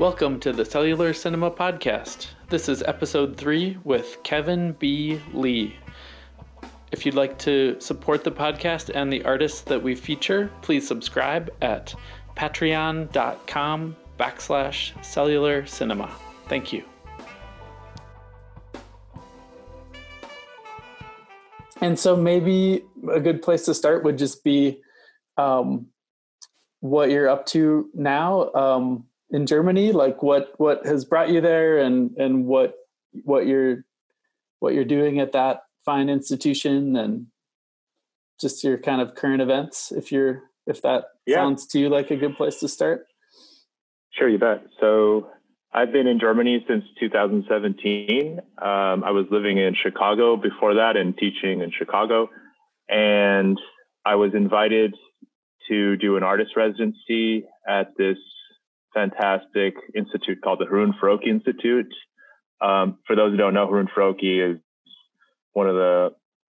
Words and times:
Welcome 0.00 0.40
to 0.40 0.52
the 0.52 0.64
Cellular 0.64 1.12
Cinema 1.12 1.52
Podcast. 1.52 2.26
This 2.48 2.68
is 2.68 2.82
episode 2.82 3.36
three 3.36 3.78
with 3.84 4.18
Kevin 4.24 4.72
B. 4.72 5.20
Lee. 5.32 5.76
If 6.90 7.06
you'd 7.06 7.14
like 7.14 7.38
to 7.38 7.76
support 7.78 8.24
the 8.24 8.32
podcast 8.32 8.90
and 8.92 9.12
the 9.12 9.24
artists 9.24 9.60
that 9.60 9.80
we 9.80 9.94
feature, 9.94 10.50
please 10.62 10.84
subscribe 10.84 11.48
at 11.62 11.94
patreon.com 12.36 13.96
backslash 14.18 15.04
cellular 15.04 15.64
cinema. 15.64 16.12
Thank 16.48 16.72
you. 16.72 16.82
And 21.80 21.96
so 21.96 22.16
maybe 22.16 22.84
a 23.12 23.20
good 23.20 23.42
place 23.42 23.64
to 23.66 23.74
start 23.74 24.02
would 24.02 24.18
just 24.18 24.42
be 24.42 24.80
um, 25.36 25.86
what 26.80 27.10
you're 27.10 27.28
up 27.28 27.46
to 27.46 27.88
now. 27.94 28.50
Um, 28.54 29.06
in 29.30 29.46
Germany? 29.46 29.92
Like 29.92 30.22
what 30.22 30.52
what 30.58 30.84
has 30.86 31.04
brought 31.04 31.30
you 31.30 31.40
there, 31.40 31.78
and 31.78 32.16
and 32.16 32.46
what 32.46 32.74
what 33.24 33.46
you're 33.46 33.84
what 34.60 34.74
you're 34.74 34.84
doing 34.84 35.20
at 35.20 35.32
that 35.32 35.62
fine 35.84 36.08
institution, 36.08 36.96
and 36.96 37.26
just 38.40 38.64
your 38.64 38.78
kind 38.78 39.00
of 39.00 39.14
current 39.14 39.42
events. 39.42 39.92
If 39.92 40.12
you're 40.12 40.42
if 40.66 40.82
that 40.82 41.04
yeah. 41.26 41.36
sounds 41.36 41.66
to 41.68 41.78
you 41.78 41.88
like 41.88 42.10
a 42.10 42.16
good 42.16 42.36
place 42.36 42.60
to 42.60 42.68
start. 42.68 43.06
Sure, 44.12 44.28
you 44.28 44.38
bet. 44.38 44.64
So 44.80 45.28
I've 45.72 45.92
been 45.92 46.06
in 46.06 46.20
Germany 46.20 46.64
since 46.68 46.84
2017. 47.00 48.38
Um, 48.38 49.04
I 49.04 49.10
was 49.10 49.26
living 49.30 49.58
in 49.58 49.74
Chicago 49.74 50.36
before 50.36 50.74
that 50.74 50.96
and 50.96 51.16
teaching 51.18 51.62
in 51.62 51.72
Chicago. 51.76 52.28
And 52.88 53.58
I 54.04 54.14
was 54.14 54.34
invited 54.34 54.94
to 55.68 55.96
do 55.96 56.16
an 56.16 56.22
artist 56.22 56.52
residency 56.56 57.46
at 57.68 57.88
this 57.98 58.18
fantastic 58.94 59.74
institute 59.94 60.38
called 60.42 60.60
the 60.60 60.66
Harun 60.66 60.94
Farocki 61.02 61.28
Institute. 61.28 61.92
Um, 62.60 62.98
for 63.06 63.16
those 63.16 63.32
who 63.32 63.36
don't 63.36 63.54
know, 63.54 63.66
Harun 63.66 63.88
Farocki 63.94 64.54
is 64.54 64.60
one 65.52 65.68
of 65.68 65.74
the 65.74 66.10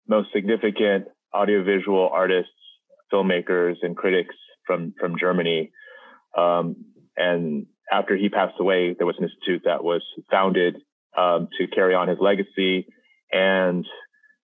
most 0.07 0.29
significant 0.33 1.05
audiovisual 1.33 2.09
artists, 2.11 2.51
filmmakers, 3.13 3.75
and 3.81 3.95
critics 3.95 4.35
from 4.65 4.93
from 4.99 5.17
Germany. 5.19 5.71
Um, 6.37 6.85
and 7.17 7.65
after 7.91 8.15
he 8.15 8.29
passed 8.29 8.55
away, 8.59 8.95
there 8.97 9.07
was 9.07 9.15
an 9.17 9.25
institute 9.25 9.63
that 9.65 9.83
was 9.83 10.01
founded 10.31 10.77
um, 11.17 11.49
to 11.57 11.67
carry 11.67 11.93
on 11.93 12.07
his 12.07 12.17
legacy, 12.19 12.87
and 13.31 13.85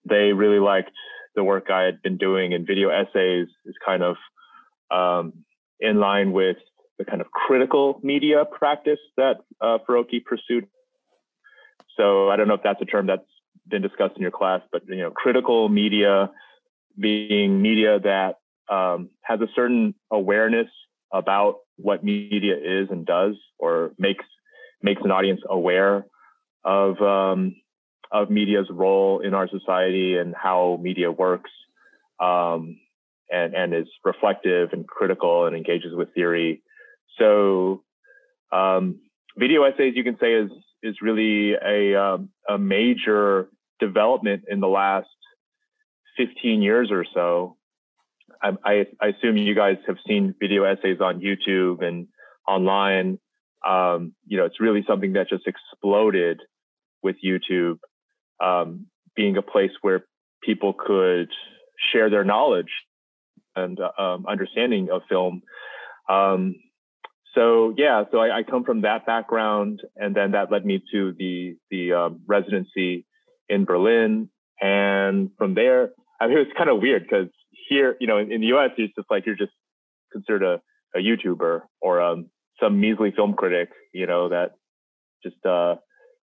they 0.08 0.34
really 0.34 0.60
liked 0.60 0.92
the 1.36 1.44
work 1.44 1.70
I 1.70 1.84
had 1.84 2.02
been 2.02 2.18
doing 2.18 2.52
in 2.52 2.66
video 2.66 2.90
essays. 2.90 3.48
Is 3.66 3.76
kind 3.86 4.04
of 4.04 4.16
um, 4.92 5.34
in 5.80 6.00
line 6.00 6.32
with 6.32 6.58
the 6.98 7.06
kind 7.06 7.22
of 7.22 7.32
critical 7.32 8.00
media 8.04 8.46
practice 8.46 9.00
that 9.18 9.38
uh, 9.62 9.78
Farocki 9.88 10.24
pursued. 10.24 10.68
So 11.98 12.30
I 12.30 12.36
don't 12.36 12.48
know 12.48 12.56
if 12.56 12.64
that's 12.64 12.82
a 12.82 12.86
term 12.86 13.08
that's 13.08 13.24
been 13.68 13.82
discussed 13.82 14.16
in 14.16 14.22
your 14.22 14.32
class, 14.32 14.62
but 14.72 14.84
you 14.88 14.98
know, 14.98 15.12
critical 15.12 15.70
media 15.70 16.30
being 16.98 17.62
media 17.62 18.00
that 18.00 18.36
um, 18.74 19.10
has 19.22 19.42
a 19.42 19.48
certain 19.56 19.96
awareness 20.12 20.68
about 21.14 21.58
what 21.78 22.04
media 22.04 22.56
is 22.56 22.88
and 22.90 23.06
does, 23.06 23.36
or 23.60 23.92
makes 23.98 24.26
makes 24.82 25.02
an 25.04 25.12
audience 25.12 25.42
aware 25.50 26.06
of 26.64 27.02
um, 27.02 27.56
of 28.12 28.30
media's 28.30 28.68
role 28.70 29.20
in 29.20 29.34
our 29.34 29.48
society 29.50 30.18
and 30.18 30.34
how 30.36 30.80
media 30.82 31.12
works, 31.12 31.52
um, 32.20 32.78
and 33.30 33.54
and 33.54 33.74
is 33.74 33.88
reflective 34.04 34.70
and 34.74 34.88
critical 34.88 35.46
and 35.46 35.56
engages 35.56 35.94
with 35.94 36.14
theory 36.14 36.62
so 37.18 37.84
um, 38.52 39.00
video 39.38 39.64
essays, 39.64 39.94
you 39.96 40.04
can 40.04 40.18
say, 40.20 40.34
is 40.34 40.52
is 40.84 40.96
really 41.02 41.54
a 41.54 42.00
um, 42.00 42.30
a 42.48 42.58
major 42.58 43.50
development 43.80 44.44
in 44.50 44.60
the 44.60 44.68
last 44.68 45.08
15 46.18 46.62
years 46.62 46.90
or 46.92 47.06
so. 47.14 47.58
I, 48.42 48.52
I, 48.64 48.86
I, 49.02 49.08
assume 49.08 49.38
you 49.38 49.56
guys 49.56 49.78
have 49.88 49.98
seen 50.08 50.34
video 50.40 50.64
essays 50.64 51.00
on 51.02 51.20
YouTube 51.20 51.84
and 51.84 52.08
online. 52.48 53.20
Um, 53.66 54.14
you 54.26 54.38
know, 54.38 54.46
it's 54.46 54.60
really 54.60 54.84
something 54.88 55.14
that 55.14 55.30
just 55.30 55.48
exploded 55.48 56.40
with 57.02 57.18
YouTube 57.26 57.80
um, 58.44 58.88
being 59.16 59.38
a 59.38 59.42
place 59.42 59.72
where 59.82 60.06
people 60.44 60.74
could 60.74 61.30
share 61.92 62.10
their 62.10 62.24
knowledge 62.24 62.72
and 63.56 63.80
uh, 63.80 64.02
um, 64.02 64.26
understanding 64.28 64.90
of 64.92 65.02
film. 65.10 65.42
Um, 66.10 66.56
so 67.36 67.74
yeah, 67.78 68.04
so 68.12 68.20
I, 68.20 68.38
I, 68.38 68.44
come 68.44 68.64
from 68.64 68.82
that 68.82 69.06
background, 69.06 69.82
and 69.96 70.16
then 70.16 70.32
that 70.32 70.52
led 70.52 70.66
me 70.66 70.82
to 70.92 71.14
the 71.18 71.58
the 71.70 71.94
um, 71.94 72.22
residency 72.26 73.06
in 73.50 73.66
Berlin, 73.66 74.30
and 74.62 75.30
from 75.38 75.54
there, 75.54 75.92
I 76.20 76.28
mean, 76.28 76.38
it 76.38 76.48
was 76.48 76.54
kind 76.58 76.70
of 76.70 76.82
weird 76.82 77.04
because 77.04 77.28
here, 77.70 77.98
you 78.00 78.08
know, 78.08 78.18
in, 78.18 78.32
in, 78.32 78.42
the 78.42 78.48
U.S., 78.48 78.72
it's 78.78 78.96
just 78.96 79.12
like 79.12 79.26
you're 79.26 79.36
just 79.36 79.52
considered 80.12 80.44
a, 80.44 80.62
a 80.98 81.00
YouTuber 81.02 81.62
or 81.82 82.02
um, 82.02 82.30
some 82.62 82.80
measly 82.80 83.12
film 83.16 83.34
critic, 83.34 83.70
you 83.94 84.08
know, 84.08 84.30
that 84.30 84.52
just 85.24 85.44
uh, 85.46 85.76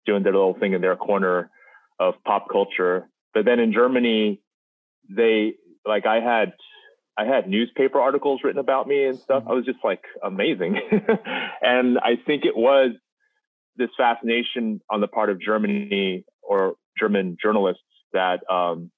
doing 0.06 0.22
their 0.22 0.32
little 0.32 0.54
thing 0.54 0.72
in 0.72 0.80
their 0.80 0.96
corner 0.96 1.50
of 2.00 2.14
pop 2.24 2.48
culture. 2.50 3.08
But 3.32 3.44
then 3.44 3.60
in 3.60 3.72
Germany, 3.72 4.40
they 5.08 5.54
like 5.86 6.06
I 6.06 6.20
had 6.20 6.52
I 7.18 7.24
had 7.24 7.48
newspaper 7.48 8.00
articles 8.00 8.40
written 8.44 8.58
about 8.58 8.86
me 8.86 9.04
and 9.04 9.18
stuff. 9.18 9.42
Mm-hmm. 9.42 9.50
I 9.50 9.54
was 9.54 9.64
just 9.64 9.78
like 9.82 10.02
amazing. 10.22 10.78
and 11.62 11.98
I 11.98 12.16
think 12.26 12.44
it 12.44 12.56
was 12.56 12.90
this 13.76 13.88
fascination 13.96 14.80
on 14.90 15.00
the 15.00 15.08
part 15.08 15.30
of 15.30 15.40
Germany 15.40 16.24
or 16.42 16.74
German 16.98 17.36
journalists 17.42 17.82
that, 18.12 18.40
um, 18.50 18.90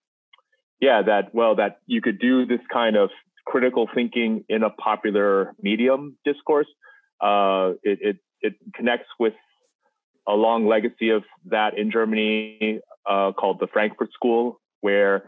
yeah, 0.81 1.03
that, 1.03 1.35
well, 1.35 1.57
that 1.57 1.79
you 1.87 2.01
could 2.01 2.19
do 2.19 2.47
this 2.47 2.61
kind 2.73 2.97
of 2.97 3.11
critical 3.47 3.89
thinking 3.95 4.45
in 4.49 4.63
a 4.63 4.71
popular 4.71 5.55
medium 5.61 6.17
discourse. 6.25 6.69
Uh, 7.21 7.73
it, 7.83 7.99
it, 8.01 8.17
it 8.41 8.55
connects 8.75 9.09
with 9.19 9.35
a 10.29 10.33
long 10.33 10.67
legacy 10.67 11.11
of 11.11 11.25
that 11.47 11.79
in 11.79 11.91
Germany 11.91 12.81
uh, 13.09 13.33
called 13.33 13.59
the 13.59 13.67
Frankfurt 13.67 14.13
School, 14.13 14.61
where 14.83 15.25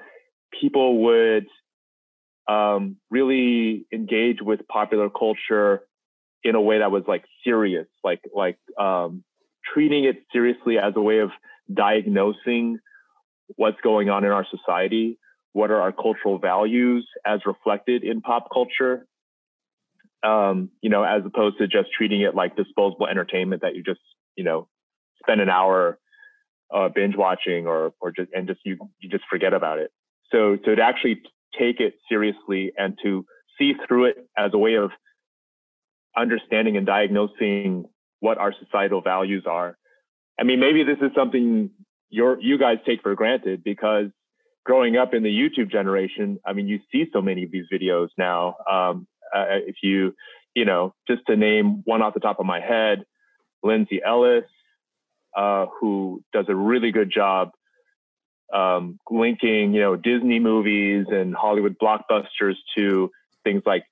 people 0.61 1.03
would 1.05 1.47
um, 2.51 2.97
really 3.11 3.87
engage 3.93 4.39
with 4.43 4.67
popular 4.67 5.09
culture 5.09 5.83
in 6.43 6.57
a 6.57 6.61
way 6.61 6.79
that 6.79 6.91
was 6.91 7.05
like 7.07 7.25
serious, 7.45 7.87
like 8.03 8.21
like 8.35 8.59
um, 8.79 9.23
treating 9.73 10.05
it 10.05 10.25
seriously 10.33 10.77
as 10.77 10.95
a 10.97 11.01
way 11.01 11.19
of 11.19 11.31
diagnosing 11.73 12.79
what's 13.57 13.81
going 13.83 14.11
on 14.11 14.25
in 14.25 14.33
our 14.33 14.47
society, 14.51 15.17
what 15.53 15.71
are 15.71 15.81
our 15.81 15.93
cultural 15.93 16.39
values 16.39 17.07
as 17.25 17.41
reflected 17.47 18.03
in 18.03 18.21
pop 18.21 18.49
culture, 18.53 19.07
um, 20.25 20.71
you 20.81 20.91
know, 20.91 21.05
as 21.05 21.23
opposed 21.25 21.59
to 21.59 21.69
just 21.69 21.91
treating 21.97 22.23
it 22.23 22.35
like 22.35 22.57
disposable 22.57 23.07
entertainment 23.07 23.63
that 23.63 23.77
you 23.77 23.85
just 23.85 24.01
you 24.35 24.43
know 24.43 24.67
spend 25.23 25.41
an 25.41 25.51
hour 25.51 26.01
uh, 26.75 26.89
binge 26.89 27.15
watching 27.17 27.69
or 27.69 27.93
or 28.01 28.11
just 28.11 28.31
and 28.35 28.49
just 28.49 28.61
you 28.65 28.77
you 28.99 29.09
just 29.09 29.25
forget 29.31 29.55
about 29.55 29.79
it. 29.79 29.93
So 30.33 30.59
so 30.65 30.75
to 30.75 30.83
actually 30.83 31.23
take 31.59 31.81
it 31.81 31.95
seriously 32.09 32.73
and 32.77 32.99
to 33.03 33.25
see 33.59 33.75
through 33.87 34.07
it 34.07 34.17
as 34.37 34.51
a 34.55 34.59
way 34.59 34.75
of 34.75 34.91
understanding 36.17 36.77
and 36.77 36.87
diagnosing 36.87 37.85
what 38.21 38.39
our 38.39 38.55
societal 38.63 39.01
values 39.01 39.45
are. 39.47 39.77
I 40.39 40.45
mean, 40.45 40.61
maybe 40.61 40.85
this 40.85 40.99
is 41.01 41.11
something 41.15 41.71
your 42.09 42.41
you 42.41 42.59
guys 42.59 42.79
take 42.85 43.03
for 43.03 43.15
granted 43.15 43.63
because 43.63 44.07
growing 44.65 44.97
up 44.97 45.15
in 45.15 45.23
the 45.23 45.29
YouTube 45.29 45.71
generation, 45.71 46.39
I 46.45 46.53
mean, 46.53 46.69
you 46.69 46.81
see 46.93 47.07
so 47.13 47.21
many 47.21 47.45
of 47.45 47.51
these 47.51 47.65
videos 47.73 48.09
now. 48.19 48.57
Um, 48.71 49.07
uh, 49.35 49.45
if 49.67 49.77
you, 49.83 50.15
you 50.55 50.65
know, 50.65 50.95
just 51.09 51.23
to 51.27 51.37
name 51.37 51.83
one 51.85 52.03
off 52.03 52.15
the 52.15 52.21
top 52.21 52.41
of 52.41 52.47
my 52.47 52.61
head, 52.61 53.05
Lindsay 53.63 54.01
Ellis, 54.05 54.45
uh, 55.37 55.67
who 55.81 56.23
does 56.33 56.47
a 56.49 56.55
really 56.55 56.91
good 56.91 57.11
job 57.13 57.51
um, 58.55 58.99
linking, 59.11 59.73
you 59.75 59.81
know, 59.81 59.97
Disney 59.97 60.39
movies 60.39 61.07
and 61.11 61.35
Hollywood 61.35 61.77
blockbusters 61.81 62.55
to 62.77 63.11
things 63.45 63.63
like 63.65 63.85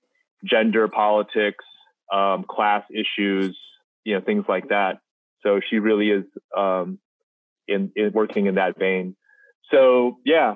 gender 0.44 0.88
politics, 0.88 1.64
um, 2.12 2.44
class 2.49 2.84
issues, 2.90 3.56
you 4.05 4.14
know, 4.14 4.20
things 4.20 4.44
like 4.49 4.69
that. 4.69 4.99
So 5.43 5.60
she 5.69 5.78
really 5.78 6.10
is 6.10 6.25
um, 6.56 6.99
in, 7.66 7.93
in 7.94 8.12
working 8.12 8.46
in 8.46 8.56
that 8.56 8.78
vein. 8.78 9.16
So 9.70 10.19
yeah, 10.25 10.55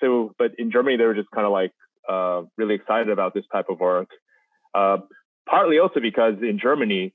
so 0.00 0.34
but 0.38 0.52
in 0.58 0.70
Germany 0.70 0.96
they 0.96 1.04
were 1.04 1.14
just 1.14 1.30
kind 1.30 1.46
of 1.46 1.52
like 1.52 1.72
uh, 2.08 2.42
really 2.56 2.74
excited 2.74 3.08
about 3.08 3.34
this 3.34 3.44
type 3.52 3.66
of 3.68 3.78
work. 3.78 4.08
Uh, 4.74 4.98
partly 5.48 5.78
also 5.78 6.00
because 6.00 6.34
in 6.42 6.58
Germany 6.60 7.14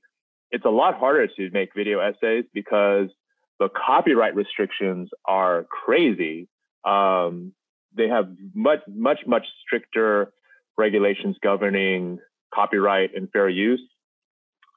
it's 0.50 0.64
a 0.64 0.70
lot 0.70 0.98
harder 0.98 1.26
to 1.26 1.50
make 1.50 1.70
video 1.76 2.00
essays 2.00 2.44
because 2.54 3.08
the 3.58 3.68
copyright 3.68 4.34
restrictions 4.34 5.10
are 5.24 5.64
crazy. 5.64 6.48
Um, 6.84 7.52
they 7.96 8.08
have 8.08 8.28
much, 8.54 8.80
much, 8.86 9.20
much 9.26 9.46
stricter 9.64 10.32
regulations 10.76 11.36
governing 11.42 12.18
copyright 12.54 13.14
and 13.14 13.30
fair 13.30 13.48
use. 13.48 13.82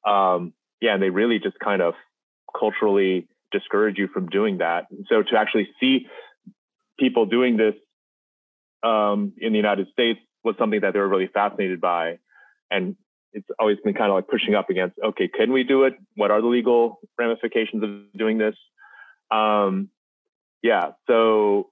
Um, 0.05 0.53
yeah, 0.81 0.95
and 0.95 1.03
they 1.03 1.11
really 1.11 1.39
just 1.39 1.59
kind 1.59 1.81
of 1.81 1.93
culturally 2.57 3.27
discourage 3.51 3.97
you 3.97 4.07
from 4.07 4.27
doing 4.27 4.57
that. 4.57 4.87
And 4.89 5.05
so 5.07 5.21
to 5.21 5.37
actually 5.37 5.69
see 5.79 6.07
people 6.99 7.25
doing 7.25 7.57
this 7.57 7.75
um, 8.83 9.33
in 9.37 9.51
the 9.51 9.57
United 9.57 9.87
States 9.91 10.19
was 10.43 10.55
something 10.57 10.81
that 10.81 10.93
they 10.93 10.99
were 10.99 11.07
really 11.07 11.29
fascinated 11.31 11.79
by. 11.79 12.17
And 12.71 12.95
it's 13.33 13.47
always 13.59 13.77
been 13.83 13.93
kind 13.93 14.09
of 14.09 14.15
like 14.15 14.27
pushing 14.27 14.55
up 14.55 14.69
against, 14.69 14.97
okay, 15.03 15.27
can 15.27 15.51
we 15.51 15.63
do 15.63 15.83
it? 15.83 15.93
What 16.15 16.31
are 16.31 16.41
the 16.41 16.47
legal 16.47 16.99
ramifications 17.17 17.83
of 17.83 17.89
doing 18.17 18.37
this? 18.37 18.55
Um, 19.31 19.89
yeah, 20.61 20.91
so 21.07 21.69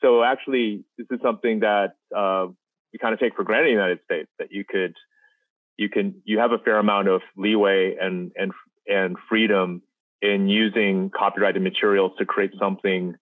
so 0.00 0.22
actually, 0.22 0.84
this 0.98 1.06
is 1.10 1.20
something 1.22 1.60
that 1.60 1.94
uh, 2.16 2.46
we 2.92 2.98
kind 2.98 3.14
of 3.14 3.20
take 3.20 3.36
for 3.36 3.44
granted 3.44 3.70
in 3.70 3.76
the 3.76 3.82
United 3.82 4.00
States 4.04 4.28
that 4.38 4.52
you 4.52 4.64
could 4.68 4.94
you 5.76 5.88
can 5.88 6.22
you 6.24 6.38
have 6.38 6.52
a 6.52 6.58
fair 6.58 6.78
amount 6.78 7.08
of 7.08 7.22
leeway 7.36 7.96
and 8.00 8.32
and 8.36 8.52
and 8.86 9.16
freedom 9.28 9.82
in 10.20 10.48
using 10.48 11.10
copyrighted 11.10 11.62
materials 11.62 12.12
to 12.18 12.24
create 12.24 12.52
something 12.58 13.14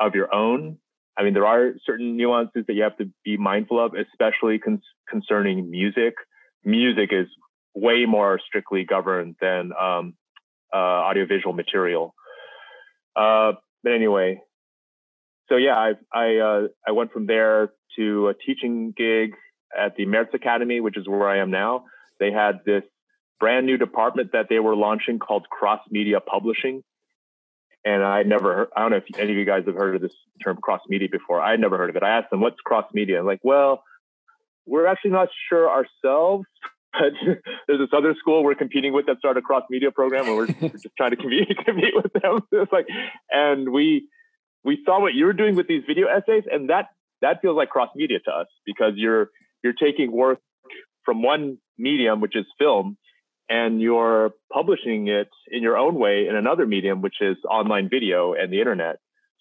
of 0.00 0.14
your 0.14 0.34
own. 0.34 0.78
I 1.16 1.24
mean, 1.24 1.34
there 1.34 1.46
are 1.46 1.72
certain 1.84 2.16
nuances 2.16 2.64
that 2.66 2.74
you 2.74 2.82
have 2.82 2.96
to 2.98 3.10
be 3.24 3.36
mindful 3.36 3.84
of, 3.84 3.92
especially 3.94 4.58
con- 4.58 4.82
concerning 5.08 5.70
music. 5.70 6.14
Music 6.64 7.10
is 7.12 7.26
way 7.74 8.06
more 8.06 8.40
strictly 8.44 8.84
governed 8.84 9.36
than 9.40 9.72
um, 9.80 10.14
uh, 10.72 10.76
audiovisual 10.76 11.52
material. 11.52 12.14
Uh, 13.16 13.52
but 13.82 13.92
anyway, 13.92 14.40
so 15.48 15.56
yeah, 15.56 15.76
I 15.76 15.92
I 16.12 16.36
uh, 16.36 16.68
I 16.86 16.92
went 16.92 17.12
from 17.12 17.26
there 17.26 17.72
to 17.96 18.28
a 18.28 18.34
teaching 18.34 18.92
gig 18.96 19.34
at 19.76 19.96
the 19.96 20.06
Merz 20.06 20.28
Academy, 20.34 20.80
which 20.80 20.96
is 20.96 21.08
where 21.08 21.28
I 21.28 21.38
am 21.38 21.50
now. 21.50 21.84
They 22.20 22.32
had 22.32 22.60
this 22.64 22.82
brand 23.40 23.66
new 23.66 23.76
department 23.76 24.32
that 24.32 24.46
they 24.48 24.58
were 24.58 24.74
launching 24.74 25.18
called 25.18 25.48
cross 25.48 25.80
media 25.90 26.20
publishing. 26.20 26.82
And 27.84 28.02
I 28.02 28.22
never 28.24 28.54
heard, 28.54 28.68
I 28.76 28.80
don't 28.82 28.90
know 28.90 28.96
if 28.96 29.04
any 29.18 29.30
of 29.30 29.38
you 29.38 29.44
guys 29.44 29.62
have 29.66 29.76
heard 29.76 29.94
of 29.94 30.02
this 30.02 30.12
term 30.42 30.58
cross 30.60 30.80
media 30.88 31.08
before. 31.10 31.40
I 31.40 31.52
had 31.52 31.60
never 31.60 31.78
heard 31.78 31.90
of 31.90 31.96
it. 31.96 32.02
I 32.02 32.18
asked 32.18 32.30
them, 32.30 32.40
what's 32.40 32.60
cross 32.60 32.86
media? 32.92 33.18
And 33.18 33.26
like, 33.26 33.40
well, 33.42 33.82
we're 34.66 34.86
actually 34.86 35.12
not 35.12 35.28
sure 35.48 35.70
ourselves, 35.70 36.46
but 36.98 37.12
there's 37.66 37.78
this 37.78 37.88
other 37.96 38.14
school 38.18 38.44
we're 38.44 38.54
competing 38.54 38.92
with 38.92 39.06
that 39.06 39.18
started 39.18 39.40
a 39.40 39.42
cross 39.42 39.64
media 39.70 39.90
program 39.90 40.26
and 40.26 40.36
we're, 40.36 40.46
just 40.70 40.88
trying 40.96 41.10
to 41.10 41.16
compete, 41.16 41.48
compete 41.64 41.94
with 41.94 42.12
them. 42.22 42.40
it's 42.52 42.72
like, 42.72 42.86
and 43.30 43.70
we, 43.70 44.08
we 44.64 44.78
saw 44.84 45.00
what 45.00 45.14
you 45.14 45.24
were 45.24 45.32
doing 45.32 45.54
with 45.54 45.68
these 45.68 45.82
video 45.86 46.06
essays 46.08 46.44
and 46.50 46.70
that, 46.70 46.86
that 47.22 47.40
feels 47.40 47.56
like 47.56 47.68
cross 47.68 47.90
media 47.96 48.18
to 48.24 48.30
us 48.30 48.46
because 48.66 48.92
you're, 48.96 49.30
you're 49.62 49.72
taking 49.72 50.12
work 50.12 50.38
from 51.04 51.22
one 51.22 51.58
medium, 51.78 52.20
which 52.20 52.36
is 52.36 52.44
film, 52.58 52.96
and 53.48 53.80
you're 53.80 54.32
publishing 54.52 55.08
it 55.08 55.28
in 55.50 55.62
your 55.62 55.76
own 55.76 55.94
way 55.94 56.26
in 56.28 56.36
another 56.36 56.66
medium, 56.66 57.00
which 57.00 57.16
is 57.20 57.36
online 57.48 57.88
video 57.88 58.34
and 58.34 58.52
the 58.52 58.58
internet. 58.58 58.96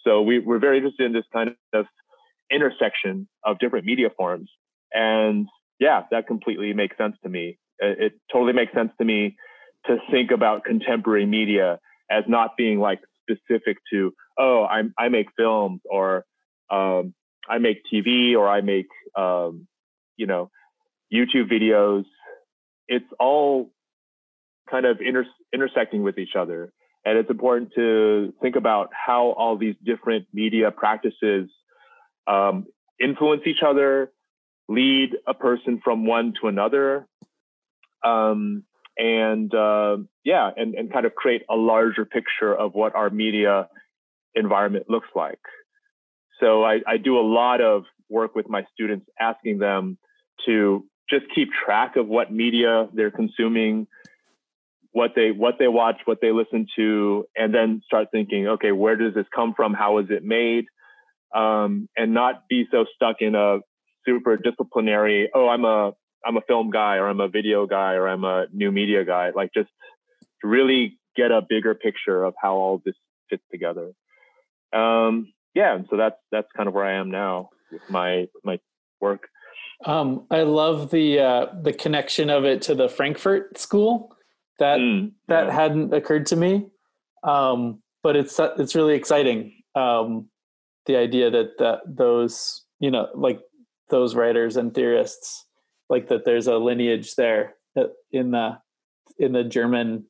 So 0.05 0.21
we, 0.21 0.39
we're 0.39 0.59
very 0.59 0.77
interested 0.77 1.05
in 1.05 1.13
this 1.13 1.25
kind 1.33 1.49
of 1.73 1.85
intersection 2.51 3.27
of 3.43 3.59
different 3.59 3.85
media 3.85 4.09
forms. 4.15 4.49
And 4.93 5.47
yeah, 5.79 6.03
that 6.11 6.27
completely 6.27 6.73
makes 6.73 6.97
sense 6.97 7.15
to 7.23 7.29
me. 7.29 7.57
It, 7.79 7.99
it 7.99 8.13
totally 8.31 8.53
makes 8.53 8.73
sense 8.73 8.91
to 8.99 9.05
me 9.05 9.35
to 9.85 9.97
think 10.11 10.31
about 10.31 10.63
contemporary 10.63 11.25
media 11.25 11.79
as 12.09 12.23
not 12.27 12.57
being 12.57 12.79
like 12.79 12.99
specific 13.21 13.77
to, 13.91 14.13
oh, 14.37 14.63
i 14.63 14.83
I 14.97 15.09
make 15.09 15.27
films 15.37 15.81
or 15.89 16.25
um, 16.69 17.13
I 17.49 17.59
make 17.59 17.81
TV 17.91 18.35
or 18.35 18.47
I 18.47 18.61
make, 18.61 18.87
um, 19.17 19.67
you 20.17 20.25
know, 20.25 20.49
YouTube 21.13 21.51
videos. 21.51 22.05
It's 22.87 23.05
all 23.19 23.71
kind 24.69 24.85
of 24.85 24.99
inter- 25.01 25.25
intersecting 25.53 26.03
with 26.03 26.17
each 26.17 26.35
other. 26.37 26.71
And 27.05 27.17
it's 27.17 27.29
important 27.29 27.71
to 27.75 28.33
think 28.41 28.55
about 28.57 28.89
how 28.91 29.27
all 29.37 29.57
these 29.57 29.75
different 29.85 30.25
media 30.33 30.71
practices 30.71 31.49
um, 32.27 32.65
influence 32.99 33.43
each 33.45 33.63
other, 33.65 34.11
lead 34.67 35.11
a 35.25 35.33
person 35.33 35.79
from 35.83 36.05
one 36.05 36.33
to 36.41 36.47
another, 36.47 37.07
um, 38.03 38.63
and 38.97 39.53
uh, 39.53 39.97
yeah, 40.23 40.49
and, 40.55 40.75
and 40.75 40.91
kind 40.91 41.05
of 41.05 41.15
create 41.15 41.43
a 41.49 41.55
larger 41.55 42.05
picture 42.05 42.53
of 42.53 42.73
what 42.73 42.95
our 42.95 43.09
media 43.09 43.67
environment 44.35 44.85
looks 44.89 45.07
like. 45.15 45.39
So 46.39 46.63
I, 46.63 46.79
I 46.87 46.97
do 46.97 47.17
a 47.17 47.21
lot 47.21 47.61
of 47.61 47.83
work 48.09 48.35
with 48.35 48.49
my 48.49 48.65
students, 48.73 49.07
asking 49.19 49.59
them 49.59 49.97
to 50.45 50.85
just 51.09 51.25
keep 51.33 51.49
track 51.65 51.95
of 51.95 52.07
what 52.07 52.31
media 52.31 52.87
they're 52.93 53.11
consuming, 53.11 53.87
what 54.91 55.11
they 55.15 55.31
what 55.31 55.55
they 55.59 55.67
watch, 55.67 55.97
what 56.05 56.19
they 56.21 56.31
listen 56.31 56.67
to, 56.75 57.25
and 57.35 57.53
then 57.53 57.81
start 57.85 58.07
thinking, 58.11 58.47
okay, 58.47 58.71
where 58.71 58.95
does 58.95 59.13
this 59.13 59.25
come 59.33 59.53
from? 59.55 59.73
How 59.73 59.99
is 59.99 60.07
it 60.09 60.23
made? 60.23 60.65
Um, 61.33 61.89
and 61.97 62.13
not 62.13 62.47
be 62.47 62.65
so 62.71 62.85
stuck 62.95 63.17
in 63.21 63.35
a 63.35 63.59
super 64.07 64.37
disciplinary. 64.37 65.29
Oh, 65.33 65.47
I'm 65.49 65.65
a 65.65 65.93
I'm 66.25 66.37
a 66.37 66.41
film 66.41 66.69
guy, 66.69 66.95
or 66.95 67.07
I'm 67.07 67.19
a 67.19 67.27
video 67.27 67.65
guy, 67.65 67.93
or 67.93 68.07
I'm 68.07 68.23
a 68.23 68.47
new 68.53 68.71
media 68.71 69.03
guy. 69.05 69.31
Like 69.35 69.51
just 69.53 69.69
really 70.43 70.99
get 71.15 71.31
a 71.31 71.41
bigger 71.47 71.73
picture 71.75 72.23
of 72.23 72.33
how 72.41 72.53
all 72.53 72.81
this 72.85 72.95
fits 73.29 73.43
together. 73.51 73.91
Um, 74.73 75.33
yeah, 75.53 75.75
and 75.75 75.85
so 75.89 75.97
that's 75.97 76.17
that's 76.31 76.47
kind 76.55 76.67
of 76.67 76.73
where 76.73 76.85
I 76.85 76.93
am 76.93 77.11
now 77.11 77.49
with 77.71 77.81
my 77.89 78.27
my 78.43 78.59
work. 79.01 79.27
Um, 79.85 80.25
I 80.31 80.41
love 80.43 80.91
the 80.91 81.19
uh, 81.19 81.45
the 81.61 81.73
connection 81.73 82.29
of 82.29 82.45
it 82.45 82.61
to 82.63 82.75
the 82.75 82.89
Frankfurt 82.89 83.57
School 83.57 84.15
that 84.59 84.79
mm, 84.79 85.11
that 85.27 85.51
hadn't 85.51 85.93
occurred 85.93 86.25
to 86.27 86.35
me 86.35 86.67
um, 87.23 87.81
but 88.03 88.15
it's 88.15 88.39
it's 88.39 88.75
really 88.75 88.95
exciting 88.95 89.53
um, 89.75 90.29
the 90.85 90.95
idea 90.95 91.29
that 91.29 91.57
that 91.59 91.79
those 91.85 92.63
you 92.79 92.91
know 92.91 93.07
like 93.15 93.39
those 93.89 94.15
writers 94.15 94.57
and 94.57 94.73
theorists 94.73 95.45
like 95.89 96.07
that 96.07 96.25
there's 96.25 96.47
a 96.47 96.57
lineage 96.57 97.15
there 97.15 97.55
uh, 97.77 97.85
in 98.11 98.31
the 98.31 98.57
in 99.19 99.31
the 99.31 99.43
german 99.43 100.05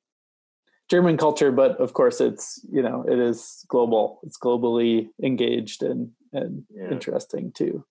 german 0.89 1.17
culture 1.17 1.51
but 1.51 1.79
of 1.79 1.93
course 1.93 2.21
it's 2.21 2.63
you 2.71 2.81
know 2.81 3.03
it 3.07 3.19
is 3.19 3.65
global 3.67 4.19
it's 4.23 4.37
globally 4.37 5.07
engaged 5.23 5.83
and 5.83 6.11
and 6.33 6.63
yeah. 6.73 6.89
interesting 6.89 7.51
too 7.51 7.85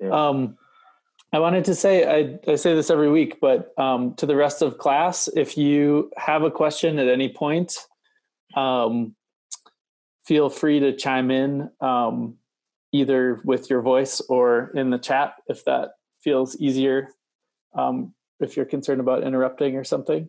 yeah. 0.00 0.10
um 0.10 0.56
I 1.32 1.38
wanted 1.38 1.64
to 1.66 1.76
say, 1.76 2.04
I, 2.04 2.50
I 2.50 2.56
say 2.56 2.74
this 2.74 2.90
every 2.90 3.08
week, 3.08 3.38
but 3.40 3.72
um, 3.78 4.14
to 4.14 4.26
the 4.26 4.34
rest 4.34 4.62
of 4.62 4.78
class, 4.78 5.28
if 5.28 5.56
you 5.56 6.10
have 6.16 6.42
a 6.42 6.50
question 6.50 6.98
at 6.98 7.06
any 7.06 7.28
point, 7.28 7.76
um, 8.56 9.14
feel 10.24 10.50
free 10.50 10.80
to 10.80 10.96
chime 10.96 11.30
in 11.30 11.70
um, 11.80 12.36
either 12.92 13.40
with 13.44 13.70
your 13.70 13.82
voice 13.82 14.20
or 14.28 14.72
in 14.74 14.90
the 14.90 14.98
chat 14.98 15.34
if 15.46 15.64
that 15.64 15.90
feels 16.20 16.56
easier. 16.56 17.08
Um, 17.74 18.14
if 18.40 18.56
you're 18.56 18.66
concerned 18.66 19.00
about 19.00 19.22
interrupting 19.22 19.76
or 19.76 19.84
something. 19.84 20.28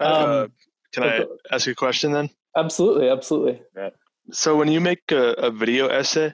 Uh, 0.00 0.44
um, 0.44 0.52
can 0.92 1.04
I 1.04 1.24
ask 1.50 1.66
you 1.66 1.72
a 1.72 1.76
question 1.76 2.12
then? 2.12 2.30
Absolutely, 2.56 3.08
absolutely. 3.08 3.62
So 4.30 4.56
when 4.56 4.68
you 4.68 4.80
make 4.80 5.10
a, 5.10 5.32
a 5.32 5.50
video 5.50 5.88
essay, 5.88 6.32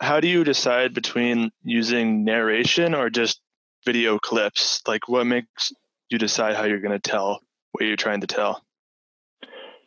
how 0.00 0.20
do 0.20 0.28
you 0.28 0.44
decide 0.44 0.94
between 0.94 1.50
using 1.62 2.24
narration 2.24 2.94
or 2.94 3.10
just 3.10 3.40
video 3.84 4.18
clips? 4.18 4.82
Like, 4.86 5.08
what 5.08 5.26
makes 5.26 5.72
you 6.10 6.18
decide 6.18 6.56
how 6.56 6.64
you're 6.64 6.80
going 6.80 6.98
to 6.98 7.10
tell 7.10 7.40
what 7.72 7.84
you're 7.84 7.96
trying 7.96 8.20
to 8.20 8.26
tell? 8.26 8.62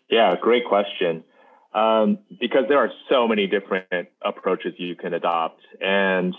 Yeah, 0.09 0.35
great 0.39 0.65
question. 0.65 1.23
Um, 1.73 2.19
because 2.39 2.63
there 2.67 2.79
are 2.79 2.89
so 3.09 3.27
many 3.27 3.45
different 3.45 4.09
approaches 4.25 4.73
you 4.77 4.95
can 4.95 5.13
adopt. 5.13 5.61
And 5.79 6.35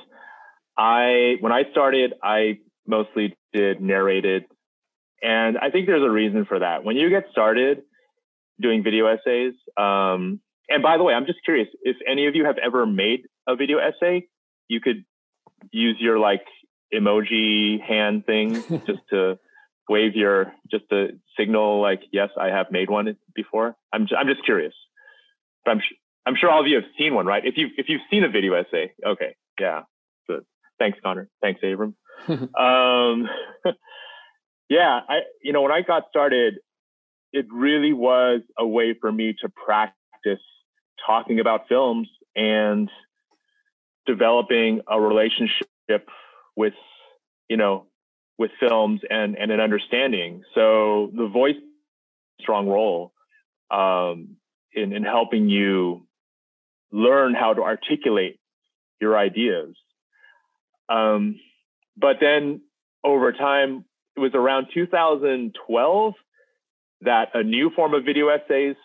I, 0.76 1.36
when 1.40 1.52
I 1.52 1.70
started, 1.70 2.14
I 2.22 2.58
mostly 2.86 3.36
did 3.52 3.80
narrated. 3.80 4.44
And 5.22 5.56
I 5.58 5.70
think 5.70 5.86
there's 5.86 6.02
a 6.02 6.10
reason 6.10 6.46
for 6.46 6.58
that. 6.58 6.82
When 6.82 6.96
you 6.96 7.10
get 7.10 7.26
started 7.30 7.82
doing 8.60 8.82
video 8.82 9.06
essays, 9.06 9.54
um, 9.76 10.40
and 10.68 10.82
by 10.82 10.96
the 10.96 11.02
way, 11.02 11.14
I'm 11.14 11.26
just 11.26 11.40
curious 11.44 11.68
if 11.82 11.96
any 12.08 12.26
of 12.26 12.34
you 12.34 12.44
have 12.44 12.56
ever 12.58 12.86
made 12.86 13.26
a 13.46 13.56
video 13.56 13.78
essay, 13.78 14.26
you 14.68 14.80
could 14.80 15.04
use 15.72 15.96
your 16.00 16.18
like 16.18 16.44
emoji 16.94 17.80
hand 17.82 18.24
thing 18.24 18.54
just 18.86 19.00
to 19.10 19.38
wave 19.88 20.14
your 20.14 20.52
just 20.70 20.88
to 20.90 21.08
signal 21.36 21.80
like 21.80 22.00
yes 22.12 22.28
I 22.40 22.46
have 22.46 22.66
made 22.70 22.88
one 22.88 23.16
before. 23.34 23.76
I'm 23.92 24.06
I'm 24.16 24.28
just 24.28 24.44
curious. 24.44 24.72
But 25.64 25.72
I'm 25.72 25.80
I'm 26.26 26.36
sure 26.36 26.50
all 26.50 26.60
of 26.60 26.66
you 26.66 26.76
have 26.76 26.84
seen 26.98 27.14
one, 27.14 27.26
right? 27.26 27.44
If 27.44 27.56
you 27.56 27.68
if 27.76 27.88
you've 27.88 28.02
seen 28.10 28.24
a 28.24 28.28
video 28.28 28.54
essay, 28.54 28.92
okay, 29.04 29.36
yeah. 29.58 29.82
Good. 30.28 30.44
Thanks, 30.78 30.98
Connor. 31.02 31.28
Thanks, 31.40 31.60
Abram. 31.62 31.96
um, 32.28 33.28
yeah, 34.68 35.00
I 35.08 35.20
you 35.42 35.52
know 35.52 35.62
when 35.62 35.72
I 35.72 35.82
got 35.82 36.04
started, 36.10 36.58
it 37.32 37.46
really 37.52 37.92
was 37.92 38.40
a 38.58 38.66
way 38.66 38.94
for 39.00 39.10
me 39.10 39.34
to 39.42 39.48
practice 39.48 40.40
talking 41.06 41.40
about 41.40 41.68
films 41.68 42.08
and 42.36 42.90
developing 44.06 44.80
a 44.88 45.00
relationship 45.00 46.08
with 46.56 46.74
you 47.48 47.56
know 47.56 47.86
with 48.38 48.50
films 48.58 49.00
and 49.08 49.36
and 49.36 49.50
an 49.50 49.60
understanding 49.60 50.42
so 50.54 51.10
the 51.14 51.26
voice 51.26 51.56
strong 52.40 52.68
role 52.68 53.12
um, 53.70 54.36
in, 54.74 54.92
in 54.92 55.02
helping 55.04 55.48
you 55.48 56.06
learn 56.92 57.34
how 57.34 57.54
to 57.54 57.62
articulate 57.62 58.40
your 59.00 59.16
ideas. 59.16 59.74
Um, 60.88 61.38
but 61.96 62.16
then 62.20 62.62
over 63.04 63.32
time, 63.32 63.84
it 64.16 64.20
was 64.20 64.32
around 64.34 64.68
2012 64.74 66.14
that 67.02 67.28
a 67.34 67.42
new 67.42 67.70
form 67.70 67.94
of 67.94 68.04
video 68.04 68.28
essays 68.28 68.76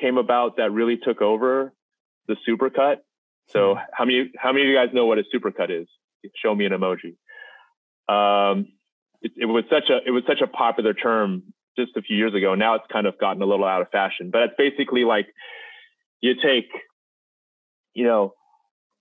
came 0.00 0.16
about 0.16 0.56
that 0.58 0.70
really 0.70 0.96
took 0.96 1.20
over 1.20 1.72
the 2.28 2.36
supercut. 2.48 2.98
So 3.48 3.74
hmm. 3.74 3.80
how 3.92 4.04
many 4.04 4.30
how 4.38 4.52
many 4.52 4.64
of 4.64 4.68
you 4.68 4.76
guys 4.76 4.90
know 4.92 5.06
what 5.06 5.18
a 5.18 5.24
supercut 5.34 5.70
is? 5.70 5.88
Show 6.36 6.54
me 6.54 6.66
an 6.66 6.72
emoji. 6.72 7.16
Um, 8.08 8.68
it, 9.22 9.32
it, 9.36 9.46
was 9.46 9.64
such 9.70 9.90
a 9.90 9.98
it 10.06 10.10
was 10.10 10.22
such 10.26 10.40
a 10.40 10.46
popular 10.46 10.94
term 10.94 11.42
just 11.78 11.96
a 11.96 12.02
few 12.02 12.16
years 12.16 12.34
ago. 12.34 12.54
Now 12.54 12.74
it's 12.74 12.86
kind 12.92 13.06
of 13.06 13.18
gotten 13.18 13.42
a 13.42 13.46
little 13.46 13.64
out 13.64 13.82
of 13.82 13.90
fashion, 13.90 14.30
but 14.30 14.42
it's 14.42 14.54
basically 14.56 15.04
like 15.04 15.26
you 16.20 16.34
take, 16.34 16.68
you 17.94 18.04
know, 18.04 18.34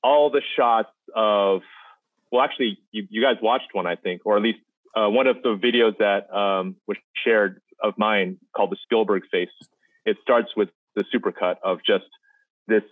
all 0.04 0.30
the 0.30 0.42
shots 0.56 0.90
of 1.16 1.62
well, 2.32 2.42
actually, 2.42 2.80
you, 2.92 3.08
you 3.10 3.22
guys 3.22 3.36
watched 3.42 3.74
one, 3.74 3.86
I 3.86 3.96
think, 3.96 4.22
or 4.26 4.38
at 4.38 4.44
least 4.44 4.60
uh, 4.96 5.10
one 5.10 5.28
of 5.28 5.42
the 5.44 5.56
videos 5.56 5.98
that 5.98 6.34
um, 6.34 6.78
was 6.88 6.98
shared 7.26 7.62
of 7.84 7.94
mine 7.98 8.38
called 8.56 8.72
the 8.72 8.78
Spielberg 8.84 9.24
face. 9.30 9.50
It 10.06 10.18
starts 10.22 10.50
with 10.56 10.70
the 10.96 11.04
supercut 11.14 11.56
of 11.64 11.80
just 11.86 12.06
this 12.68 12.84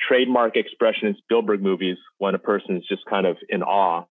trademark 0.00 0.56
expression 0.56 1.08
in 1.08 1.16
Spielberg 1.16 1.62
movies 1.62 1.98
when 2.18 2.34
a 2.34 2.38
person 2.38 2.76
is 2.76 2.84
just 2.88 3.04
kind 3.06 3.26
of 3.26 3.36
in 3.48 3.62
awe. 3.62 4.04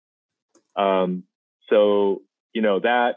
Um, 0.77 1.25
so, 1.69 2.23
you 2.53 2.63
know, 2.63 2.79
that 2.81 3.17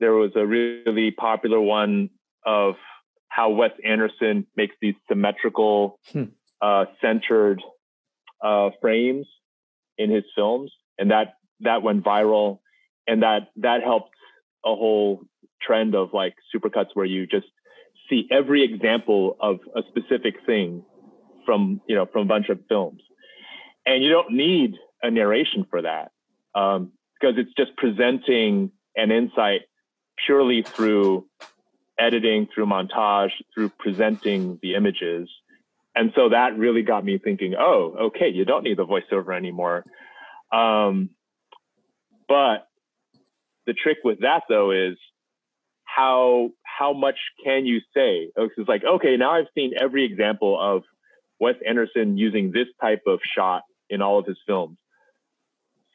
there 0.00 0.12
was 0.12 0.32
a 0.36 0.46
really 0.46 1.10
popular 1.10 1.60
one 1.60 2.10
of 2.44 2.74
how 3.28 3.50
Wes 3.50 3.72
Anderson 3.84 4.46
makes 4.56 4.74
these 4.80 4.94
symmetrical, 5.08 5.98
hmm. 6.12 6.24
uh, 6.60 6.86
centered 7.00 7.62
uh, 8.42 8.70
frames 8.80 9.26
in 9.98 10.10
his 10.10 10.24
films, 10.34 10.72
and 10.98 11.10
that 11.10 11.34
that 11.60 11.82
went 11.82 12.04
viral, 12.04 12.60
and 13.06 13.22
that 13.22 13.48
that 13.56 13.82
helped 13.82 14.14
a 14.64 14.74
whole 14.74 15.22
trend 15.60 15.94
of 15.94 16.10
like 16.12 16.34
supercuts 16.54 16.88
where 16.94 17.06
you 17.06 17.26
just 17.26 17.46
see 18.08 18.28
every 18.30 18.62
example 18.62 19.36
of 19.40 19.58
a 19.74 19.82
specific 19.88 20.34
thing 20.46 20.84
from 21.44 21.80
you 21.88 21.94
know 21.94 22.06
from 22.06 22.22
a 22.22 22.26
bunch 22.26 22.48
of 22.48 22.58
films, 22.68 23.02
and 23.84 24.02
you 24.02 24.10
don't 24.10 24.32
need 24.32 24.74
a 25.02 25.10
narration 25.10 25.66
for 25.68 25.82
that 25.82 26.10
um, 26.54 26.92
because 27.20 27.36
it's 27.38 27.52
just 27.56 27.76
presenting 27.76 28.70
an 28.96 29.10
insight 29.10 29.62
purely 30.24 30.62
through 30.62 31.26
editing, 31.98 32.46
through 32.52 32.66
montage, 32.66 33.30
through 33.54 33.70
presenting 33.78 34.58
the 34.62 34.74
images. 34.74 35.28
And 35.94 36.12
so 36.14 36.28
that 36.28 36.58
really 36.58 36.82
got 36.82 37.04
me 37.04 37.18
thinking, 37.18 37.54
oh, 37.58 37.96
okay, 38.08 38.28
you 38.28 38.44
don't 38.44 38.64
need 38.64 38.76
the 38.76 38.86
voiceover 38.86 39.34
anymore. 39.36 39.84
Um, 40.52 41.10
but 42.28 42.68
the 43.66 43.72
trick 43.72 43.98
with 44.04 44.20
that 44.20 44.42
though 44.48 44.70
is 44.70 44.96
how 45.84 46.50
how 46.62 46.92
much 46.92 47.16
can 47.42 47.64
you 47.64 47.80
say? 47.94 48.30
It's 48.36 48.68
like, 48.68 48.84
okay, 48.84 49.16
now 49.16 49.32
I've 49.32 49.46
seen 49.54 49.72
every 49.80 50.04
example 50.04 50.60
of 50.60 50.82
Wes 51.40 51.54
Anderson 51.66 52.18
using 52.18 52.52
this 52.52 52.66
type 52.80 53.02
of 53.06 53.20
shot 53.34 53.62
in 53.88 54.02
all 54.02 54.18
of 54.18 54.26
his 54.26 54.36
films. 54.46 54.76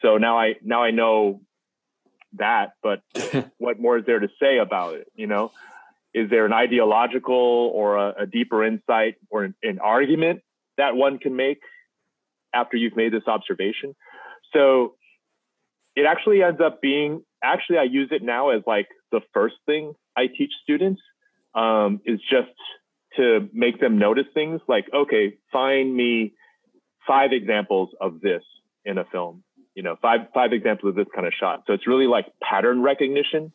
So 0.02 0.18
now 0.18 0.40
I 0.40 0.56
now 0.64 0.84
I 0.84 0.92
know 0.92 1.42
that, 2.38 2.74
but 2.82 3.02
what 3.58 3.80
more 3.80 3.98
is 3.98 4.06
there 4.06 4.20
to 4.20 4.30
say 4.42 4.58
about 4.58 4.96
it? 4.96 5.08
You 5.16 5.28
know, 5.28 5.52
is 6.14 6.30
there 6.30 6.46
an 6.46 6.54
ideological 6.54 7.72
or 7.74 7.98
a, 7.98 8.24
a 8.24 8.26
deeper 8.26 8.64
insight 8.64 9.16
or 9.30 9.44
an, 9.44 9.56
an, 9.64 9.80
argument 9.80 10.42
that 10.78 10.96
one 10.96 11.18
can 11.18 11.36
make 11.36 11.60
after 12.54 12.78
you've 12.78 12.96
made 12.96 13.14
this 13.14 13.28
observation? 13.28 13.96
So 14.54 14.96
it 15.96 16.06
actually 16.06 16.44
ends 16.44 16.62
up 16.62 16.82
being 16.82 17.24
actually 17.44 17.78
I 17.78 17.84
use 17.84 18.10
it 18.12 18.24
now 18.24 18.50
as 18.50 18.62
like 18.68 18.88
the 19.12 19.22
first 19.34 19.56
thing 19.66 19.94
I 20.16 20.28
teach 20.28 20.52
students 20.64 21.02
um, 21.56 22.02
is 22.06 22.20
just 22.30 22.50
to 23.18 23.50
make 23.54 23.80
them 23.80 23.98
notice 23.98 24.28
things 24.34 24.62
like, 24.68 24.86
okay, 24.94 25.38
find 25.52 25.94
me 25.94 26.34
five 27.08 27.32
examples 27.34 27.90
of 28.00 28.22
this 28.22 28.44
in 28.86 28.98
a 28.98 29.06
film. 29.06 29.44
You 29.76 29.84
know, 29.84 29.96
five 30.02 30.22
five 30.34 30.52
examples 30.54 30.90
of 30.92 30.96
this 30.96 31.08
kind 31.14 31.26
of 31.26 31.34
shot. 31.34 31.64
So 31.66 31.74
it's 31.74 31.88
really 31.88 32.08
like 32.08 32.26
pattern 32.42 32.82
recognition. 32.82 33.54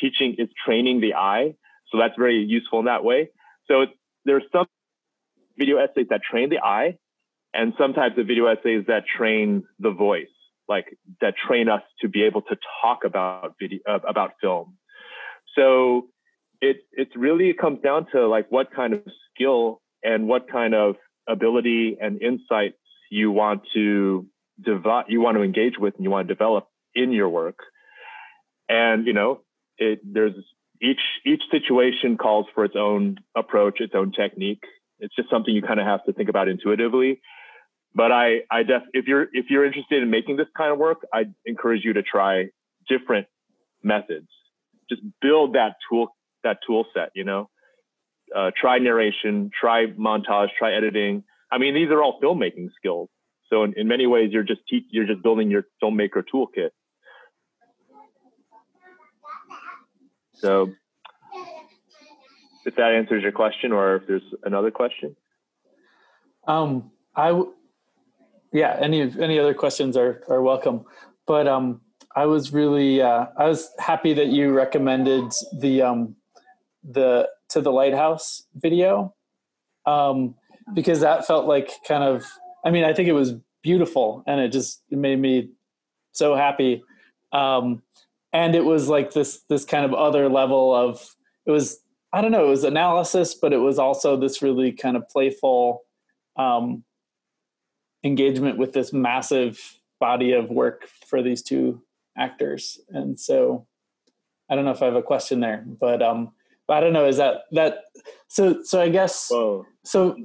Teaching 0.00 0.36
is 0.38 0.48
training 0.64 1.00
the 1.00 1.14
eye. 1.14 1.54
So 1.90 1.98
that's 1.98 2.14
very 2.16 2.38
useful 2.44 2.78
in 2.80 2.84
that 2.84 3.02
way. 3.02 3.30
So 3.66 3.86
there's 4.24 4.44
some 4.52 4.66
video 5.58 5.78
essays 5.78 6.06
that 6.10 6.20
train 6.22 6.50
the 6.50 6.58
eye, 6.58 6.96
and 7.54 7.72
some 7.78 7.92
types 7.92 8.16
of 8.18 8.26
video 8.26 8.46
essays 8.46 8.84
that 8.86 9.04
train 9.06 9.64
the 9.80 9.90
voice, 9.90 10.26
like 10.68 10.96
that 11.20 11.34
train 11.36 11.68
us 11.68 11.82
to 12.00 12.08
be 12.08 12.22
able 12.22 12.42
to 12.42 12.56
talk 12.82 13.00
about 13.04 13.54
video 13.60 13.80
uh, 13.88 13.98
about 14.06 14.32
film. 14.40 14.76
So 15.56 16.08
it 16.60 16.78
it 16.92 17.08
really 17.16 17.52
comes 17.52 17.80
down 17.82 18.06
to 18.12 18.28
like 18.28 18.46
what 18.50 18.72
kind 18.74 18.92
of 18.92 19.02
skill 19.34 19.80
and 20.04 20.28
what 20.28 20.48
kind 20.50 20.74
of 20.74 20.96
ability 21.28 21.96
and 22.00 22.22
insights 22.22 22.76
you 23.10 23.30
want 23.30 23.62
to 23.74 24.26
you 24.66 25.20
want 25.20 25.36
to 25.36 25.42
engage 25.42 25.78
with 25.78 25.94
and 25.94 26.04
you 26.04 26.10
want 26.10 26.26
to 26.26 26.34
develop 26.34 26.68
in 26.94 27.12
your 27.12 27.28
work 27.28 27.58
and 28.68 29.06
you 29.06 29.12
know 29.12 29.40
it 29.78 30.00
there's 30.04 30.34
each 30.82 31.00
each 31.24 31.42
situation 31.50 32.16
calls 32.16 32.46
for 32.54 32.64
its 32.64 32.74
own 32.76 33.16
approach 33.36 33.80
its 33.80 33.94
own 33.94 34.12
technique 34.12 34.62
it's 35.00 35.14
just 35.14 35.30
something 35.30 35.54
you 35.54 35.62
kind 35.62 35.80
of 35.80 35.86
have 35.86 36.04
to 36.04 36.12
think 36.12 36.28
about 36.28 36.48
intuitively 36.48 37.20
but 37.94 38.10
i 38.10 38.38
i 38.50 38.62
def 38.62 38.82
if 38.92 39.06
you're 39.06 39.28
if 39.32 39.46
you're 39.50 39.64
interested 39.64 40.02
in 40.02 40.10
making 40.10 40.36
this 40.36 40.48
kind 40.56 40.72
of 40.72 40.78
work 40.78 40.98
i 41.12 41.24
encourage 41.46 41.84
you 41.84 41.92
to 41.92 42.02
try 42.02 42.46
different 42.88 43.26
methods 43.82 44.28
just 44.88 45.02
build 45.20 45.54
that 45.54 45.76
tool 45.88 46.08
that 46.44 46.58
tool 46.66 46.86
set, 46.94 47.10
you 47.14 47.24
know. 47.24 47.48
Uh, 48.34 48.50
try 48.60 48.78
narration, 48.78 49.50
try 49.58 49.86
montage, 49.86 50.48
try 50.58 50.74
editing. 50.74 51.24
I 51.50 51.58
mean, 51.58 51.74
these 51.74 51.88
are 51.88 52.02
all 52.02 52.20
filmmaking 52.22 52.68
skills. 52.76 53.08
So 53.50 53.64
in, 53.64 53.72
in 53.76 53.88
many 53.88 54.06
ways, 54.06 54.30
you're 54.32 54.42
just 54.42 54.60
te- 54.68 54.86
you're 54.90 55.06
just 55.06 55.22
building 55.22 55.50
your 55.50 55.64
filmmaker 55.82 56.22
toolkit. 56.32 56.70
So 60.34 60.70
if 62.64 62.76
that 62.76 62.92
answers 62.92 63.22
your 63.22 63.32
question, 63.32 63.72
or 63.72 63.96
if 63.96 64.06
there's 64.06 64.22
another 64.44 64.70
question. 64.70 65.16
Um, 66.46 66.90
I, 67.16 67.28
w- 67.28 67.52
yeah, 68.52 68.76
any 68.80 69.00
any 69.02 69.38
other 69.38 69.54
questions 69.54 69.96
are 69.96 70.22
are 70.28 70.42
welcome. 70.42 70.84
But 71.26 71.48
um, 71.48 71.80
I 72.14 72.26
was 72.26 72.52
really 72.52 73.02
uh, 73.02 73.26
I 73.36 73.46
was 73.46 73.70
happy 73.78 74.12
that 74.14 74.28
you 74.28 74.52
recommended 74.52 75.32
the 75.58 75.82
um, 75.82 76.16
the 76.82 77.28
to 77.50 77.60
the 77.60 77.72
lighthouse 77.72 78.44
video 78.54 79.14
um, 79.86 80.34
because 80.74 81.00
that 81.00 81.26
felt 81.26 81.46
like 81.46 81.70
kind 81.86 82.04
of 82.04 82.26
i 82.64 82.70
mean 82.70 82.84
i 82.84 82.92
think 82.92 83.08
it 83.08 83.12
was 83.12 83.34
beautiful 83.62 84.22
and 84.26 84.40
it 84.40 84.50
just 84.50 84.82
it 84.90 84.98
made 84.98 85.18
me 85.18 85.50
so 86.12 86.34
happy 86.34 86.82
um, 87.32 87.82
and 88.32 88.54
it 88.54 88.64
was 88.64 88.88
like 88.88 89.12
this 89.12 89.42
this 89.48 89.64
kind 89.64 89.84
of 89.84 89.92
other 89.92 90.28
level 90.28 90.74
of 90.74 91.14
it 91.46 91.50
was 91.50 91.80
i 92.12 92.20
don't 92.20 92.32
know 92.32 92.46
it 92.46 92.50
was 92.50 92.64
analysis 92.64 93.34
but 93.34 93.52
it 93.52 93.58
was 93.58 93.78
also 93.78 94.16
this 94.16 94.42
really 94.42 94.72
kind 94.72 94.96
of 94.96 95.08
playful 95.08 95.82
um, 96.36 96.84
engagement 98.04 98.58
with 98.58 98.72
this 98.72 98.92
massive 98.92 99.60
body 100.00 100.32
of 100.32 100.48
work 100.50 100.88
for 101.06 101.22
these 101.22 101.42
two 101.42 101.82
actors 102.16 102.78
and 102.90 103.18
so 103.18 103.66
i 104.50 104.54
don't 104.54 104.64
know 104.64 104.70
if 104.70 104.82
i 104.82 104.86
have 104.86 104.94
a 104.94 105.02
question 105.02 105.40
there 105.40 105.64
but 105.80 106.00
um 106.00 106.32
I 106.68 106.80
don't 106.80 106.92
know. 106.92 107.06
Is 107.06 107.16
that 107.16 107.42
that? 107.52 107.84
So 108.28 108.62
so 108.62 108.80
I 108.80 108.88
guess 108.88 109.28
Whoa. 109.30 109.66
so. 109.84 110.16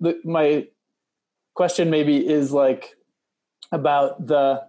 The, 0.00 0.20
my 0.24 0.66
question 1.58 1.90
maybe 1.90 2.24
is 2.24 2.52
like 2.52 2.94
about 3.72 4.24
the 4.28 4.62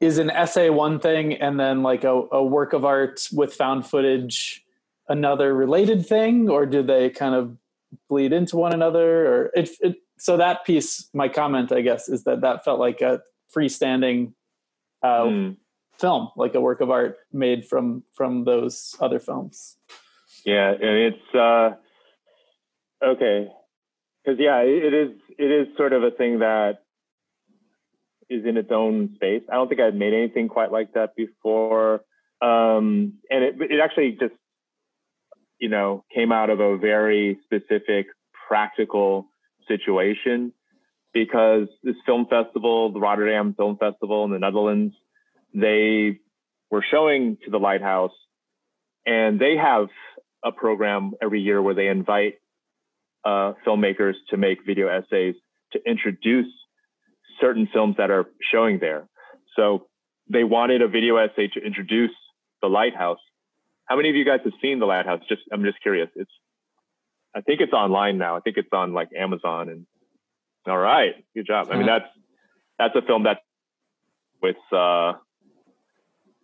is 0.00 0.18
an 0.18 0.28
essay 0.28 0.70
one 0.70 0.98
thing 0.98 1.34
and 1.34 1.54
then 1.60 1.84
like 1.84 2.02
a, 2.02 2.14
a 2.32 2.42
work 2.42 2.72
of 2.72 2.84
art 2.84 3.28
with 3.32 3.54
found 3.54 3.86
footage 3.86 4.64
another 5.08 5.54
related 5.54 6.04
thing? 6.04 6.50
Or 6.50 6.66
do 6.66 6.82
they 6.82 7.10
kind 7.10 7.36
of 7.36 7.56
bleed 8.08 8.32
into 8.32 8.56
one 8.56 8.74
another? 8.74 9.08
Or 9.32 9.50
it, 9.54 9.70
it 9.80 9.94
so 10.18 10.36
that 10.36 10.64
piece 10.64 11.08
my 11.12 11.28
comment 11.28 11.70
i 11.72 11.80
guess 11.80 12.08
is 12.08 12.22
that 12.24 12.40
that 12.40 12.64
felt 12.64 12.78
like 12.78 13.00
a 13.00 13.20
freestanding 13.54 14.32
uh, 15.02 15.22
mm 15.22 15.56
film, 15.96 16.28
like 16.34 16.56
a 16.56 16.60
work 16.60 16.80
of 16.80 16.90
art 16.90 17.18
made 17.32 17.64
from 17.64 18.02
from 18.12 18.42
those 18.42 18.96
other 18.98 19.20
films. 19.20 19.76
Yeah, 20.44 20.70
and 20.72 20.96
it's 21.08 21.34
uh, 21.34 21.70
okay 23.00 23.48
because 24.24 24.40
yeah, 24.40 24.60
it 24.60 24.94
is 24.94 25.10
it 25.38 25.50
is 25.50 25.76
sort 25.76 25.92
of 25.92 26.02
a 26.02 26.10
thing 26.10 26.38
that 26.38 26.78
is 28.30 28.44
in 28.46 28.56
its 28.56 28.70
own 28.72 29.14
space. 29.16 29.42
I 29.50 29.54
don't 29.54 29.68
think 29.68 29.80
I've 29.80 29.94
made 29.94 30.14
anything 30.14 30.48
quite 30.48 30.72
like 30.72 30.94
that 30.94 31.14
before, 31.14 32.00
um, 32.40 33.14
and 33.30 33.44
it 33.44 33.54
it 33.60 33.80
actually 33.82 34.16
just 34.18 34.34
you 35.58 35.68
know, 35.70 36.04
came 36.14 36.32
out 36.32 36.50
of 36.50 36.60
a 36.60 36.76
very 36.76 37.38
specific 37.44 38.06
practical 38.48 39.26
situation 39.68 40.52
because 41.12 41.68
this 41.82 41.94
film 42.04 42.26
festival, 42.28 42.92
the 42.92 43.00
Rotterdam 43.00 43.54
Film 43.54 43.78
Festival 43.78 44.24
in 44.24 44.30
the 44.30 44.38
Netherlands, 44.38 44.94
they 45.54 46.18
were 46.70 46.84
showing 46.90 47.38
to 47.44 47.50
the 47.50 47.58
lighthouse 47.58 48.12
and 49.06 49.40
they 49.40 49.56
have 49.56 49.86
a 50.44 50.52
program 50.52 51.12
every 51.22 51.40
year 51.40 51.62
where 51.62 51.74
they 51.74 51.86
invite 51.86 52.34
uh, 53.24 53.54
filmmakers 53.66 54.14
to 54.30 54.36
make 54.36 54.58
video 54.66 54.88
essays 54.88 55.34
to 55.72 55.80
introduce 55.86 56.46
certain 57.40 57.68
films 57.72 57.96
that 57.98 58.10
are 58.10 58.26
showing 58.52 58.78
there. 58.78 59.08
So 59.56 59.86
they 60.28 60.44
wanted 60.44 60.82
a 60.82 60.88
video 60.88 61.16
essay 61.16 61.48
to 61.48 61.60
introduce 61.60 62.10
the 62.62 62.68
lighthouse. 62.68 63.18
How 63.86 63.96
many 63.96 64.08
of 64.08 64.16
you 64.16 64.24
guys 64.24 64.40
have 64.44 64.52
seen 64.62 64.78
the 64.78 64.86
lighthouse? 64.86 65.20
Just 65.28 65.42
I'm 65.52 65.62
just 65.62 65.80
curious. 65.82 66.08
It's 66.16 66.30
I 67.34 67.40
think 67.40 67.60
it's 67.60 67.72
online 67.72 68.18
now. 68.18 68.36
I 68.36 68.40
think 68.40 68.56
it's 68.56 68.68
on 68.72 68.92
like 68.92 69.08
Amazon 69.16 69.68
and 69.68 69.86
all 70.66 70.78
right, 70.78 71.14
good 71.34 71.46
job. 71.46 71.68
I 71.70 71.76
mean 71.76 71.86
that's 71.86 72.08
that's 72.78 72.94
a 72.96 73.02
film 73.02 73.24
that 73.24 73.40
with 74.40 74.56
uh 74.72 75.14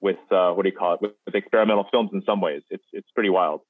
with 0.00 0.18
uh 0.30 0.52
what 0.52 0.64
do 0.64 0.68
you 0.68 0.76
call 0.76 0.94
it 0.94 1.02
with, 1.02 1.12
with 1.24 1.34
experimental 1.34 1.86
films 1.90 2.10
in 2.12 2.22
some 2.26 2.40
ways. 2.40 2.62
It's 2.70 2.84
it's 2.92 3.10
pretty 3.14 3.30
wild. 3.30 3.62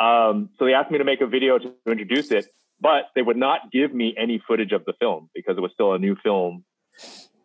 Um, 0.00 0.48
so 0.58 0.64
they 0.64 0.72
asked 0.72 0.90
me 0.90 0.98
to 0.98 1.04
make 1.04 1.20
a 1.20 1.26
video 1.26 1.58
to 1.58 1.74
introduce 1.86 2.30
it, 2.30 2.46
but 2.80 3.04
they 3.14 3.20
would 3.20 3.36
not 3.36 3.70
give 3.70 3.92
me 3.92 4.14
any 4.16 4.42
footage 4.46 4.72
of 4.72 4.84
the 4.86 4.94
film 4.94 5.28
because 5.34 5.58
it 5.58 5.60
was 5.60 5.70
still 5.74 5.92
a 5.92 5.98
new 5.98 6.16
film, 6.16 6.64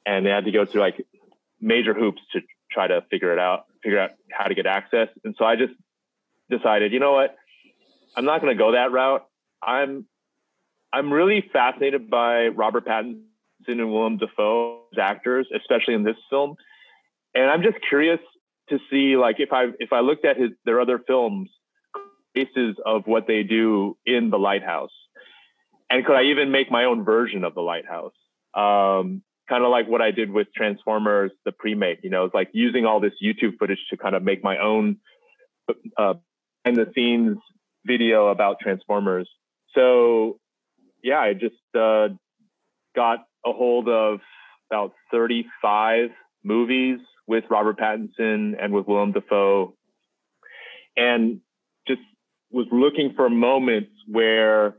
and 0.06 0.26
they 0.26 0.30
had 0.30 0.46
to 0.46 0.52
go 0.52 0.66
through 0.66 0.82
like 0.82 1.06
major 1.60 1.94
hoops 1.94 2.22
to 2.32 2.42
try 2.72 2.88
to 2.88 3.04
figure 3.12 3.34
it 3.34 3.40
out, 3.40 3.66
figure 3.84 4.00
out 4.00 4.12
how 4.32 4.46
to 4.46 4.56
get 4.56 4.66
access. 4.66 5.10
And 5.26 5.36
so 5.38 5.44
I 5.44 5.58
just 5.58 5.74
decided, 6.50 6.94
you 6.94 7.00
know 7.00 7.12
what, 7.12 7.36
I'm 8.16 8.24
not 8.24 8.42
going 8.42 8.56
to 8.56 8.58
go 8.58 8.72
that 8.72 8.92
route. 8.92 9.26
I'm 9.62 10.06
I'm 10.94 11.12
really 11.12 11.44
fascinated 11.52 12.10
by 12.10 12.48
Robert 12.48 12.88
Pattinson 12.88 13.26
and 13.68 13.92
Willem 13.92 14.18
Dafoe 14.18 14.84
as 14.94 15.00
actors, 15.00 15.46
especially 15.54 15.94
in 15.94 16.04
this 16.04 16.16
film, 16.30 16.56
and 17.34 17.50
I'm 17.50 17.64
just 17.64 17.78
curious 17.90 18.20
to 18.70 18.80
see 18.90 19.18
like 19.18 19.40
if 19.40 19.52
I 19.52 19.72
if 19.80 19.92
I 19.92 20.00
looked 20.00 20.24
at 20.24 20.38
his 20.38 20.52
their 20.64 20.80
other 20.80 21.00
films 21.06 21.50
basis 22.36 22.76
of 22.86 23.04
what 23.06 23.28
they 23.28 23.44
do 23.44 23.98
in 24.06 24.30
the 24.30 24.38
lighthouse. 24.38 24.92
And 25.90 26.06
could 26.06 26.16
I 26.16 26.24
even 26.24 26.52
make 26.52 26.70
my 26.70 26.86
own 26.86 27.04
version 27.04 27.44
of 27.44 27.56
the 27.56 27.62
lighthouse? 27.62 28.14
Um, 28.54 29.24
kind 29.48 29.64
of 29.64 29.70
like 29.70 29.88
what 29.88 30.02
I 30.02 30.12
did 30.12 30.32
with 30.32 30.48
Transformers, 30.56 31.32
the 31.46 31.52
pre-make, 31.52 32.00
you 32.04 32.10
know, 32.10 32.26
it's 32.26 32.34
like 32.34 32.50
using 32.54 32.86
all 32.86 33.00
this 33.00 33.14
YouTube 33.24 33.58
footage 33.58 33.80
to 33.90 33.98
kind 33.98 34.16
of 34.16 34.24
make 34.24 34.44
my 34.44 34.58
own 34.58 34.98
uh, 35.98 36.16
behind 36.64 36.78
the 36.78 36.92
scenes 36.96 37.38
video 37.86 38.28
about 38.28 38.60
Transformers. 38.60 39.30
So 39.74 40.40
yeah, 41.04 41.20
I 41.20 41.34
just 41.34 41.56
uh, 41.78 42.10
got 42.96 43.20
a 43.46 43.54
hold 43.54 43.88
of 43.88 44.20
about 44.72 44.94
35 45.12 46.10
movies 46.44 47.00
with 47.28 47.44
Robert 47.50 47.78
Pattinson 47.78 48.56
and 48.60 48.74
with 48.74 48.88
Willem 48.88 49.12
Dafoe 49.12 49.76
and 50.98 51.42
just 51.88 52.02
was 52.56 52.68
looking 52.72 53.14
for 53.18 53.30
moments 53.30 53.92
where 54.08 54.78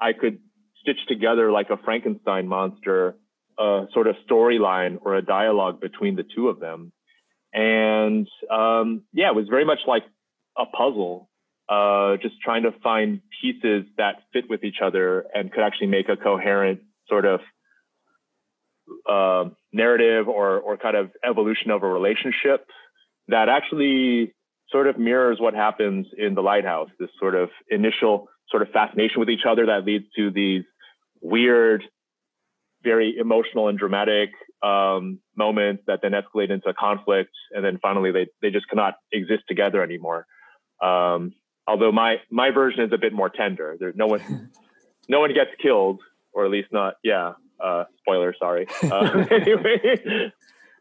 I 0.00 0.12
could 0.12 0.38
stitch 0.80 1.00
together 1.08 1.50
like 1.50 1.70
a 1.70 1.76
Frankenstein 1.76 2.46
monster, 2.46 3.16
a 3.58 3.86
sort 3.92 4.06
of 4.06 4.14
storyline 4.30 4.98
or 5.02 5.16
a 5.16 5.22
dialogue 5.22 5.80
between 5.80 6.14
the 6.14 6.22
two 6.22 6.48
of 6.48 6.60
them. 6.60 6.92
And 7.52 8.28
um, 8.48 9.02
yeah, 9.12 9.30
it 9.30 9.34
was 9.34 9.48
very 9.50 9.64
much 9.64 9.80
like 9.88 10.04
a 10.56 10.66
puzzle, 10.66 11.28
uh, 11.68 12.16
just 12.22 12.40
trying 12.40 12.62
to 12.62 12.70
find 12.80 13.20
pieces 13.42 13.86
that 13.98 14.22
fit 14.32 14.48
with 14.48 14.62
each 14.62 14.80
other 14.80 15.24
and 15.34 15.50
could 15.50 15.64
actually 15.64 15.88
make 15.88 16.08
a 16.08 16.16
coherent 16.16 16.80
sort 17.08 17.24
of 17.24 17.40
uh, 19.10 19.50
narrative 19.72 20.28
or, 20.28 20.60
or 20.60 20.76
kind 20.76 20.96
of 20.96 21.10
evolution 21.28 21.72
of 21.72 21.82
a 21.82 21.88
relationship 21.88 22.68
that 23.26 23.48
actually 23.48 24.32
sort 24.70 24.86
of 24.86 24.98
mirrors 24.98 25.38
what 25.40 25.54
happens 25.54 26.06
in 26.18 26.34
the 26.34 26.42
lighthouse 26.42 26.88
this 26.98 27.10
sort 27.18 27.34
of 27.34 27.48
initial 27.70 28.28
sort 28.50 28.62
of 28.62 28.68
fascination 28.70 29.20
with 29.20 29.30
each 29.30 29.46
other 29.48 29.66
that 29.66 29.84
leads 29.84 30.04
to 30.16 30.30
these 30.30 30.62
weird 31.20 31.82
very 32.82 33.16
emotional 33.18 33.68
and 33.68 33.78
dramatic 33.78 34.30
um, 34.62 35.18
moments 35.36 35.82
that 35.86 36.00
then 36.02 36.12
escalate 36.12 36.50
into 36.50 36.68
a 36.68 36.74
conflict 36.74 37.30
and 37.52 37.64
then 37.64 37.78
finally 37.82 38.12
they, 38.12 38.26
they 38.42 38.50
just 38.50 38.68
cannot 38.68 38.94
exist 39.12 39.42
together 39.48 39.82
anymore. 39.82 40.26
Um, 40.82 41.32
although 41.66 41.92
my 41.92 42.16
my 42.30 42.50
version 42.50 42.80
is 42.82 42.92
a 42.92 42.98
bit 42.98 43.12
more 43.12 43.28
tender. 43.28 43.76
There 43.78 43.92
no 43.94 44.06
one 44.06 44.50
no 45.08 45.20
one 45.20 45.34
gets 45.34 45.50
killed 45.60 46.00
or 46.32 46.44
at 46.44 46.50
least 46.50 46.68
not 46.72 46.94
yeah 47.02 47.32
uh, 47.62 47.84
spoiler 47.98 48.34
sorry. 48.38 48.66
Uh, 48.82 49.24
anyway. 49.30 50.32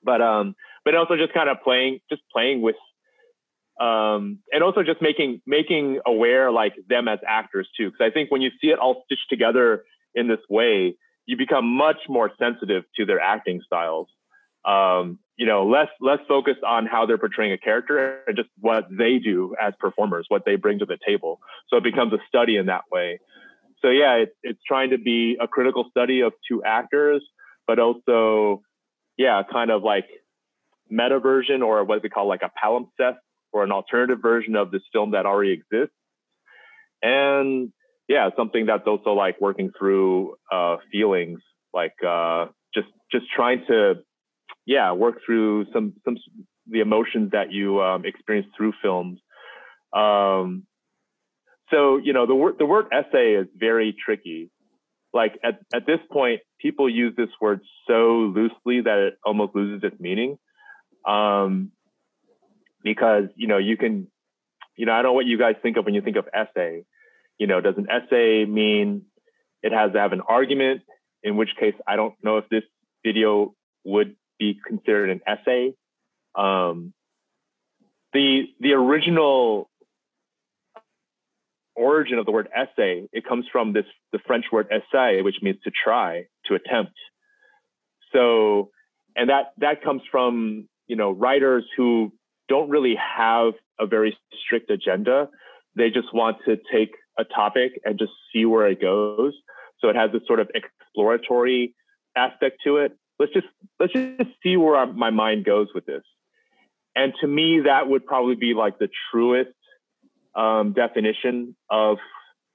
But 0.03 0.21
um 0.21 0.55
but 0.83 0.95
also 0.95 1.15
just 1.17 1.33
kind 1.33 1.49
of 1.49 1.57
playing 1.63 1.99
just 2.09 2.21
playing 2.31 2.61
with 2.61 2.75
um, 3.79 4.39
and 4.51 4.63
also 4.63 4.83
just 4.83 5.01
making 5.01 5.41
making 5.45 5.99
aware 6.05 6.51
like 6.51 6.73
them 6.87 7.07
as 7.07 7.19
actors 7.27 7.67
too 7.77 7.91
because 7.91 8.05
i 8.05 8.09
think 8.09 8.31
when 8.31 8.41
you 8.41 8.49
see 8.61 8.67
it 8.67 8.79
all 8.79 9.03
stitched 9.05 9.29
together 9.29 9.83
in 10.13 10.27
this 10.27 10.39
way 10.49 10.95
you 11.25 11.37
become 11.37 11.65
much 11.65 11.97
more 12.07 12.31
sensitive 12.39 12.83
to 12.95 13.05
their 13.05 13.19
acting 13.19 13.61
styles. 13.65 14.07
Um, 14.63 15.19
you 15.37 15.45
know 15.45 15.67
less 15.67 15.89
less 15.99 16.19
focused 16.27 16.63
on 16.63 16.85
how 16.85 17.05
they're 17.05 17.17
portraying 17.17 17.51
a 17.51 17.57
character 17.57 18.21
and 18.25 18.37
just 18.37 18.49
what 18.59 18.85
they 18.89 19.19
do 19.19 19.53
as 19.61 19.73
performers 19.79 20.25
what 20.29 20.43
they 20.45 20.55
bring 20.55 20.79
to 20.79 20.85
the 20.85 20.97
table. 21.05 21.39
So 21.69 21.77
it 21.77 21.83
becomes 21.83 22.13
a 22.13 22.19
study 22.27 22.57
in 22.57 22.67
that 22.67 22.83
way. 22.91 23.19
So 23.81 23.89
yeah 23.89 24.13
it, 24.13 24.35
it's 24.43 24.61
trying 24.65 24.91
to 24.91 24.97
be 24.97 25.37
a 25.39 25.47
critical 25.47 25.85
study 25.91 26.21
of 26.21 26.33
two 26.49 26.63
actors 26.63 27.21
but 27.67 27.79
also 27.79 28.61
yeah 29.17 29.43
kind 29.51 29.69
of 29.69 29.83
like 29.83 30.05
meta 30.89 31.19
version 31.19 31.61
or 31.61 31.83
what 31.83 32.01
we 32.01 32.09
call 32.09 32.27
like 32.27 32.41
a 32.41 32.51
palimpsest 32.63 33.17
or 33.55 33.63
an 33.63 33.71
alternative 33.71 34.21
version 34.21 34.57
of 34.57 34.69
this 34.69 34.81
film 34.91 35.11
that 35.11 35.25
already 35.25 35.53
exists. 35.53 35.95
And 37.01 37.71
yeah, 38.09 38.29
something 38.35 38.65
that's 38.65 38.85
also 38.85 39.11
like 39.11 39.39
working 39.39 39.71
through 39.79 40.35
uh, 40.51 40.75
feelings, 40.91 41.39
like 41.73 41.93
uh, 42.05 42.47
just 42.73 42.87
just 43.13 43.25
trying 43.33 43.63
to 43.69 43.93
yeah 44.65 44.91
work 44.91 45.19
through 45.25 45.67
some 45.71 45.93
some 46.03 46.17
the 46.67 46.81
emotions 46.81 47.31
that 47.31 47.53
you 47.53 47.81
um, 47.81 48.03
experience 48.05 48.47
through 48.57 48.73
films. 48.81 49.19
Um, 49.93 50.65
so 51.71 51.95
you 51.95 52.11
know 52.11 52.27
the 52.27 52.35
word 52.35 52.55
the 52.59 52.65
word 52.65 52.87
essay 52.91 53.35
is 53.35 53.47
very 53.55 53.95
tricky. 54.05 54.51
Like 55.13 55.39
at 55.45 55.59
at 55.73 55.85
this 55.87 55.99
point, 56.11 56.41
people 56.59 56.89
use 56.89 57.13
this 57.15 57.29
word 57.39 57.61
so 57.87 58.33
loosely 58.35 58.81
that 58.81 58.99
it 58.99 59.13
almost 59.25 59.55
loses 59.55 59.81
its 59.81 59.97
meaning. 59.97 60.37
Um, 61.07 61.71
because 62.85 63.23
you 63.35 63.47
know 63.47 63.57
you 63.57 63.75
can 63.75 64.07
you 64.77 64.85
know 64.85 64.93
i 64.93 64.97
don't 64.97 65.05
know 65.05 65.13
what 65.13 65.25
you 65.25 65.37
guys 65.37 65.55
think 65.61 65.75
of 65.75 65.83
when 65.83 65.93
you 65.93 66.01
think 66.01 66.15
of 66.15 66.25
essay. 66.33 66.85
You 67.37 67.47
know 67.47 67.59
does 67.59 67.75
an 67.75 67.87
essay 67.89 68.45
mean 68.45 69.01
it 69.61 69.73
has 69.73 69.91
to 69.91 69.99
have 69.99 70.13
an 70.13 70.21
argument? 70.21 70.83
In 71.21 71.35
which 71.35 71.49
case 71.59 71.73
i 71.85 71.97
don't 71.97 72.13
know 72.23 72.37
if 72.37 72.47
this 72.47 72.63
video 73.03 73.53
would 73.83 74.15
be 74.39 74.57
considered 74.65 75.09
an 75.09 75.21
essay. 75.27 75.73
Um, 76.35 76.93
the 78.13 78.43
the 78.61 78.73
original 78.73 79.69
origin 81.75 82.17
of 82.19 82.25
the 82.25 82.31
word 82.31 82.47
essay 82.55 83.05
it 83.11 83.25
comes 83.27 83.45
from 83.51 83.73
this 83.73 83.85
the 84.13 84.19
french 84.25 84.45
word 84.49 84.67
essay 84.71 85.21
which 85.21 85.35
means 85.41 85.57
to 85.63 85.71
try 85.83 86.25
to 86.45 86.53
attempt. 86.53 86.93
So 88.13 88.69
and 89.15 89.29
that 89.29 89.53
that 89.57 89.83
comes 89.83 90.03
from 90.11 90.69
you 90.87 90.95
know 90.95 91.09
writers 91.11 91.65
who 91.75 92.13
don't 92.47 92.69
really 92.69 92.95
have 92.95 93.53
a 93.79 93.85
very 93.85 94.17
strict 94.45 94.69
agenda. 94.69 95.29
They 95.75 95.89
just 95.89 96.13
want 96.13 96.37
to 96.45 96.57
take 96.71 96.91
a 97.17 97.23
topic 97.23 97.79
and 97.83 97.97
just 97.97 98.11
see 98.33 98.45
where 98.45 98.67
it 98.67 98.81
goes. 98.81 99.33
So 99.79 99.89
it 99.89 99.95
has 99.95 100.11
this 100.11 100.21
sort 100.27 100.39
of 100.39 100.49
exploratory 100.53 101.75
aspect 102.15 102.57
to 102.65 102.77
it. 102.77 102.97
Let's 103.19 103.33
just 103.33 103.47
let's 103.79 103.93
just 103.93 104.31
see 104.43 104.57
where 104.57 104.85
my 104.87 105.09
mind 105.09 105.45
goes 105.45 105.67
with 105.73 105.85
this. 105.85 106.03
And 106.95 107.13
to 107.21 107.27
me, 107.27 107.61
that 107.65 107.87
would 107.87 108.05
probably 108.05 108.35
be 108.35 108.53
like 108.53 108.79
the 108.79 108.89
truest 109.11 109.51
um, 110.35 110.73
definition 110.73 111.55
of 111.69 111.97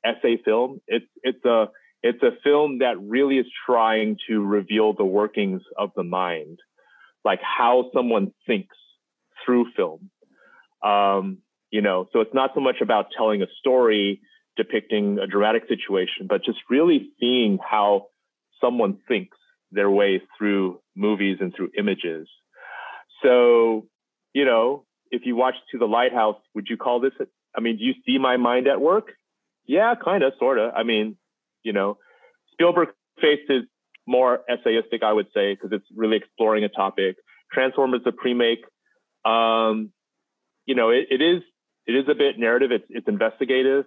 essay 0.05 0.39
film. 0.45 0.81
It's 0.87 1.07
it's 1.23 1.45
a 1.45 1.69
it's 2.03 2.23
a 2.23 2.31
film 2.43 2.79
that 2.79 3.01
really 3.01 3.39
is 3.39 3.47
trying 3.67 4.17
to 4.29 4.43
reveal 4.43 4.95
the 4.95 5.05
workings 5.05 5.63
of 5.77 5.91
the 5.95 6.03
mind, 6.03 6.59
like 7.25 7.41
how 7.43 7.91
someone 7.95 8.33
thinks 8.47 8.77
through 9.51 9.67
film. 9.77 10.11
Um, 10.83 11.39
you 11.71 11.83
know, 11.83 12.09
so 12.13 12.21
it's 12.21 12.35
not 12.35 12.51
so 12.55 12.61
much 12.61 12.77
about 12.81 13.07
telling 13.17 13.43
a 13.43 13.47
story, 13.59 14.21
depicting 14.57 15.19
a 15.19 15.27
dramatic 15.27 15.65
situation, 15.69 16.27
but 16.29 16.45
just 16.45 16.59
really 16.69 17.11
seeing 17.19 17.59
how 17.59 18.07
someone 18.61 18.99
thinks 19.09 19.37
their 19.73 19.91
way 19.91 20.23
through 20.37 20.81
movies 20.97 21.39
and 21.41 21.55
through 21.55 21.71
images. 21.79 22.29
So, 23.23 23.87
you 24.33 24.45
know, 24.45 24.85
if 25.11 25.23
you 25.25 25.37
watch 25.37 25.55
To 25.73 25.79
the 25.79 25.87
Lighthouse, 25.87 26.37
would 26.55 26.67
you 26.69 26.77
call 26.77 27.01
this 27.01 27.13
I 27.57 27.61
mean, 27.61 27.79
do 27.79 27.85
you 27.85 27.95
see 28.07 28.19
my 28.19 28.37
mind 28.37 28.69
at 28.69 28.81
work? 28.81 29.13
Yeah, 29.67 29.95
kind 30.03 30.23
of, 30.23 30.33
sort 30.39 30.59
of. 30.59 30.73
I 30.75 30.85
mean, 30.85 31.17
you 31.65 31.73
know, 31.73 31.99
Spielberg 32.53 32.91
Face 33.21 33.41
is 33.49 33.65
more 34.07 34.41
essayistic, 34.49 35.03
I 35.03 35.13
would 35.13 35.27
say, 35.35 35.55
because 35.55 35.71
it's 35.73 35.87
really 35.95 36.17
exploring 36.17 36.63
a 36.63 36.69
topic. 36.69 37.17
Transformers, 37.53 38.03
the 38.05 38.13
pre-make, 38.13 38.61
um, 39.25 39.93
you 40.67 40.75
know, 40.75 40.91
it, 40.91 41.07
it 41.11 41.21
is 41.21 41.43
it 41.87 41.93
is 41.93 42.05
a 42.09 42.15
bit 42.15 42.39
narrative. 42.39 42.71
It's 42.73 42.87
it's 42.89 43.09
investigative. 43.09 43.85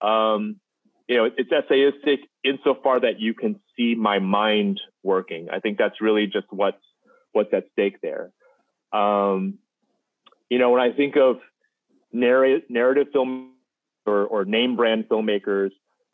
Um, 0.00 0.60
you 1.08 1.16
know, 1.16 1.30
it's 1.36 1.50
essayistic 1.50 2.18
insofar 2.42 3.00
that 3.00 3.20
you 3.20 3.34
can 3.34 3.60
see 3.76 3.94
my 3.94 4.18
mind 4.18 4.80
working. 5.02 5.48
I 5.52 5.60
think 5.60 5.78
that's 5.78 6.00
really 6.00 6.26
just 6.26 6.46
what's 6.50 6.82
what's 7.32 7.52
at 7.52 7.64
stake 7.72 7.98
there. 8.02 8.32
Um, 8.92 9.58
you 10.48 10.58
know, 10.58 10.70
when 10.70 10.80
I 10.80 10.92
think 10.92 11.16
of 11.16 11.36
narrative 12.12 12.62
narrative 12.68 13.08
film 13.12 13.52
or, 14.06 14.24
or 14.24 14.44
name 14.44 14.76
brand 14.76 15.06
filmmakers, 15.08 15.70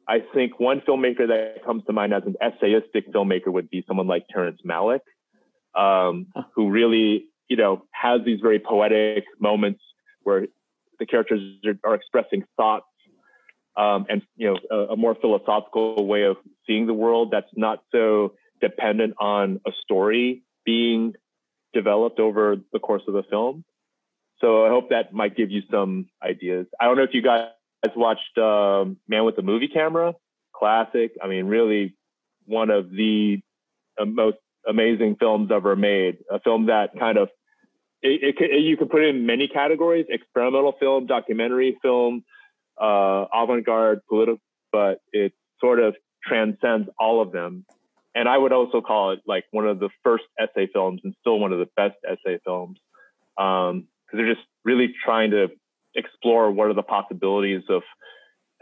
I 0.09 0.21
think 0.35 0.59
one 0.59 0.81
filmmaker 0.81 1.29
that 1.29 1.65
comes 1.65 1.85
to 1.87 1.93
mind 1.93 2.13
as 2.13 2.25
an 2.27 2.37
essayistic 2.43 3.11
filmmaker 3.13 3.49
would 3.49 3.71
be 3.71 3.85
someone 3.87 4.09
like 4.09 4.27
Terrence 4.29 4.61
Malick, 4.67 5.01
um, 5.77 6.27
who 6.55 6.71
really, 6.71 7.27
you 7.51 7.57
know, 7.57 7.83
has 7.91 8.21
these 8.25 8.41
very 8.41 8.61
poetic 8.61 9.25
moments 9.39 9.83
where 10.23 10.47
the 10.99 11.05
characters 11.05 11.43
are, 11.67 11.91
are 11.91 11.95
expressing 11.95 12.45
thoughts 12.57 12.87
um, 13.77 14.07
and 14.09 14.23
you 14.37 14.49
know 14.49 14.59
a, 14.71 14.93
a, 14.93 14.97
more 14.97 15.15
philosophical 15.15 16.07
way 16.07 16.25
of 16.25 16.37
seeing 16.67 16.87
the 16.87 16.95
world 16.95 17.31
that's 17.31 17.51
not 17.57 17.83
so 17.93 18.35
dependent 18.61 19.15
on 19.19 19.61
a 19.67 19.71
story 19.83 20.43
being 20.65 21.15
developed 21.73 22.19
over 22.19 22.57
the 22.73 22.79
course 22.79 23.03
of 23.07 23.15
the 23.15 23.23
film. 23.31 23.65
So 24.41 24.67
I 24.67 24.69
hope 24.69 24.91
that 24.91 25.13
might 25.13 25.37
give 25.37 25.51
you 25.51 25.63
some 25.71 26.09
ideas. 26.23 26.67
I 26.81 26.87
don't 26.87 26.97
know 26.97 27.05
if 27.05 27.15
you 27.15 27.23
guys 27.23 27.49
watched 27.95 28.37
um, 28.39 28.97
Man 29.09 29.25
with 29.25 29.37
the 29.37 29.43
Movie 29.43 29.69
Camera, 29.69 30.15
classic. 30.53 31.13
I 31.23 31.29
mean, 31.29 31.47
really 31.47 31.95
one 32.47 32.71
of 32.71 32.91
the 32.91 33.41
uh, 34.01 34.05
most 34.05 34.39
amazing 34.69 35.17
films 35.19 35.51
ever 35.53 35.77
made. 35.77 36.19
A 36.31 36.41
film 36.41 36.67
that 36.67 36.99
kind 36.99 37.19
of 37.19 37.29
it, 38.03 38.37
it, 38.41 38.63
you 38.63 38.77
can 38.77 38.89
put 38.89 39.03
it 39.03 39.15
in 39.15 39.27
many 39.27 39.49
categories: 39.49 40.07
experimental 40.09 40.75
film, 40.79 41.07
documentary 41.07 41.79
film, 41.83 42.25
uh, 42.81 43.27
avant-garde, 43.33 44.01
political, 44.09 44.41
but 44.73 45.01
it 45.13 45.33
sort 45.61 45.81
of 45.81 45.95
transcends 46.25 46.89
all 46.99 47.21
of 47.21 47.33
them. 47.33 47.65
And 48.15 48.29
I 48.29 48.37
would 48.37 48.53
also 48.53 48.81
call 48.81 49.13
it 49.13 49.21
like 49.27 49.45
one 49.53 49.67
of 49.67 49.79
the 49.79 49.91
first 50.03 50.25
essay 50.39 50.69
films, 50.73 51.01
and 51.05 51.15
still 51.21 51.39
one 51.39 51.53
of 51.53 51.59
the 51.59 51.69
best 51.77 51.97
essay 52.05 52.41
films, 52.45 52.79
because 53.37 53.71
um, 53.71 53.87
they're 54.13 54.35
just 54.35 54.47
really 54.65 54.95
trying 55.05 55.31
to 55.31 55.49
explore 55.95 56.51
what 56.51 56.69
are 56.69 56.75
the 56.75 56.83
possibilities 56.83 57.63
of 57.69 57.83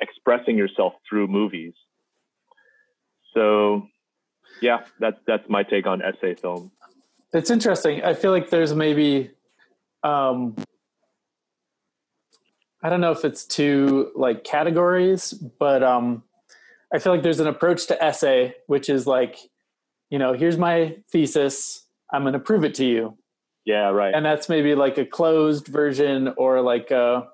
expressing 0.01 0.57
yourself 0.57 0.95
through 1.09 1.29
movies. 1.29 1.75
So, 3.35 3.87
yeah, 4.61 4.85
that's 5.01 5.19
that's 5.27 5.49
my 5.49 5.63
take 5.63 5.87
on 5.87 6.03
essay 6.03 6.35
film. 6.35 6.73
It's 7.33 7.51
interesting. 7.51 8.03
I 8.03 8.15
feel 8.15 8.31
like 8.31 8.51
there's 8.51 8.75
maybe, 8.75 9.31
um, 10.03 10.57
I 12.83 12.89
don't 12.89 13.01
know 13.01 13.13
if 13.13 13.25
it's 13.25 13.45
two 13.45 14.13
like 14.15 14.45
categories, 14.45 15.33
but 15.33 15.83
um, 15.83 16.23
I 16.93 16.99
feel 16.99 17.13
like 17.13 17.23
there's 17.23 17.41
an 17.41 17.47
approach 17.47 17.87
to 17.89 18.03
essay 18.03 18.55
which 18.67 18.89
is 18.89 19.07
like, 19.07 19.39
you 20.11 20.19
know, 20.19 20.33
here's 20.33 20.57
my 20.57 20.97
thesis. 21.11 21.85
I'm 22.11 22.23
going 22.23 22.33
to 22.33 22.39
prove 22.39 22.65
it 22.65 22.75
to 22.77 22.85
you. 22.85 23.19
Yeah, 23.67 23.91
right. 23.91 24.15
And 24.15 24.25
that's 24.25 24.49
maybe 24.49 24.75
like 24.75 24.97
a 24.97 25.05
closed 25.05 25.67
version 25.67 26.33
or 26.39 26.63
like 26.63 26.91
a 26.91 27.29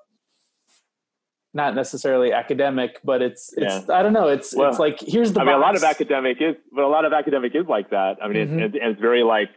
not 1.53 1.73
necessarily 1.73 2.33
academic, 2.33 2.99
but 3.05 3.21
it's 3.21 3.53
it's 3.55 3.87
yeah. 3.87 3.95
I 3.95 4.03
don't 4.03 4.11
know. 4.11 4.27
It's 4.27 4.53
well, 4.53 4.69
it's 4.69 4.77
like 4.77 4.99
here's 4.99 5.31
the. 5.31 5.39
I 5.39 5.45
box. 5.45 5.53
mean, 5.53 5.55
a 5.55 5.65
lot 5.65 5.75
of 5.77 5.83
academic 5.85 6.41
is, 6.41 6.57
but 6.73 6.83
a 6.83 6.87
lot 6.89 7.05
of 7.05 7.13
academic 7.13 7.55
is 7.55 7.65
like 7.69 7.91
that. 7.91 8.17
I 8.21 8.27
mean, 8.27 8.47
mm-hmm. 8.47 8.59
it's, 8.59 8.75
it's 8.77 8.99
very 8.99 9.23
like 9.23 9.49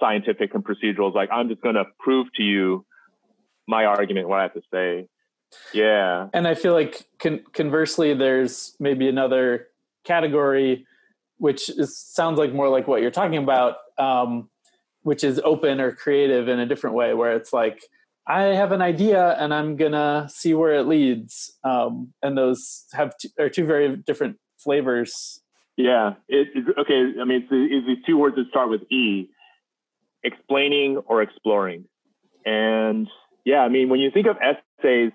scientific 0.00 0.54
and 0.54 0.64
procedural. 0.64 1.08
It's 1.08 1.16
like 1.16 1.30
I'm 1.32 1.48
just 1.48 1.60
going 1.60 1.74
to 1.74 1.84
prove 1.98 2.26
to 2.36 2.42
you 2.42 2.84
my 3.66 3.84
argument, 3.84 4.28
what 4.28 4.40
I 4.40 4.42
have 4.42 4.54
to 4.54 4.62
say. 4.72 5.08
Yeah. 5.72 6.28
And 6.32 6.46
I 6.46 6.54
feel 6.54 6.72
like 6.72 7.06
con- 7.18 7.44
conversely, 7.52 8.14
there's 8.14 8.76
maybe 8.78 9.08
another 9.08 9.68
category, 10.04 10.86
which 11.38 11.68
is, 11.68 11.98
sounds 11.98 12.38
like 12.38 12.52
more 12.52 12.68
like 12.68 12.86
what 12.86 13.02
you're 13.02 13.10
talking 13.10 13.38
about, 13.38 13.76
um, 13.98 14.50
which 15.02 15.24
is 15.24 15.40
open 15.44 15.80
or 15.80 15.92
creative 15.92 16.48
in 16.48 16.58
a 16.58 16.66
different 16.66 16.96
way, 16.96 17.14
where 17.14 17.32
it's 17.32 17.52
like, 17.52 17.82
I 18.26 18.42
have 18.42 18.72
an 18.72 18.82
idea 18.82 19.36
and 19.38 19.54
I'm 19.54 19.76
gonna 19.76 20.28
see 20.30 20.52
where 20.52 20.74
it 20.74 20.86
leads. 20.86 21.56
Um, 21.64 22.12
and 22.22 22.36
those 22.36 22.84
have 22.92 23.16
two, 23.16 23.28
are 23.38 23.48
two 23.48 23.64
very 23.64 23.96
different 23.96 24.36
flavors. 24.58 25.40
Yeah. 25.78 26.14
It, 26.28 26.48
okay. 26.76 27.12
I 27.20 27.24
mean, 27.24 27.42
it's, 27.42 27.48
it's 27.50 27.86
these 27.86 28.04
two 28.04 28.18
words 28.18 28.36
that 28.36 28.48
start 28.50 28.68
with 28.68 28.82
E: 28.90 29.30
explaining 30.22 30.98
or 31.06 31.22
exploring. 31.22 31.84
And 32.44 33.08
yeah, 33.44 33.60
I 33.60 33.68
mean, 33.68 33.88
when 33.88 34.00
you 34.00 34.10
think 34.10 34.26
of 34.26 34.36
essays, 34.36 35.12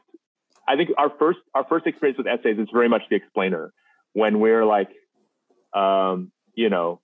I 0.68 0.76
think 0.76 0.90
our 0.98 1.12
first 1.20 1.40
our 1.54 1.66
first 1.68 1.88
experience 1.88 2.18
with 2.18 2.28
essays 2.28 2.58
is 2.58 2.68
very 2.74 2.90
much 2.90 3.04
the 3.10 3.16
explainer. 3.16 3.74
When 4.14 4.40
we're 4.40 4.66
like, 4.66 4.90
um, 5.74 6.32
you 6.56 6.70
know, 6.70 7.02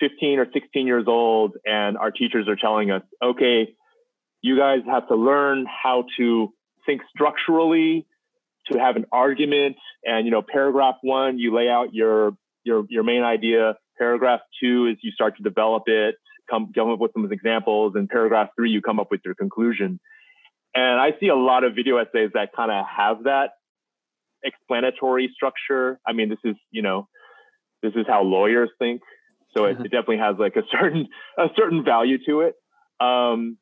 15 0.00 0.38
or 0.38 0.46
16 0.52 0.86
years 0.86 1.04
old, 1.06 1.56
and 1.64 1.96
our 1.96 2.10
teachers 2.10 2.48
are 2.48 2.56
telling 2.56 2.90
us, 2.90 3.02
okay, 3.22 3.74
you 4.42 4.58
guys 4.58 4.80
have 4.86 5.08
to 5.08 5.14
learn 5.14 5.66
how 5.66 6.04
to 6.18 6.52
think 6.84 7.00
structurally, 7.14 8.06
to 8.70 8.78
have 8.78 8.96
an 8.96 9.06
argument, 9.12 9.76
and 10.04 10.26
you 10.26 10.32
know, 10.32 10.42
paragraph 10.42 10.96
one, 11.02 11.38
you 11.38 11.54
lay 11.54 11.68
out 11.68 11.94
your 11.94 12.36
your 12.64 12.84
your 12.88 13.04
main 13.04 13.22
idea. 13.22 13.76
Paragraph 13.98 14.40
two 14.60 14.86
is 14.86 14.96
you 15.02 15.12
start 15.12 15.36
to 15.36 15.42
develop 15.42 15.84
it, 15.86 16.16
come 16.52 16.72
come 16.74 16.90
up 16.90 16.98
with 16.98 17.12
some 17.14 17.30
examples, 17.32 17.94
and 17.96 18.08
paragraph 18.08 18.50
three, 18.56 18.70
you 18.70 18.82
come 18.82 19.00
up 19.00 19.10
with 19.10 19.20
your 19.24 19.34
conclusion. 19.34 19.98
And 20.74 21.00
I 21.00 21.12
see 21.20 21.28
a 21.28 21.36
lot 21.36 21.64
of 21.64 21.74
video 21.74 21.98
essays 21.98 22.30
that 22.34 22.50
kind 22.54 22.70
of 22.70 22.84
have 22.86 23.24
that 23.24 23.50
explanatory 24.42 25.30
structure. 25.34 26.00
I 26.06 26.12
mean, 26.12 26.28
this 26.28 26.38
is, 26.44 26.56
you 26.70 26.82
know, 26.82 27.08
this 27.82 27.92
is 27.94 28.06
how 28.06 28.22
lawyers 28.22 28.70
think. 28.78 29.02
So 29.54 29.66
it, 29.66 29.76
it 29.80 29.90
definitely 29.90 30.18
has 30.18 30.36
like 30.38 30.56
a 30.56 30.62
certain 30.70 31.08
a 31.38 31.48
certain 31.56 31.84
value 31.84 32.18
to 32.26 32.40
it. 32.42 32.54
Um, 33.00 33.58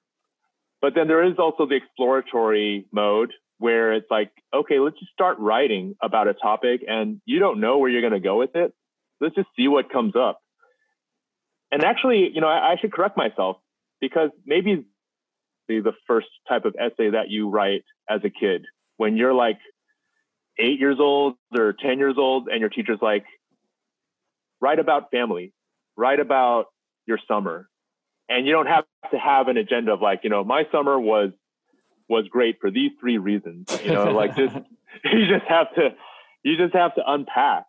but 0.80 0.94
then 0.94 1.08
there 1.08 1.24
is 1.24 1.34
also 1.38 1.66
the 1.66 1.76
exploratory 1.76 2.86
mode 2.92 3.32
where 3.58 3.92
it's 3.92 4.06
like, 4.10 4.30
okay, 4.54 4.78
let's 4.78 4.98
just 4.98 5.12
start 5.12 5.38
writing 5.38 5.94
about 6.02 6.28
a 6.28 6.34
topic 6.34 6.80
and 6.88 7.20
you 7.26 7.38
don't 7.38 7.60
know 7.60 7.78
where 7.78 7.90
you're 7.90 8.00
going 8.00 8.14
to 8.14 8.20
go 8.20 8.38
with 8.38 8.56
it. 8.56 8.72
Let's 9.20 9.34
just 9.34 9.48
see 9.56 9.68
what 9.68 9.92
comes 9.92 10.14
up. 10.16 10.40
And 11.72 11.84
actually, 11.84 12.30
you 12.32 12.40
know, 12.40 12.48
I, 12.48 12.72
I 12.72 12.76
should 12.80 12.92
correct 12.92 13.16
myself 13.16 13.58
because 14.00 14.30
maybe 14.44 14.84
the 15.68 15.92
first 16.06 16.26
type 16.48 16.64
of 16.64 16.74
essay 16.78 17.10
that 17.10 17.28
you 17.28 17.48
write 17.48 17.84
as 18.08 18.20
a 18.24 18.30
kid 18.30 18.66
when 18.96 19.16
you're 19.16 19.34
like 19.34 19.58
eight 20.58 20.80
years 20.80 20.96
old 20.98 21.34
or 21.56 21.74
10 21.80 21.98
years 21.98 22.16
old 22.18 22.48
and 22.48 22.60
your 22.60 22.68
teacher's 22.68 22.98
like, 23.00 23.24
write 24.60 24.78
about 24.78 25.10
family, 25.10 25.52
write 25.96 26.20
about 26.20 26.66
your 27.06 27.18
summer. 27.28 27.68
And 28.28 28.46
you 28.46 28.52
don't 28.52 28.66
have 28.66 28.84
to 29.10 29.18
have 29.18 29.48
an 29.48 29.56
agenda 29.56 29.92
of 29.92 30.00
like, 30.00 30.20
you 30.22 30.30
know, 30.30 30.44
my 30.44 30.64
summer 30.70 30.98
was 30.98 31.30
was 32.08 32.26
great 32.28 32.56
for 32.60 32.70
these 32.70 32.90
three 33.00 33.18
reasons. 33.18 33.66
You 33.84 33.92
know, 33.92 34.10
like 34.10 34.36
just 34.36 34.54
you 35.04 35.26
just 35.26 35.46
have 35.48 35.74
to 35.74 35.90
you 36.42 36.56
just 36.56 36.74
have 36.74 36.94
to 36.96 37.02
unpack. 37.06 37.66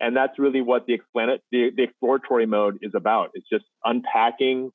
And 0.00 0.16
that's 0.16 0.38
really 0.38 0.60
what 0.60 0.86
the 0.86 0.98
explanet 0.98 1.38
the, 1.50 1.70
the 1.76 1.82
exploratory 1.82 2.46
mode 2.46 2.78
is 2.82 2.92
about. 2.94 3.30
It's 3.34 3.48
just 3.48 3.64
unpacking 3.84 4.70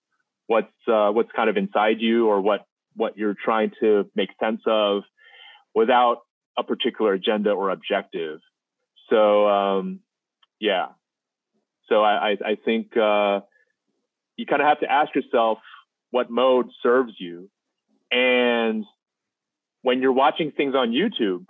what's 0.48 0.68
uh, 0.88 1.10
what's 1.12 1.32
kind 1.36 1.50
of 1.50 1.58
inside 1.58 1.98
you 2.00 2.28
or 2.28 2.42
what 2.42 2.66
what 2.96 3.18
you're 3.18 3.36
trying 3.36 3.72
to 3.80 4.10
make 4.16 4.30
sense 4.40 4.62
of 4.68 5.04
without 5.74 6.18
a 6.58 6.64
particular 6.64 7.14
agenda 7.14 7.52
or 7.52 7.70
objective. 7.70 8.40
So 9.10 9.48
um, 9.48 10.00
yeah, 10.60 10.88
so 11.90 12.04
I, 12.04 12.32
I, 12.32 12.38
I 12.46 12.56
think 12.64 12.96
uh, 12.98 13.42
you 14.38 14.46
kind 14.46 14.62
of 14.62 14.68
have 14.68 14.80
to 14.82 14.92
ask 14.92 15.14
yourself 15.16 15.60
what 16.12 16.30
mode 16.30 16.68
serves 16.82 17.14
you, 17.18 17.50
and 18.12 18.86
when 19.82 20.02
you're 20.02 20.14
watching 20.14 20.52
things 20.52 20.76
on 20.76 20.92
YouTube, 20.92 21.46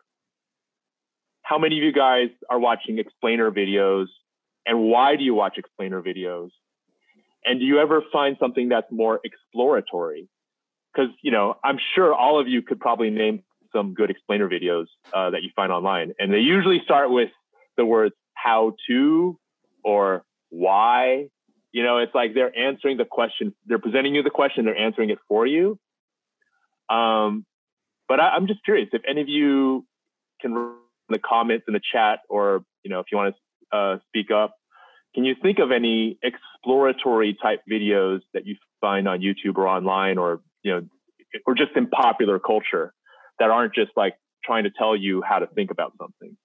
how 1.54 1.60
many 1.60 1.78
of 1.78 1.84
you 1.84 1.92
guys 1.92 2.30
are 2.50 2.58
watching 2.58 2.98
explainer 2.98 3.52
videos, 3.52 4.08
and 4.66 4.86
why 4.86 5.16
do 5.16 5.24
you 5.24 5.36
watch 5.36 5.60
explainer 5.60 6.02
videos? 6.02 6.50
And 7.46 7.60
do 7.60 7.66
you 7.68 7.78
ever 7.78 8.02
find 8.12 8.38
something 8.40 8.70
that's 8.70 8.92
more 8.92 9.20
exploratory? 9.24 10.28
Because, 10.92 11.12
you 11.22 11.30
know, 11.30 11.56
I'm 11.64 11.78
sure 11.94 12.12
all 12.12 12.40
of 12.40 12.48
you 12.48 12.64
could 12.64 12.80
probably 12.80 13.12
name 13.12 13.44
some 13.72 13.94
good 13.94 14.10
explainer 14.10 14.50
videos 14.50 14.88
uh, 15.14 15.30
that 15.30 15.44
you 15.44 15.52
find 15.56 15.72
online. 15.72 16.14
And 16.18 16.34
they 16.34 16.40
usually 16.40 16.82
start 16.84 17.12
with 17.12 17.30
the 17.78 17.86
words 17.86 18.16
how 18.34 18.74
to 18.88 19.38
or 19.84 20.24
why. 20.50 21.28
You 21.72 21.84
know, 21.84 22.00
it's 22.00 22.16
like 22.16 22.34
they're 22.34 22.58
answering 22.58 22.98
the 22.98 23.06
question, 23.06 23.54
they're 23.68 23.78
presenting 23.78 24.16
you 24.16 24.24
the 24.24 24.32
question, 24.32 24.66
they're 24.66 24.76
answering 24.76 25.12
it 25.12 25.20
for 25.28 25.46
you. 25.46 25.78
Um, 26.90 27.46
but 28.08 28.20
I, 28.20 28.36
am 28.38 28.48
just 28.48 28.64
curious 28.66 28.90
if 28.92 29.04
any 29.08 29.22
of 29.22 29.30
you 29.30 29.86
can 30.42 30.74
the 31.14 31.20
comments 31.20 31.66
in 31.68 31.74
the 31.74 31.82
chat, 31.92 32.20
or 32.30 32.64
you 32.84 32.92
know, 32.92 33.00
if 33.00 33.08
you 33.12 33.18
want 33.18 33.36
to 33.72 33.78
uh, 33.78 33.98
speak 34.08 34.32
up, 34.32 34.56
can 35.16 35.24
you 35.24 35.36
think 35.42 35.60
of 35.60 35.72
any 35.72 36.20
exploratory 36.24 37.38
type 37.42 37.62
videos 37.72 38.22
that 38.34 38.46
you 38.46 38.56
find 38.82 39.08
on 39.08 39.20
YouTube 39.20 39.58
or 39.58 39.68
online, 39.68 40.18
or 40.18 40.42
you 40.64 40.72
know, 40.72 40.82
or 41.46 41.56
just 41.56 41.72
in 41.76 41.88
popular 41.88 42.40
culture 42.40 42.94
that 43.40 43.50
aren't 43.50 43.74
just 43.74 43.92
like 43.96 44.16
trying 44.44 44.64
to 44.66 44.72
tell 44.78 44.96
you 44.96 45.22
how 45.22 45.40
to 45.40 45.48
think 45.48 45.72
about 45.72 45.94
something? 46.00 46.36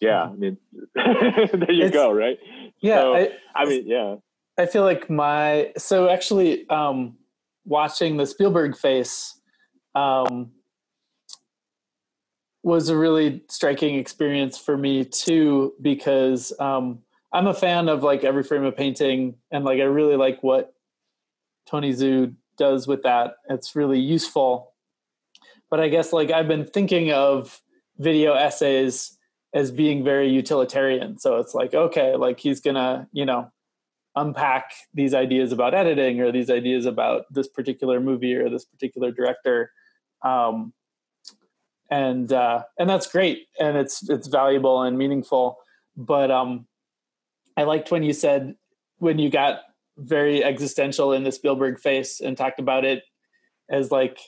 yeah 0.00 0.24
i 0.24 0.34
mean 0.34 0.56
there 0.94 1.72
you 1.72 1.86
it's, 1.86 1.94
go 1.94 2.12
right? 2.12 2.38
Yeah 2.80 3.00
so, 3.00 3.14
I, 3.14 3.28
I, 3.54 3.64
mean 3.64 3.84
yeah. 3.86 4.16
I 4.58 4.66
feel 4.66 4.82
like 4.82 5.08
my 5.08 5.72
so 5.76 6.08
actually 6.08 6.68
um 6.68 7.16
watching 7.66 8.16
the 8.16 8.26
spielberg 8.26 8.76
face 8.76 9.38
um 9.94 10.50
was 12.62 12.88
a 12.88 12.96
really 12.96 13.42
striking 13.48 13.96
experience 13.96 14.56
for 14.56 14.76
me 14.76 15.04
too 15.04 15.74
because 15.82 16.52
um 16.60 16.98
i'm 17.32 17.46
a 17.46 17.54
fan 17.54 17.88
of 17.88 18.02
like 18.02 18.24
every 18.24 18.42
frame 18.42 18.64
of 18.64 18.76
painting 18.76 19.34
and 19.50 19.64
like 19.64 19.80
i 19.80 19.84
really 19.84 20.16
like 20.16 20.42
what 20.42 20.74
tony 21.68 21.92
zhou 21.92 22.34
does 22.56 22.86
with 22.86 23.02
that 23.02 23.34
it's 23.50 23.76
really 23.76 24.00
useful 24.00 24.72
but 25.70 25.80
i 25.80 25.88
guess 25.88 26.12
like 26.12 26.30
i've 26.30 26.48
been 26.48 26.64
thinking 26.64 27.12
of 27.12 27.60
video 27.98 28.34
essays 28.34 29.16
as 29.56 29.70
being 29.70 30.04
very 30.04 30.28
utilitarian. 30.28 31.18
So 31.18 31.36
it's 31.38 31.54
like, 31.54 31.74
okay, 31.74 32.14
like 32.14 32.38
he's 32.38 32.60
gonna, 32.60 33.08
you 33.12 33.24
know, 33.24 33.50
unpack 34.16 34.72
these 34.94 35.14
ideas 35.14 35.52
about 35.52 35.74
editing 35.74 36.20
or 36.20 36.32
these 36.32 36.50
ideas 36.50 36.86
about 36.86 37.24
this 37.30 37.48
particular 37.48 38.00
movie 38.00 38.34
or 38.34 38.48
this 38.48 38.64
particular 38.64 39.10
director. 39.10 39.70
Um, 40.22 40.72
and 41.90 42.32
uh, 42.32 42.64
and 42.78 42.90
that's 42.90 43.06
great 43.06 43.46
and 43.60 43.76
it's 43.76 44.08
it's 44.08 44.26
valuable 44.26 44.82
and 44.82 44.98
meaningful. 44.98 45.58
But 45.96 46.30
um, 46.30 46.66
I 47.56 47.62
liked 47.62 47.90
when 47.90 48.02
you 48.02 48.12
said 48.12 48.56
when 48.98 49.18
you 49.18 49.30
got 49.30 49.60
very 49.98 50.42
existential 50.42 51.12
in 51.12 51.22
the 51.22 51.32
Spielberg 51.32 51.78
face 51.78 52.20
and 52.20 52.36
talked 52.36 52.58
about 52.58 52.84
it 52.84 53.04
as 53.70 53.90
like 53.92 54.18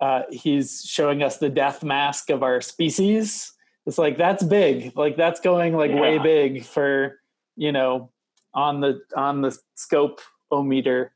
uh, 0.00 0.22
he's 0.30 0.82
showing 0.86 1.22
us 1.22 1.38
the 1.38 1.48
death 1.48 1.82
mask 1.82 2.30
of 2.30 2.42
our 2.42 2.60
species 2.60 3.52
it's 3.86 3.98
like 3.98 4.18
that's 4.18 4.42
big 4.42 4.92
like 4.96 5.16
that's 5.16 5.40
going 5.40 5.74
like 5.74 5.90
yeah. 5.90 6.00
way 6.00 6.18
big 6.18 6.64
for 6.64 7.20
you 7.56 7.72
know 7.72 8.10
on 8.56 8.80
the 8.80 9.00
on 9.16 9.42
the 9.42 9.56
scope 9.76 10.20
o 10.50 10.62
meter. 10.62 11.12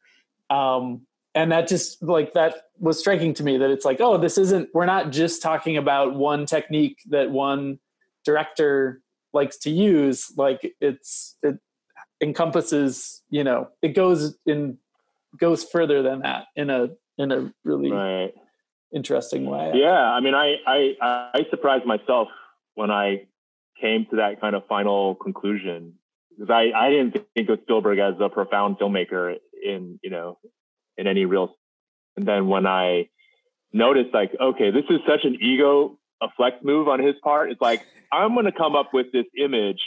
Um 0.49 1.07
and 1.35 1.53
that 1.53 1.69
just 1.69 2.03
like 2.03 2.33
that 2.35 2.55
was 2.79 2.99
striking 2.99 3.35
to 3.35 3.43
me 3.43 3.57
that 3.57 3.71
it's 3.71 3.85
like 3.85 4.01
oh 4.01 4.17
this 4.17 4.39
isn't 4.39 4.69
we're 4.75 4.87
not 4.87 5.11
just 5.11 5.43
talking 5.43 5.77
about 5.77 6.15
one 6.15 6.47
technique 6.47 6.99
that 7.09 7.31
one 7.31 7.79
director 8.25 9.01
likes 9.33 9.57
to 9.59 9.71
use. 9.71 10.33
Like 10.37 10.73
it's 10.81 11.37
it 11.43 11.59
encompasses 12.23 13.23
you 13.31 13.43
know 13.43 13.69
it 13.83 13.95
goes 13.95 14.37
in 14.47 14.79
goes 15.39 15.65
further 15.65 16.03
than 16.03 16.21
that 16.21 16.47
in 16.55 16.71
a 16.71 16.91
in 17.17 17.33
a 17.33 17.53
really 17.65 17.91
right. 17.91 18.35
interesting 18.93 19.47
way. 19.47 19.73
Yeah 19.75 20.13
i 20.13 20.21
mean 20.21 20.35
i 20.35 20.57
i 20.67 21.31
i 21.35 21.47
surprised 21.51 21.87
myself 21.87 22.29
when 22.75 22.91
I 22.91 23.27
came 23.81 24.07
to 24.11 24.17
that 24.17 24.41
kind 24.41 24.55
of 24.55 24.67
final 24.67 25.15
conclusion 25.15 25.95
because 26.41 26.53
I, 26.53 26.87
I 26.87 26.91
didn't 26.91 27.17
think 27.35 27.51
of 27.51 27.59
Spielberg 27.63 27.99
as 27.99 28.15
a 28.19 28.31
profound 28.31 28.79
filmmaker 28.79 29.37
in 29.63 29.99
you 30.03 30.11
know 30.11 30.39
in 30.97 31.07
any 31.07 31.27
real 31.27 31.55
and 32.17 32.27
then 32.27 32.49
when 32.49 32.67
I 32.67 33.09
noticed 33.73 34.15
like 34.15 34.33
okay 34.41 34.71
this 34.71 34.85
is 34.89 35.01
such 35.07 35.25
an 35.25 35.37
ego 35.41 35.99
a 36.23 36.29
flex 36.37 36.57
move 36.63 36.89
on 36.89 37.01
his 37.01 37.15
part 37.23 37.51
it's 37.51 37.61
like 37.61 37.85
I'm 38.13 38.35
going 38.35 38.47
to 38.47 38.53
come 38.53 38.75
up 38.75 38.93
with 38.93 39.13
this 39.13 39.27
image 39.39 39.81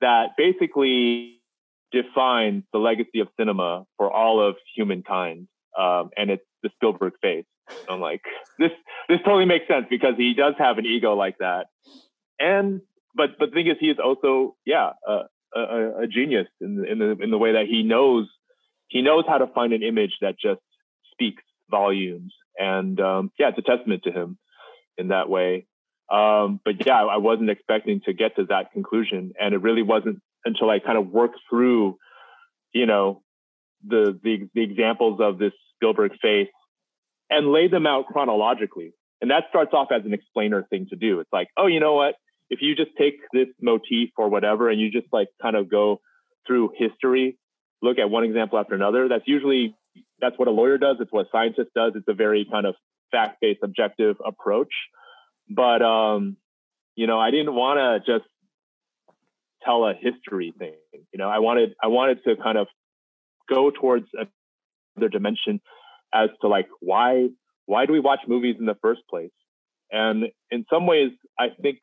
that 0.00 0.30
basically 0.36 1.40
defines 1.92 2.64
the 2.72 2.78
legacy 2.78 3.20
of 3.20 3.28
cinema 3.38 3.84
for 3.96 4.12
all 4.12 4.46
of 4.46 4.56
humankind 4.74 5.48
um, 5.78 6.10
and 6.16 6.30
it's 6.30 6.44
the 6.62 6.70
Spielberg 6.74 7.12
face. 7.22 7.44
I'm 7.88 8.00
like 8.00 8.22
this 8.58 8.70
this 9.08 9.18
totally 9.24 9.44
makes 9.44 9.66
sense 9.66 9.86
because 9.90 10.14
he 10.16 10.34
does 10.34 10.54
have 10.58 10.78
an 10.78 10.86
ego 10.86 11.14
like 11.14 11.38
that. 11.38 11.66
And 12.38 12.80
but 13.14 13.38
but 13.38 13.50
the 13.50 13.54
thing 13.54 13.66
is, 13.66 13.76
he 13.80 13.90
is 13.90 13.98
also 14.02 14.56
yeah 14.64 14.92
a, 15.06 15.24
a, 15.54 16.02
a 16.02 16.06
genius 16.06 16.46
in 16.60 16.76
the, 16.76 16.84
in 16.84 16.98
the 16.98 17.10
in 17.22 17.30
the 17.30 17.38
way 17.38 17.52
that 17.52 17.66
he 17.66 17.82
knows 17.82 18.28
he 18.88 19.02
knows 19.02 19.24
how 19.26 19.38
to 19.38 19.46
find 19.48 19.72
an 19.72 19.82
image 19.82 20.12
that 20.20 20.36
just 20.38 20.60
speaks 21.12 21.42
volumes, 21.70 22.32
and 22.58 23.00
um, 23.00 23.30
yeah, 23.38 23.48
it's 23.48 23.58
a 23.58 23.62
testament 23.62 24.04
to 24.04 24.12
him 24.12 24.38
in 24.98 25.08
that 25.08 25.28
way. 25.28 25.66
Um, 26.10 26.60
but 26.64 26.86
yeah, 26.86 27.04
I 27.04 27.16
wasn't 27.16 27.50
expecting 27.50 28.00
to 28.06 28.12
get 28.12 28.36
to 28.36 28.44
that 28.46 28.72
conclusion, 28.72 29.32
and 29.40 29.54
it 29.54 29.58
really 29.58 29.82
wasn't 29.82 30.20
until 30.44 30.70
I 30.70 30.78
kind 30.78 30.96
of 30.96 31.08
worked 31.08 31.40
through, 31.50 31.98
you 32.72 32.86
know, 32.86 33.22
the 33.86 34.18
the, 34.22 34.48
the 34.54 34.62
examples 34.62 35.20
of 35.20 35.38
this 35.38 35.52
Spielberg 35.74 36.12
face 36.22 36.48
and 37.28 37.52
laid 37.52 37.72
them 37.72 37.86
out 37.86 38.06
chronologically. 38.06 38.92
And 39.20 39.30
that 39.30 39.44
starts 39.48 39.72
off 39.72 39.88
as 39.90 40.04
an 40.04 40.12
explainer 40.12 40.62
thing 40.70 40.86
to 40.90 40.96
do. 40.96 41.20
It's 41.20 41.32
like, 41.32 41.48
oh, 41.56 41.66
you 41.66 41.80
know 41.80 41.94
what? 41.94 42.14
If 42.50 42.60
you 42.62 42.74
just 42.74 42.90
take 42.98 43.14
this 43.32 43.48
motif 43.60 44.10
or 44.16 44.28
whatever 44.28 44.70
and 44.70 44.80
you 44.80 44.90
just 44.90 45.06
like 45.12 45.28
kind 45.42 45.56
of 45.56 45.70
go 45.70 46.00
through 46.46 46.70
history, 46.76 47.38
look 47.82 47.98
at 47.98 48.08
one 48.10 48.24
example 48.24 48.58
after 48.58 48.74
another, 48.74 49.08
that's 49.08 49.26
usually 49.26 49.74
that's 50.20 50.38
what 50.38 50.48
a 50.48 50.50
lawyer 50.50 50.78
does. 50.78 50.96
It's 51.00 51.12
what 51.12 51.26
a 51.26 51.28
scientist 51.30 51.70
does. 51.74 51.92
It's 51.94 52.08
a 52.08 52.14
very 52.14 52.46
kind 52.50 52.66
of 52.66 52.74
fact-based, 53.12 53.60
objective 53.62 54.16
approach. 54.24 54.72
But 55.48 55.82
um, 55.82 56.36
you 56.94 57.06
know, 57.06 57.18
I 57.18 57.30
didn't 57.30 57.54
want 57.54 57.78
to 57.78 58.12
just 58.12 58.28
tell 59.64 59.84
a 59.84 59.94
history 59.94 60.54
thing. 60.58 60.74
You 61.12 61.18
know, 61.18 61.28
I 61.28 61.38
wanted 61.38 61.74
I 61.82 61.88
wanted 61.88 62.22
to 62.24 62.36
kind 62.36 62.58
of 62.58 62.68
go 63.48 63.70
towards 63.70 64.06
another 64.14 65.08
dimension 65.08 65.60
as 66.14 66.30
to 66.40 66.48
like 66.48 66.68
why 66.80 67.28
why 67.66 67.86
do 67.86 67.92
we 67.92 68.00
watch 68.00 68.20
movies 68.26 68.56
in 68.58 68.66
the 68.66 68.76
first 68.80 69.02
place? 69.10 69.30
And 69.90 70.24
in 70.50 70.64
some 70.70 70.86
ways, 70.86 71.10
I 71.38 71.48
think 71.60 71.78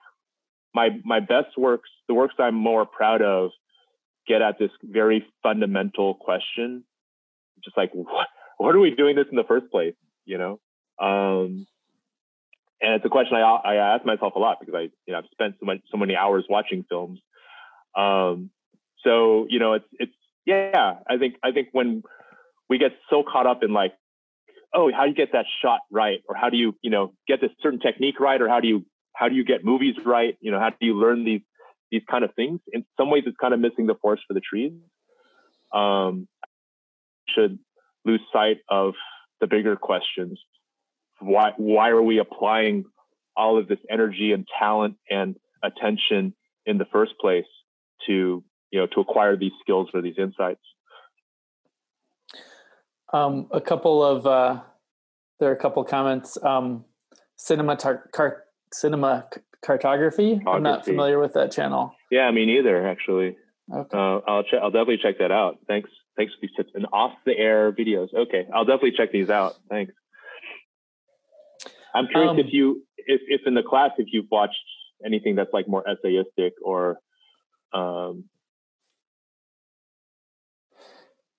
my 0.74 0.90
my 1.04 1.20
best 1.20 1.58
works, 1.58 1.90
the 2.08 2.14
works 2.14 2.36
I'm 2.40 2.56
more 2.56 2.86
proud 2.86 3.22
of, 3.22 3.52
get 4.28 4.42
at 4.42 4.58
this 4.60 4.72
very 4.84 5.26
fundamental 5.42 6.16
question, 6.16 6.84
just 7.64 7.78
like 7.78 7.92
what 7.94 8.28
what 8.58 8.76
are 8.76 8.80
we 8.80 8.92
doing 8.92 9.16
this 9.16 9.28
in 9.30 9.38
the 9.38 9.44
first 9.44 9.70
place? 9.72 9.96
You 10.26 10.38
know, 10.38 10.60
um, 11.00 11.68
and 12.82 12.96
it's 12.96 13.06
a 13.06 13.10
question 13.10 13.36
I 13.38 13.42
I 13.42 13.76
ask 13.96 14.06
myself 14.06 14.34
a 14.36 14.40
lot 14.40 14.58
because 14.60 14.76
I 14.76 14.82
you 15.06 15.14
know 15.14 15.20
I've 15.20 15.26
spent 15.32 15.56
so 15.60 15.66
much 15.66 15.80
so 15.92 15.98
many 15.98 16.16
hours 16.16 16.46
watching 16.50 16.86
films. 16.90 17.20
Um, 17.98 18.50
so 19.04 19.48
you 19.50 19.60
know 19.60 19.74
it's 19.74 19.86
it's 19.94 20.14
yeah 20.46 20.96
I 21.10 21.18
think 21.18 21.36
I 21.44 21.52
think 21.52 21.70
when 21.72 22.04
we 22.70 22.78
get 22.78 22.92
so 23.10 23.24
caught 23.24 23.48
up 23.48 23.64
in 23.64 23.74
like 23.74 23.94
oh 24.74 24.92
how 24.92 25.04
do 25.04 25.10
you 25.10 25.16
get 25.16 25.34
that 25.34 25.46
shot 25.62 25.82
right 25.92 26.20
or 26.28 26.36
how 26.36 26.50
do 26.50 26.58
you 26.58 26.76
you 26.82 26.90
know 26.90 27.14
get 27.28 27.42
this 27.42 27.52
certain 27.62 27.80
technique 27.80 28.20
right 28.20 28.42
or 28.42 28.50
how 28.50 28.60
do 28.60 28.68
you 28.68 28.86
how 29.16 29.30
do 29.30 29.36
you 29.36 29.44
get 29.44 29.64
movies 29.64 29.96
right? 30.06 30.38
You 30.42 30.52
know, 30.52 30.60
how 30.60 30.70
do 30.70 30.76
you 30.82 31.00
learn 31.00 31.24
these 31.26 31.42
these 31.92 32.02
kind 32.10 32.24
of 32.24 32.34
things? 32.36 32.60
In 32.72 32.86
some 32.98 33.10
ways, 33.10 33.24
it's 33.26 33.38
kind 33.40 33.54
of 33.54 33.60
missing 33.60 33.86
the 33.86 33.96
forest 34.02 34.24
for 34.28 34.34
the 34.34 34.42
trees. 34.42 34.74
Um, 35.74 36.28
should 37.30 37.60
lose 38.06 38.22
sight 38.32 38.58
of 38.70 38.94
the 39.42 39.48
bigger 39.48 39.76
questions. 39.76 40.40
Why 41.20 41.54
why 41.58 41.90
are 41.90 42.02
we 42.02 42.20
applying 42.20 42.86
all 43.36 43.58
of 43.58 43.68
this 43.68 43.80
energy 43.90 44.32
and 44.32 44.48
talent 44.60 44.96
and 45.10 45.36
attention 45.64 46.34
in 46.66 46.78
the 46.78 46.86
first 46.86 47.14
place 47.20 47.46
to 48.08 48.44
you 48.72 48.80
know 48.80 48.88
to 48.88 49.02
acquire 49.02 49.38
these 49.38 49.52
skills 49.62 49.90
or 49.94 50.02
these 50.02 50.18
insights? 50.18 50.62
Um, 53.14 53.48
a 53.52 53.62
couple 53.62 54.04
of 54.04 54.26
uh, 54.26 54.62
there 55.40 55.50
are 55.50 55.54
a 55.54 55.60
couple 55.60 55.84
comments. 55.84 56.38
Um, 56.44 56.86
car- 58.12 58.44
cinema 58.74 59.28
cartography. 59.64 60.42
I'm 60.46 60.64
not 60.64 60.86
familiar 60.86 61.20
with 61.20 61.34
that 61.34 61.52
channel. 61.52 61.94
Yeah, 62.12 62.30
me 62.32 62.46
neither, 62.46 62.86
actually. 62.88 63.38
Okay. 63.74 63.98
Uh, 63.98 64.20
I'll 64.28 64.44
check. 64.44 64.60
I'll 64.62 64.72
definitely 64.72 65.00
check 65.02 65.20
that 65.20 65.32
out. 65.32 65.58
Thanks. 65.68 65.90
Thanks 66.18 66.34
for 66.34 66.40
these 66.42 66.52
tips 66.56 66.72
and 66.76 66.86
off 66.94 67.14
the 67.26 67.36
air 67.38 67.72
videos. 67.72 68.14
Okay, 68.14 68.46
I'll 68.54 68.66
definitely 68.66 68.94
check 68.96 69.12
these 69.12 69.30
out. 69.30 69.54
Thanks. 69.70 69.94
I'm 71.96 72.08
curious 72.08 72.32
um, 72.32 72.40
if 72.40 72.48
you, 72.52 72.84
if 72.98 73.22
if 73.28 73.42
in 73.48 73.54
the 73.54 73.64
class, 73.64 73.92
if 73.98 74.08
you've 74.12 74.28
watched 74.30 74.56
anything 75.06 75.36
that's 75.36 75.54
like 75.54 75.68
more 75.68 75.84
essayistic 75.84 76.52
or, 76.62 77.00
um, 77.74 78.26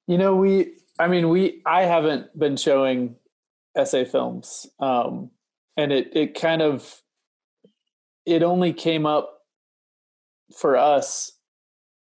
you 0.07 0.19
know, 0.19 0.35
we. 0.35 0.77
I 0.99 1.09
mean, 1.09 1.29
we. 1.29 1.63
I 1.67 1.83
haven't 1.83 2.37
been 2.39 2.57
showing 2.57 3.17
essay 3.77 4.05
films, 4.05 4.67
um, 4.81 5.31
and 5.77 5.93
it 5.93 6.17
it 6.17 6.41
kind 6.41 6.63
of 6.63 7.03
it 8.27 8.43
only 8.43 8.73
came 8.73 9.07
up 9.07 9.43
for 10.57 10.77
us 10.77 11.33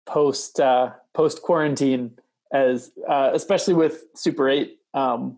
post 0.05 0.59
uh, 0.59 0.91
post 1.13 1.41
quarantine 1.41 2.17
as 2.51 2.91
uh, 3.07 3.31
especially 3.33 3.73
with 3.73 4.03
Super 4.15 4.49
Eight. 4.49 4.79
Um, 4.93 5.37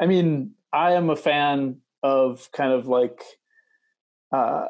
I 0.00 0.06
mean, 0.06 0.52
I 0.72 0.92
am 0.92 1.10
a 1.10 1.16
fan 1.16 1.78
of 2.02 2.48
kind 2.52 2.72
of 2.72 2.86
like. 2.86 3.22
Uh, 4.32 4.66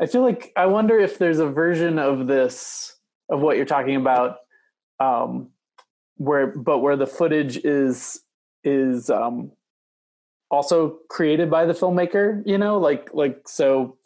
I 0.00 0.06
feel 0.06 0.22
like 0.22 0.52
I 0.56 0.66
wonder 0.66 0.98
if 0.98 1.18
there's 1.18 1.38
a 1.38 1.46
version 1.46 1.98
of 1.98 2.26
this 2.26 2.96
of 3.28 3.40
what 3.40 3.56
you're 3.56 3.66
talking 3.66 3.96
about, 3.96 4.38
um, 4.98 5.50
where 6.16 6.48
but 6.48 6.78
where 6.78 6.96
the 6.96 7.06
footage 7.06 7.58
is 7.58 8.22
is 8.64 9.10
um, 9.10 9.52
also 10.50 10.98
created 11.08 11.50
by 11.50 11.66
the 11.66 11.74
filmmaker. 11.74 12.42
You 12.46 12.58
know, 12.58 12.78
like 12.78 13.10
like 13.12 13.46
so 13.46 13.98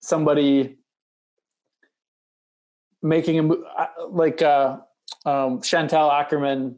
somebody 0.00 0.78
making 3.02 3.38
a 3.38 3.52
uh, 3.52 3.86
like 4.08 4.42
uh, 4.42 4.78
um, 5.24 5.60
Chantal 5.62 6.10
Akerman 6.10 6.76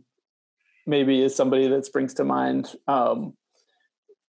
maybe 0.87 1.23
is 1.23 1.35
somebody 1.35 1.69
that 1.69 1.85
springs 1.85 2.15
to 2.15 2.25
mind, 2.25 2.75
um, 2.87 3.35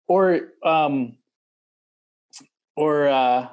or 0.08 0.52
um, 0.64 1.16
or 2.76 3.08
uh, 3.08 3.48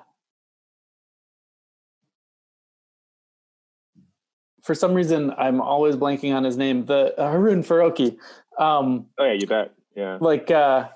for 4.63 4.75
some 4.75 4.93
reason 4.93 5.33
I'm 5.37 5.61
always 5.61 5.95
blanking 5.95 6.35
on 6.35 6.43
his 6.43 6.57
name. 6.57 6.85
The 6.85 7.19
uh, 7.19 7.31
Harun 7.31 7.63
Farocki. 7.63 8.17
Um, 8.57 9.07
oh 9.17 9.25
yeah, 9.25 9.33
you 9.33 9.47
bet. 9.47 9.73
Yeah, 9.95 10.17
like 10.21 10.51
uh, 10.51 10.89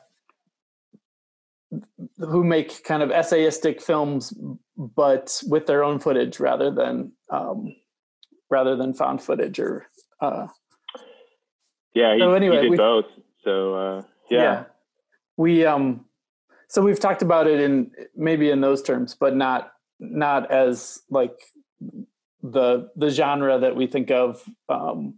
who 2.18 2.44
make 2.44 2.84
kind 2.84 3.04
of 3.04 3.10
essayistic 3.10 3.82
films, 3.82 4.34
but 4.78 5.42
with 5.48 5.66
their 5.66 5.84
own 5.84 6.00
footage 6.00 6.40
rather 6.40 6.72
than 6.72 7.12
um, 7.30 7.76
rather 8.50 8.76
than 8.76 8.94
found 8.94 9.22
footage 9.22 9.60
or. 9.60 9.88
Uh, 10.22 10.48
yeah, 11.94 12.14
he, 12.14 12.20
so 12.20 12.34
anyway, 12.34 12.58
he 12.58 12.62
did 12.64 12.72
we, 12.72 12.78
both. 12.78 13.06
So 13.44 13.76
uh, 13.76 14.02
yeah. 14.30 14.42
yeah, 14.42 14.64
we 15.38 15.66
um, 15.66 16.06
so 16.68 16.82
we've 16.82 17.00
talked 17.00 17.22
about 17.22 17.48
it 17.48 17.60
in 17.60 17.92
maybe 18.16 18.50
in 18.50 18.62
those 18.62 18.82
terms, 18.82 19.16
but 19.16 19.36
not 19.36 19.72
not 20.00 20.52
as 20.52 21.02
like 21.10 21.38
the 22.42 22.90
the 22.96 23.10
genre 23.10 23.60
that 23.60 23.76
we 23.76 23.88
think 23.88 24.12
of 24.12 24.44
um, 24.70 25.16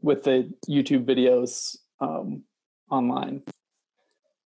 with 0.00 0.24
the 0.24 0.52
YouTube 0.68 1.04
videos 1.04 1.76
um, 2.00 2.44
online. 2.90 3.42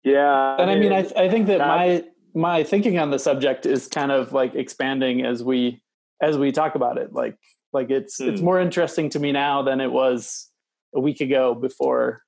Yeah, 0.04 0.56
and 0.58 0.70
I 0.70 0.76
mean, 0.76 0.92
I 0.92 1.06
I 1.16 1.28
think 1.28 1.46
that 1.48 1.58
my 1.58 2.04
my 2.34 2.64
thinking 2.64 2.98
on 2.98 3.10
the 3.10 3.18
subject 3.18 3.66
is 3.66 3.86
kind 3.86 4.10
of 4.10 4.32
like 4.32 4.54
expanding 4.54 5.24
as 5.24 5.42
we 5.42 5.82
as 6.22 6.38
we 6.38 6.52
talk 6.52 6.74
about 6.74 6.98
it. 6.98 7.12
Like 7.12 7.36
like 7.72 7.90
it's 7.90 8.18
hmm. 8.18 8.28
it's 8.28 8.40
more 8.40 8.60
interesting 8.60 9.10
to 9.10 9.18
me 9.18 9.32
now 9.32 9.62
than 9.62 9.80
it 9.80 9.90
was 9.92 10.50
a 10.94 11.00
week 11.00 11.20
ago 11.20 11.54
before 11.54 12.22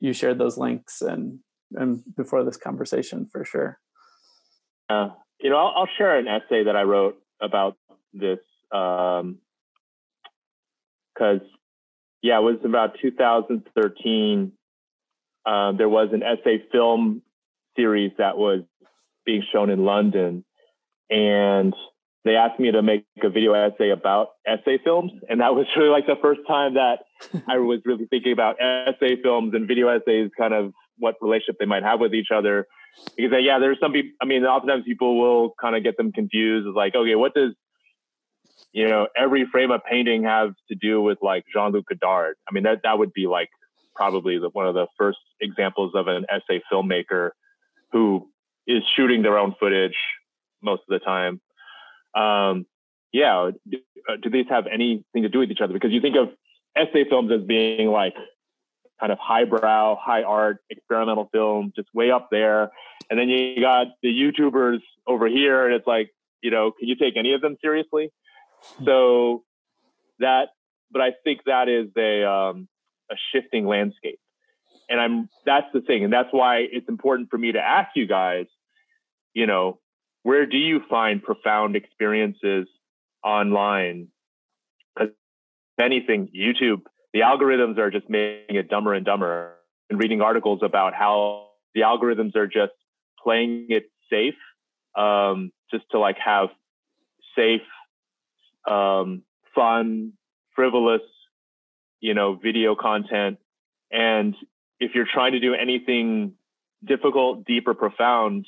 you 0.00 0.12
shared 0.12 0.38
those 0.38 0.58
links 0.58 1.00
and 1.00 1.38
and 1.74 2.02
before 2.16 2.44
this 2.44 2.56
conversation 2.56 3.28
for 3.30 3.44
sure. 3.44 3.78
Uh, 4.88 5.10
you 5.40 5.48
know, 5.48 5.56
I'll, 5.56 5.72
I'll 5.76 5.88
share 5.96 6.18
an 6.18 6.28
essay 6.28 6.64
that 6.64 6.76
I 6.76 6.82
wrote 6.82 7.16
about 7.40 7.76
this 8.12 8.40
um, 8.72 9.38
because 11.14 11.40
yeah, 12.22 12.38
it 12.38 12.42
was 12.42 12.58
about 12.64 12.96
2013. 13.00 14.52
Um, 15.44 15.76
there 15.76 15.88
was 15.88 16.08
an 16.12 16.22
essay 16.22 16.62
film 16.70 17.22
series 17.76 18.12
that 18.18 18.36
was 18.36 18.60
being 19.24 19.42
shown 19.52 19.70
in 19.70 19.84
London, 19.84 20.44
and 21.10 21.74
they 22.24 22.36
asked 22.36 22.60
me 22.60 22.70
to 22.70 22.82
make 22.82 23.04
a 23.22 23.28
video 23.28 23.52
essay 23.52 23.90
about 23.90 24.28
essay 24.46 24.78
films, 24.84 25.12
and 25.28 25.40
that 25.40 25.54
was 25.54 25.66
really 25.76 25.88
like 25.88 26.06
the 26.06 26.16
first 26.20 26.40
time 26.46 26.74
that 26.74 27.00
I 27.48 27.58
was 27.58 27.80
really 27.84 28.06
thinking 28.06 28.32
about 28.32 28.56
essay 28.60 29.20
films 29.22 29.54
and 29.54 29.66
video 29.66 29.88
essays, 29.88 30.30
kind 30.38 30.54
of 30.54 30.72
what 30.98 31.16
relationship 31.20 31.56
they 31.58 31.66
might 31.66 31.82
have 31.82 32.00
with 32.00 32.14
each 32.14 32.28
other. 32.34 32.66
Because 33.16 33.32
yeah, 33.40 33.58
there's 33.58 33.78
some 33.80 33.92
people. 33.92 34.10
I 34.20 34.26
mean, 34.26 34.44
oftentimes 34.44 34.84
people 34.84 35.18
will 35.18 35.54
kind 35.60 35.74
of 35.74 35.82
get 35.82 35.96
them 35.96 36.12
confused. 36.12 36.66
It's 36.66 36.76
like, 36.76 36.94
okay, 36.94 37.14
what 37.14 37.34
does 37.34 37.52
you 38.72 38.88
know, 38.88 39.06
every 39.16 39.46
frame 39.50 39.70
of 39.70 39.82
painting 39.88 40.24
have 40.24 40.54
to 40.68 40.74
do 40.74 41.00
with 41.00 41.18
like 41.22 41.44
Jean-Luc 41.52 41.86
Godard. 41.88 42.36
I 42.48 42.52
mean, 42.52 42.64
that 42.64 42.80
that 42.84 42.98
would 42.98 43.12
be 43.12 43.26
like 43.26 43.50
probably 43.94 44.38
the, 44.38 44.48
one 44.50 44.66
of 44.66 44.74
the 44.74 44.86
first 44.98 45.18
examples 45.40 45.92
of 45.94 46.08
an 46.08 46.26
essay 46.30 46.62
filmmaker 46.72 47.30
who 47.92 48.28
is 48.66 48.82
shooting 48.96 49.22
their 49.22 49.38
own 49.38 49.54
footage 49.58 49.96
most 50.62 50.82
of 50.88 50.88
the 50.88 50.98
time. 50.98 51.40
Um, 52.14 52.66
yeah, 53.12 53.50
do, 53.68 53.78
uh, 54.08 54.16
do 54.22 54.30
these 54.30 54.46
have 54.48 54.66
anything 54.66 55.22
to 55.22 55.28
do 55.28 55.40
with 55.40 55.50
each 55.50 55.60
other? 55.60 55.72
Because 55.72 55.92
you 55.92 56.00
think 56.00 56.16
of 56.16 56.30
essay 56.76 57.04
films 57.08 57.30
as 57.32 57.42
being 57.42 57.88
like 57.88 58.14
kind 59.02 59.12
of 59.12 59.18
highbrow, 59.18 59.96
high 60.00 60.22
art, 60.22 60.58
experimental 60.70 61.28
film, 61.32 61.72
just 61.74 61.88
way 61.92 62.10
up 62.10 62.28
there. 62.30 62.70
And 63.10 63.18
then 63.18 63.28
you 63.28 63.60
got 63.60 63.88
the 64.02 64.08
YouTubers 64.08 64.78
over 65.06 65.26
here, 65.26 65.66
and 65.66 65.74
it's 65.74 65.86
like, 65.86 66.10
you 66.40 66.50
know, 66.50 66.70
can 66.70 66.88
you 66.88 66.96
take 66.96 67.16
any 67.16 67.32
of 67.34 67.40
them 67.40 67.56
seriously? 67.60 68.10
so 68.84 69.42
that, 70.20 70.50
but 70.90 71.02
I 71.02 71.12
think 71.24 71.40
that 71.46 71.68
is 71.68 71.88
a 71.96 72.24
um, 72.24 72.68
a 73.12 73.16
shifting 73.32 73.66
landscape, 73.66 74.18
and 74.88 75.00
I'm 75.00 75.28
that's 75.46 75.66
the 75.72 75.80
thing, 75.80 76.04
and 76.04 76.12
that's 76.12 76.28
why 76.30 76.66
it's 76.70 76.88
important 76.88 77.30
for 77.30 77.38
me 77.38 77.52
to 77.52 77.60
ask 77.60 77.90
you 77.94 78.06
guys, 78.06 78.46
you 79.34 79.46
know, 79.46 79.78
where 80.22 80.46
do 80.46 80.56
you 80.56 80.80
find 80.88 81.22
profound 81.22 81.76
experiences 81.76 82.66
online? 83.24 84.08
Because 84.94 85.12
if 85.78 85.84
anything, 85.84 86.28
YouTube, 86.36 86.82
the 87.12 87.20
algorithms 87.20 87.78
are 87.78 87.90
just 87.90 88.08
making 88.08 88.56
it 88.56 88.68
dumber 88.68 88.94
and 88.94 89.04
dumber. 89.04 89.54
And 89.90 90.00
reading 90.00 90.22
articles 90.22 90.60
about 90.62 90.94
how 90.94 91.48
the 91.74 91.82
algorithms 91.82 92.34
are 92.34 92.46
just 92.46 92.72
playing 93.22 93.66
it 93.68 93.90
safe, 94.10 94.34
um, 94.96 95.52
just 95.70 95.84
to 95.90 95.98
like 95.98 96.16
have 96.24 96.48
safe 97.36 97.60
um, 98.70 99.22
fun, 99.54 100.12
frivolous, 100.54 101.02
you 102.02 102.12
know, 102.12 102.34
video 102.34 102.74
content. 102.74 103.38
And 103.90 104.34
if 104.78 104.94
you're 104.94 105.06
trying 105.10 105.32
to 105.32 105.40
do 105.40 105.54
anything 105.54 106.34
difficult, 106.84 107.46
deep, 107.46 107.66
or 107.66 107.74
profound, 107.74 108.46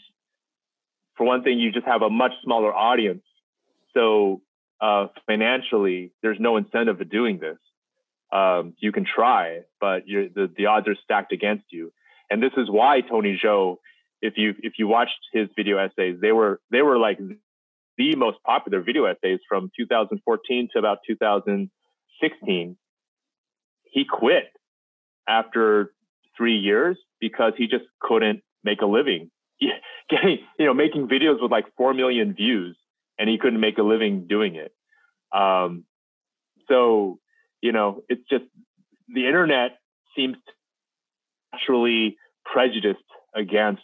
for 1.17 1.25
one 1.25 1.43
thing, 1.45 1.59
you 1.59 1.73
just 1.73 1.87
have 1.87 2.03
a 2.03 2.11
much 2.11 2.33
smaller 2.43 2.75
audience. 2.75 3.23
So 3.95 4.43
uh, 4.81 5.07
financially, 5.27 6.11
there's 6.21 6.39
no 6.41 6.57
incentive 6.57 6.99
to 6.99 7.05
doing 7.05 7.39
this. 7.39 7.57
Um, 8.33 8.75
you 8.79 8.91
can 8.91 9.07
try, 9.07 9.61
but 9.81 10.05
the, 10.07 10.51
the 10.57 10.67
odds 10.67 10.89
are 10.89 10.97
stacked 11.05 11.33
against 11.33 11.67
you. 11.71 11.93
And 12.31 12.43
this 12.43 12.53
is 12.57 12.69
why 12.69 13.01
Tony 13.01 13.39
Zhou, 13.43 13.77
if 14.21 14.35
you 14.37 14.55
if 14.61 14.73
you 14.79 14.89
watched 14.89 15.21
his 15.33 15.49
video 15.55 15.79
essays, 15.79 16.17
they 16.21 16.33
were 16.33 16.61
they 16.73 16.83
were 16.83 16.99
like 16.99 17.19
the 17.97 18.17
most 18.17 18.39
popular 18.45 18.81
video 18.81 19.05
essays 19.05 19.39
from 19.49 19.71
2014 19.79 20.69
to 20.73 20.79
about 20.79 20.99
2016. 21.07 22.77
He 23.95 24.05
quit 24.05 24.51
after 25.29 25.93
three 26.37 26.57
years 26.57 26.99
because 27.21 27.53
he 27.57 27.69
just 27.69 27.85
couldn't 28.01 28.43
make 28.65 28.83
a 28.83 28.87
living. 28.87 29.31
Getting, 30.11 30.39
you 30.59 30.67
know, 30.67 30.75
making 30.75 31.09
videos 31.09 31.41
with 31.41 31.51
like 31.51 31.65
4 31.77 31.95
million 31.95 32.35
views 32.35 32.77
and 33.19 33.31
he 33.31 33.39
couldn't 33.39 33.61
make 33.61 33.79
a 33.79 33.83
living 33.83 34.27
doing 34.27 34.57
it. 34.57 34.73
Um, 35.33 35.85
so, 36.69 37.21
you 37.63 37.71
know, 37.73 38.03
it's 38.09 38.29
just 38.29 38.45
the 39.09 39.27
internet 39.27 39.79
seems 40.17 40.37
naturally 41.53 42.17
prejudiced 42.45 42.99
against 43.35 43.83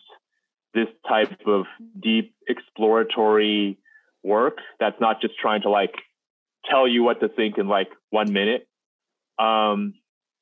this 0.75 0.89
type 1.09 1.39
of 1.47 1.67
deep 2.03 2.35
exploratory 2.49 3.79
work 4.25 4.59
that's 4.81 5.01
not 5.01 5.21
just 5.21 5.35
trying 5.39 5.63
to 5.63 5.71
like 5.71 5.95
tell 6.69 6.87
you 6.87 7.03
what 7.03 7.21
to 7.21 7.29
think 7.29 7.59
in 7.59 7.69
like 7.69 7.89
one 8.11 8.33
minute. 8.33 8.67
Um, 9.39 9.95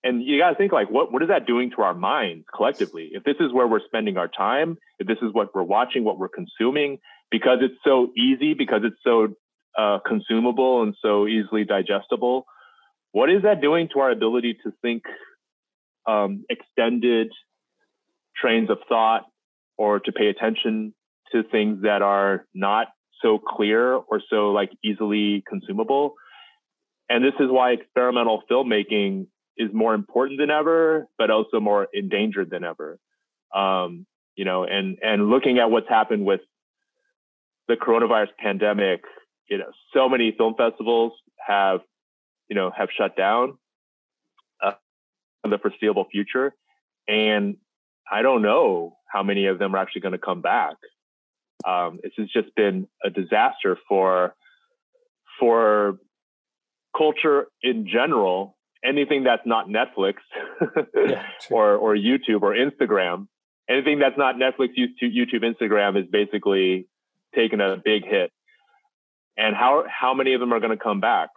and 0.05 0.23
you 0.23 0.39
got 0.39 0.51
to 0.51 0.57
think 0.57 0.73
like, 0.73 0.91
what, 0.91 1.13
what 1.13 1.23
is 1.23 1.29
that 1.29 1.47
doing 1.47 1.71
to 1.77 1.83
our 1.83 1.95
minds 1.95 2.47
collectively? 2.55 3.11
If 3.13 3.25
this 3.25 3.37
is 3.41 3.53
where 3.53 3.67
we're 3.67 3.85
spending 3.85 4.17
our 4.17 4.29
time, 4.29 4.79
if 4.99 5.07
this 5.07 5.19
is 5.23 5.33
what 5.33 5.55
we're 5.55 5.63
watching, 5.63 6.05
what 6.05 6.19
we're 6.19 6.29
consuming, 6.29 6.99
because 7.31 7.59
it's 7.63 7.79
so 7.85 8.13
easy, 8.17 8.55
because 8.55 8.83
it's 8.85 8.97
so 9.03 9.29
uh, 9.77 9.99
consumable 10.07 10.83
and 10.83 10.95
so 11.03 11.27
easily 11.27 11.65
digestible, 11.65 12.47
what 13.13 13.31
is 13.31 13.43
that 13.43 13.61
doing 13.61 13.89
to 13.93 14.01
our 14.01 14.11
ability 14.11 14.55
to 14.65 14.73
think 14.83 15.03
um, 16.07 16.45
extended 16.49 17.33
trains 18.41 18.71
of 18.71 18.79
thought 18.89 19.25
or 19.77 20.01
to 20.01 20.13
pay 20.13 20.29
attention 20.29 20.95
to 21.33 21.43
things 21.43 21.83
that 21.83 22.03
are 22.03 22.47
not 22.55 22.89
so 23.23 23.39
clear 23.39 23.95
or 23.95 24.21
so 24.31 24.51
like 24.51 24.71
easily 24.83 25.43
consumable. 25.49 26.15
And 27.09 27.25
this 27.25 27.35
is 27.41 27.51
why 27.51 27.73
experimental 27.73 28.43
filmmaking 28.51 29.27
is 29.59 29.71
more 29.73 29.95
important 29.95 30.39
than 30.39 30.51
ever, 30.51 31.07
but 31.19 31.31
also 31.31 31.61
more 31.61 31.89
endangered 31.93 32.51
than 32.51 32.65
ever. 32.65 32.99
Um, 33.55 34.07
you 34.37 34.45
know, 34.45 34.65
and 34.65 34.99
and 35.03 35.29
looking 35.31 35.59
at 35.59 35.71
what's 35.71 35.89
happened 35.89 36.25
with 36.25 36.41
the 37.67 37.75
coronavirus 37.75 38.29
pandemic, 38.39 39.03
you 39.51 39.59
know, 39.59 39.71
so 39.95 40.09
many 40.09 40.33
film 40.37 40.55
festivals 40.57 41.13
have, 41.47 41.81
you 42.49 42.57
know, 42.57 42.71
have 42.77 42.89
shut 42.97 43.17
down. 43.17 43.59
in 45.45 45.51
the 45.51 45.59
foreseeable 45.59 46.07
future. 46.11 46.55
And 47.07 47.57
I 48.11 48.23
don't 48.23 48.43
know 48.43 48.97
how 49.11 49.23
many 49.23 49.47
of 49.47 49.59
them 49.59 49.75
are 49.75 49.79
actually 49.79 50.03
going 50.03 50.13
to 50.13 50.19
come 50.19 50.43
back. 50.43 50.77
Um, 51.67 51.99
this 52.03 52.13
has 52.19 52.29
just 52.29 52.55
been 52.55 52.87
a 53.05 53.11
disaster 53.11 53.79
for 53.89 54.35
for 55.41 55.99
culture 56.97 57.47
in 57.63 57.87
general. 57.87 58.57
Anything 58.85 59.25
that's 59.25 59.43
not 59.45 59.67
Netflix 59.69 60.15
yeah, 60.95 61.27
or 61.51 61.75
or 61.75 61.97
YouTube 61.97 62.43
or 62.43 62.55
Instagram, 62.55 63.27
anything 63.69 63.99
that's 63.99 64.17
not 64.17 64.37
Netflix, 64.37 64.71
YouTube, 64.77 65.43
Instagram 65.43 66.01
is 66.01 66.09
basically 66.11 66.87
taking 67.35 67.61
a 67.61 67.77
big 67.85 68.05
hit. 68.05 68.31
And 69.37 69.55
how 69.55 69.85
how 69.89 70.15
many 70.15 70.35
of 70.35 70.41
them 70.41 70.53
are 70.53 70.61
going 70.61 70.77
to 70.77 70.83
come 70.83 71.01
back? 71.01 71.31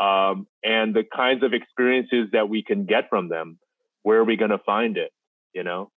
Um, 0.00 0.46
and 0.64 0.94
the 0.94 1.04
kinds 1.04 1.42
of 1.42 1.52
experiences 1.52 2.28
that 2.32 2.48
we 2.48 2.62
can 2.62 2.86
get 2.86 3.10
from 3.10 3.28
them, 3.28 3.58
where 4.02 4.18
are 4.18 4.24
we 4.24 4.36
going 4.36 4.50
to 4.50 4.58
find 4.58 4.96
it? 4.96 5.12
You 5.54 5.64
know, 5.64 5.90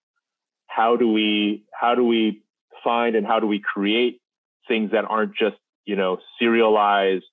how 0.67 0.97
do 0.97 1.11
we 1.11 1.65
how 1.73 1.95
do 1.95 2.05
we 2.05 2.43
find 2.83 3.15
and 3.15 3.25
how 3.25 3.39
do 3.39 3.47
we 3.47 3.59
create 3.59 4.21
things 4.67 4.91
that 4.91 5.05
aren't 5.05 5.35
just 5.35 5.55
you 5.85 5.95
know 5.95 6.17
serialized 6.39 7.23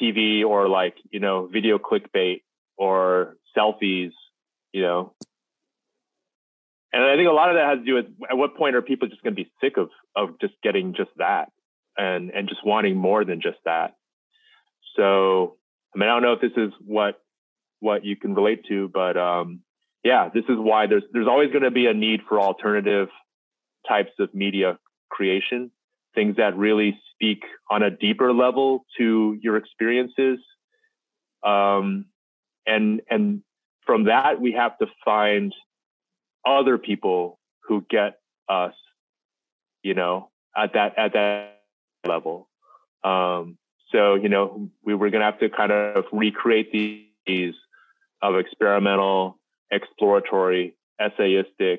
TV 0.00 0.44
or 0.44 0.68
like 0.68 0.94
you 1.10 1.20
know 1.20 1.46
video 1.46 1.78
clickbait 1.78 2.42
or 2.76 3.36
selfies, 3.56 4.12
you 4.72 4.82
know. 4.82 5.14
And 6.92 7.02
I 7.02 7.16
think 7.16 7.28
a 7.28 7.32
lot 7.32 7.50
of 7.50 7.56
that 7.56 7.68
has 7.68 7.78
to 7.80 7.84
do 7.84 7.94
with 7.94 8.06
at 8.30 8.36
what 8.36 8.56
point 8.56 8.76
are 8.76 8.82
people 8.82 9.08
just 9.08 9.22
going 9.22 9.34
to 9.34 9.42
be 9.42 9.50
sick 9.60 9.76
of 9.76 9.90
of 10.14 10.40
just 10.40 10.54
getting 10.62 10.94
just 10.94 11.10
that 11.16 11.50
and 11.96 12.30
and 12.30 12.48
just 12.48 12.64
wanting 12.64 12.96
more 12.96 13.24
than 13.24 13.40
just 13.40 13.58
that. 13.64 13.94
So 14.96 15.56
I 15.94 15.98
mean 15.98 16.08
I 16.08 16.12
don't 16.12 16.22
know 16.22 16.34
if 16.34 16.40
this 16.40 16.56
is 16.56 16.72
what 16.84 17.20
what 17.80 18.04
you 18.04 18.16
can 18.16 18.34
relate 18.34 18.64
to, 18.68 18.88
but 18.88 19.16
um, 19.16 19.60
yeah, 20.04 20.28
this 20.32 20.44
is 20.48 20.56
why 20.56 20.86
there's 20.86 21.02
there's 21.12 21.26
always 21.26 21.50
going 21.50 21.64
to 21.64 21.70
be 21.70 21.86
a 21.86 21.94
need 21.94 22.20
for 22.28 22.40
alternative 22.40 23.08
types 23.88 24.12
of 24.18 24.34
media 24.34 24.78
creation, 25.10 25.70
things 26.14 26.36
that 26.36 26.56
really 26.56 26.98
speak 27.12 27.42
on 27.70 27.82
a 27.82 27.90
deeper 27.90 28.32
level 28.32 28.84
to 28.98 29.38
your 29.42 29.56
experiences. 29.56 30.38
Um, 31.44 32.06
and 32.66 33.00
and 33.10 33.42
from 33.86 34.04
that 34.04 34.40
we 34.40 34.52
have 34.52 34.78
to 34.78 34.86
find 35.04 35.54
other 36.46 36.78
people 36.78 37.38
who 37.66 37.84
get 37.88 38.18
us, 38.48 38.74
you 39.82 39.94
know, 39.94 40.30
at 40.56 40.72
that 40.74 40.98
at 40.98 41.12
that 41.14 41.60
level. 42.06 42.48
Um, 43.02 43.58
so 43.90 44.14
you 44.14 44.28
know, 44.28 44.70
we 44.84 44.94
were 44.94 45.10
gonna 45.10 45.24
have 45.24 45.40
to 45.40 45.48
kind 45.48 45.72
of 45.72 46.04
recreate 46.12 46.72
these 47.26 47.54
of 48.22 48.36
experimental 48.36 49.38
exploratory, 49.70 50.76
essayistic 51.00 51.78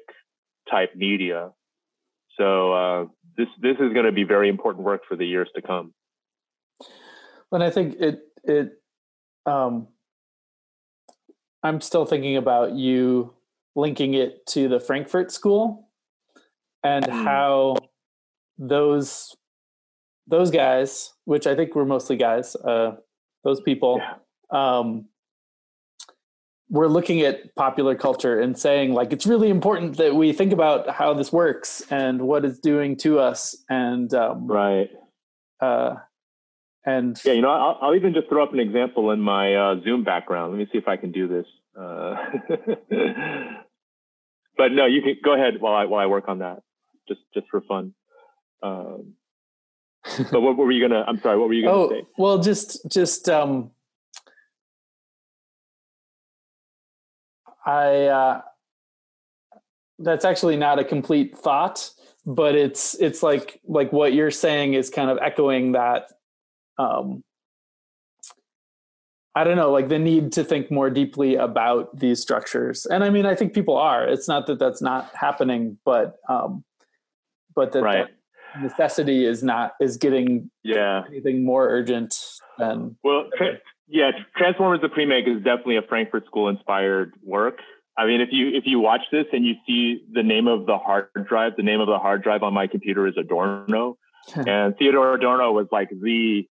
type 0.69 0.95
media. 0.95 1.51
So 2.37 2.73
uh, 2.73 3.05
this 3.37 3.47
this 3.61 3.75
is 3.79 3.93
going 3.93 4.05
to 4.05 4.11
be 4.11 4.23
very 4.23 4.49
important 4.49 4.85
work 4.85 5.01
for 5.07 5.15
the 5.15 5.25
years 5.25 5.49
to 5.55 5.61
come. 5.61 5.93
And 7.51 7.63
I 7.63 7.69
think 7.69 7.95
it 7.99 8.19
it 8.43 8.81
um, 9.45 9.87
I'm 11.65 11.81
still 11.81 12.05
thinking 12.05 12.37
about 12.37 12.73
you 12.73 13.33
linking 13.75 14.13
it 14.13 14.45
to 14.47 14.67
the 14.67 14.79
Frankfurt 14.79 15.31
School 15.31 15.89
and 16.83 17.03
mm. 17.03 17.23
how 17.23 17.77
those 18.59 19.35
those 20.27 20.51
guys, 20.51 21.11
which 21.23 21.47
I 21.47 21.55
think 21.55 21.73
were 21.73 21.85
mostly 21.85 22.17
guys, 22.17 22.55
uh, 22.55 22.97
those 23.43 23.61
people, 23.61 23.99
yeah. 23.99 24.77
um, 24.77 25.05
we're 26.69 26.87
looking 26.87 27.21
at 27.21 27.55
popular 27.55 27.95
culture 27.95 28.39
and 28.39 28.55
saying 28.55 28.93
like 28.93 29.11
it's 29.11 29.25
really 29.25 29.49
important 29.49 29.97
that 29.97 30.13
we 30.13 30.33
think 30.33 30.53
about 30.53 30.87
how 30.91 31.15
this 31.15 31.31
works 31.31 31.81
and 31.89 32.21
what 32.21 32.45
it's 32.45 32.59
doing 32.59 32.95
to 32.97 33.17
us 33.17 33.55
and 33.69 34.13
um, 34.13 34.45
right 34.45 34.91
uh, 35.61 35.95
and 36.85 37.19
yeah 37.23 37.33
you 37.33 37.41
know 37.41 37.49
I'll, 37.49 37.77
I'll, 37.81 37.95
even 37.95 38.13
just 38.13 38.29
throw 38.29 38.43
up 38.43 38.53
an 38.53 38.59
example 38.59 39.11
in 39.11 39.19
my 39.19 39.55
uh, 39.55 39.75
zoom 39.83 40.03
background 40.03 40.51
let 40.51 40.59
me 40.59 40.67
see 40.71 40.77
if 40.77 40.87
i 40.87 40.97
can 40.97 41.11
do 41.11 41.27
this 41.27 41.45
uh, 41.79 42.15
but 44.57 44.71
no 44.71 44.85
you 44.85 45.01
can 45.01 45.17
go 45.23 45.33
ahead 45.33 45.59
while 45.59 45.73
i 45.73 45.85
while 45.85 46.01
i 46.01 46.05
work 46.05 46.25
on 46.27 46.39
that 46.39 46.61
just 47.07 47.21
just 47.33 47.47
for 47.49 47.61
fun 47.61 47.93
um, 48.63 49.13
but 50.31 50.41
what, 50.41 50.57
what, 50.57 50.57
were 50.57 50.71
you 50.71 50.87
gonna 50.87 51.03
i'm 51.07 51.19
sorry 51.21 51.37
what 51.37 51.47
were 51.47 51.53
you 51.53 51.65
gonna 51.65 51.77
oh, 51.77 51.89
say 51.89 52.03
well 52.17 52.39
just 52.39 52.89
just 52.89 53.27
um 53.29 53.71
I 57.65 58.05
uh, 58.05 58.41
that's 59.99 60.23
actually 60.23 60.55
not 60.55 60.79
a 60.79 60.83
complete 60.83 61.37
thought, 61.37 61.89
but 62.25 62.55
it's 62.55 62.93
it's 62.95 63.23
like 63.23 63.59
like 63.65 63.91
what 63.91 64.13
you're 64.13 64.31
saying 64.31 64.75
is 64.75 64.89
kind 64.89 65.09
of 65.09 65.17
echoing 65.21 65.71
that. 65.71 66.11
Um, 66.77 67.23
I 69.35 69.43
don't 69.43 69.57
know, 69.57 69.71
like 69.71 69.89
the 69.89 69.99
need 69.99 70.31
to 70.33 70.43
think 70.43 70.71
more 70.71 70.89
deeply 70.89 71.35
about 71.35 71.99
these 71.99 72.21
structures, 72.21 72.85
and 72.85 73.03
I 73.03 73.09
mean, 73.09 73.25
I 73.25 73.35
think 73.35 73.53
people 73.53 73.75
are. 73.75 74.07
It's 74.07 74.29
not 74.29 74.47
that 74.47 74.59
that's 74.59 74.81
not 74.81 75.13
happening, 75.13 75.77
but 75.83 76.19
um, 76.29 76.63
but 77.53 77.73
that, 77.73 77.83
right. 77.83 78.07
that 78.53 78.61
necessity 78.61 79.25
is 79.25 79.43
not 79.43 79.73
is 79.81 79.97
getting 79.97 80.49
yeah 80.63 81.03
anything 81.09 81.43
more 81.43 81.67
urgent 81.67 82.17
than 82.57 82.95
well. 83.03 83.29
Yeah, 83.87 84.11
Transformers: 84.35 84.79
The 84.81 84.87
Premake 84.87 85.27
is 85.27 85.43
definitely 85.43 85.77
a 85.77 85.81
Frankfurt 85.83 86.25
School 86.25 86.49
inspired 86.49 87.13
work. 87.21 87.59
I 87.97 88.05
mean, 88.05 88.21
if 88.21 88.29
you 88.31 88.49
if 88.49 88.63
you 88.65 88.79
watch 88.79 89.01
this 89.11 89.25
and 89.31 89.45
you 89.45 89.55
see 89.67 90.03
the 90.11 90.23
name 90.23 90.47
of 90.47 90.65
the 90.65 90.77
hard 90.77 91.09
drive, 91.27 91.55
the 91.55 91.63
name 91.63 91.79
of 91.79 91.87
the 91.87 91.99
hard 91.99 92.23
drive 92.23 92.41
on 92.41 92.53
my 92.53 92.67
computer 92.67 93.07
is 93.07 93.15
Adorno, 93.17 93.97
and 94.35 94.77
Theodor 94.77 95.13
Adorno 95.13 95.51
was 95.51 95.67
like 95.71 95.89
the 95.89 96.47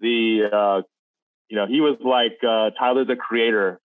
the 0.00 0.48
uh, 0.52 0.82
you 1.48 1.56
know 1.56 1.66
he 1.66 1.80
was 1.80 1.96
like 2.04 2.38
uh, 2.42 2.70
Tyler 2.78 3.04
the 3.04 3.16
Creator 3.16 3.80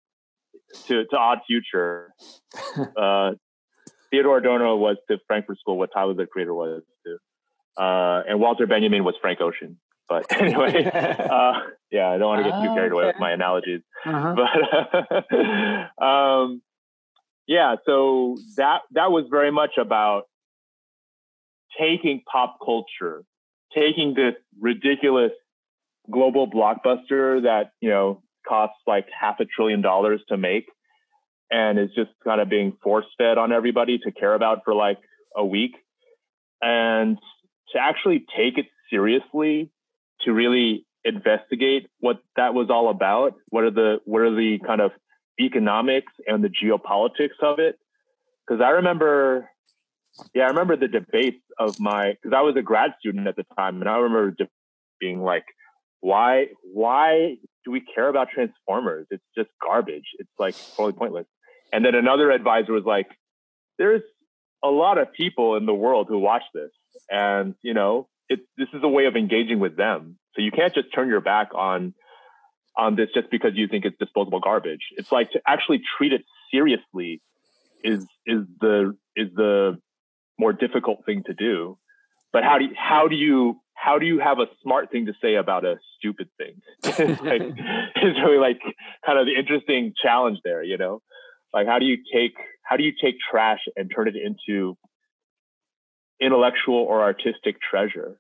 to 0.88 1.06
to 1.06 1.18
Odd 1.18 1.40
Future. 1.48 2.14
Uh, 2.98 3.32
Theodor 4.12 4.38
Adorno 4.38 4.76
was 4.76 4.98
to 5.10 5.18
Frankfurt 5.26 5.58
School 5.60 5.78
what 5.78 5.90
Tyler 5.94 6.14
the 6.14 6.26
Creator 6.26 6.54
was 6.54 6.84
to, 7.06 7.82
uh, 7.82 8.24
and 8.28 8.40
Walter 8.40 8.68
Benjamin 8.68 9.04
was 9.04 9.16
Frank 9.22 9.40
Ocean. 9.40 9.78
But 10.10 10.26
anyway, 10.42 10.84
uh, 10.94 11.54
yeah, 11.90 12.10
I 12.10 12.18
don't 12.18 12.28
want 12.28 12.44
to 12.44 12.50
get 12.50 12.62
too 12.62 12.70
ah, 12.70 12.76
carried 12.76 12.92
away 12.92 13.06
with 13.06 13.16
my 13.20 13.32
analogies. 13.32 13.82
Uh-huh. 14.06 14.36
But 15.98 16.06
um, 16.06 16.62
yeah, 17.48 17.76
so 17.86 18.36
that 18.58 18.82
that 18.92 19.12
was 19.12 19.26
very 19.32 19.52
much 19.52 19.78
about 19.78 20.24
taking 21.80 22.22
pop 22.30 22.58
culture, 22.64 23.24
taking 23.74 24.14
this 24.14 24.36
ridiculous 24.60 25.32
global 26.10 26.50
blockbuster 26.50 27.44
that 27.44 27.72
you 27.80 27.90
know 27.90 28.22
costs 28.48 28.78
like 28.88 29.08
half 29.18 29.40
a 29.40 29.46
trillion 29.46 29.82
dollars 29.82 30.22
to 30.30 30.38
make, 30.38 30.68
and 31.50 31.80
is 31.80 31.90
just 31.96 32.12
kind 32.24 32.42
of 32.42 32.50
being 32.50 32.78
force 32.84 33.06
fed 33.18 33.38
on 33.38 33.52
everybody 33.52 33.98
to 34.00 34.12
care 34.12 34.34
about 34.34 34.60
for 34.66 34.74
like 34.74 35.00
a 35.36 35.46
week, 35.46 35.76
and 36.62 37.18
to 37.74 37.80
actually 37.80 38.26
take 38.36 38.58
it 38.58 38.66
seriously 38.90 39.72
to 40.22 40.34
really 40.34 40.86
investigate 41.04 41.88
what 42.00 42.20
that 42.36 42.54
was 42.54 42.70
all 42.70 42.90
about. 42.90 43.34
What 43.50 43.64
are 43.64 43.72
the 43.72 44.00
what 44.06 44.22
are 44.22 44.36
the 44.36 44.60
kind 44.66 44.82
of 44.82 44.92
economics 45.40 46.14
and 46.28 46.44
the 46.44 46.50
geopolitics 46.50 47.42
of 47.42 47.60
it? 47.60 47.78
Because 48.46 48.62
I 48.62 48.72
remember, 48.72 49.50
yeah, 50.34 50.44
I 50.44 50.48
remember 50.48 50.76
the 50.76 50.88
debates 50.88 51.44
of 51.58 51.80
my 51.80 52.16
because 52.22 52.36
I 52.36 52.42
was 52.42 52.56
a 52.58 52.62
grad 52.62 52.92
student 53.00 53.28
at 53.28 53.36
the 53.36 53.46
time, 53.58 53.82
and 53.82 53.90
I 53.90 53.98
remember 53.98 54.36
being 55.00 55.22
like, 55.22 55.46
why 56.02 56.48
why 56.64 57.38
do 57.64 57.72
we 57.72 57.82
care 57.82 58.10
about 58.10 58.30
transformers? 58.30 59.08
It's 59.12 59.24
just 59.38 59.50
garbage. 59.64 60.06
It's 60.20 60.32
like 60.38 60.56
totally 60.76 60.94
pointless. 60.94 61.28
And 61.72 61.86
then 61.86 61.96
another 61.96 62.32
advisor 62.32 62.74
was 62.74 62.84
like, 62.84 63.08
there's 63.78 64.02
a 64.64 64.70
lot 64.70 64.98
of 64.98 65.14
people 65.14 65.56
in 65.56 65.66
the 65.66 65.74
world 65.74 66.08
who 66.10 66.20
watch 66.20 66.44
this, 66.54 66.72
and 67.10 67.56
you 67.62 67.74
know, 67.74 68.10
it, 68.28 68.40
this 68.58 68.68
is 68.74 68.82
a 68.84 68.88
way 68.88 69.06
of 69.06 69.16
engaging 69.16 69.60
with 69.60 69.78
them. 69.78 70.18
So 70.36 70.42
you 70.42 70.52
can't 70.52 70.74
just 70.74 70.94
turn 70.94 71.08
your 71.08 71.22
back 71.22 71.50
on 71.56 71.94
on 72.76 72.96
this 72.96 73.10
just 73.14 73.30
because 73.30 73.52
you 73.56 73.68
think 73.68 73.86
it's 73.86 73.98
disposable 73.98 74.40
garbage. 74.40 74.88
It's 74.98 75.12
like 75.12 75.32
to 75.32 75.42
actually 75.48 75.82
treat 75.98 76.14
it 76.14 76.24
seriously 76.52 77.22
is 77.84 78.06
is 78.26 78.46
the 78.60 78.98
is 79.16 79.30
the 79.36 79.80
more 80.40 80.54
difficult 80.54 81.06
thing 81.06 81.24
to 81.28 81.34
do. 81.34 81.78
But 82.34 82.44
how 82.44 82.58
do 82.58 82.66
you, 82.66 82.72
how 82.76 83.08
do 83.08 83.16
you 83.16 83.60
how 83.82 83.98
do 83.98 84.06
you 84.06 84.20
have 84.20 84.38
a 84.38 84.46
smart 84.62 84.92
thing 84.92 85.08
to 85.08 85.14
say 85.22 85.36
about 85.36 85.66
a 85.66 85.78
stupid 85.98 86.30
thing? 86.38 86.62
it's, 86.84 87.22
like, 87.24 87.42
it's 87.42 88.20
really 88.24 88.38
like 88.38 88.62
kind 89.04 89.18
of 89.18 89.26
the 89.26 89.34
interesting 89.38 89.94
challenge 90.02 90.38
there, 90.44 90.62
you 90.62 90.78
know. 90.78 91.02
Like 91.52 91.68
how 91.68 91.80
do 91.80 91.86
you 91.86 91.98
take 92.14 92.34
how 92.64 92.78
do 92.78 92.84
you 92.84 92.94
take 93.04 93.16
trash 93.30 93.60
and 93.76 93.92
turn 93.94 94.08
it 94.08 94.16
into 94.16 94.78
intellectual 96.22 96.76
or 96.76 97.02
artistic 97.02 97.58
treasure? 97.60 98.18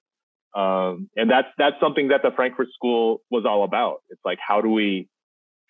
Um, 0.55 1.09
and 1.16 1.30
that's 1.30 1.47
that's 1.57 1.76
something 1.80 2.07
that 2.07 2.24
the 2.24 2.32
Frankfurt 2.36 2.70
School 2.74 3.22
was 3.30 3.45
all 3.45 3.64
about. 3.64 4.01
It's 4.09 4.22
like 4.26 4.39
how 4.45 4.62
do 4.62 4.70
we 4.70 5.07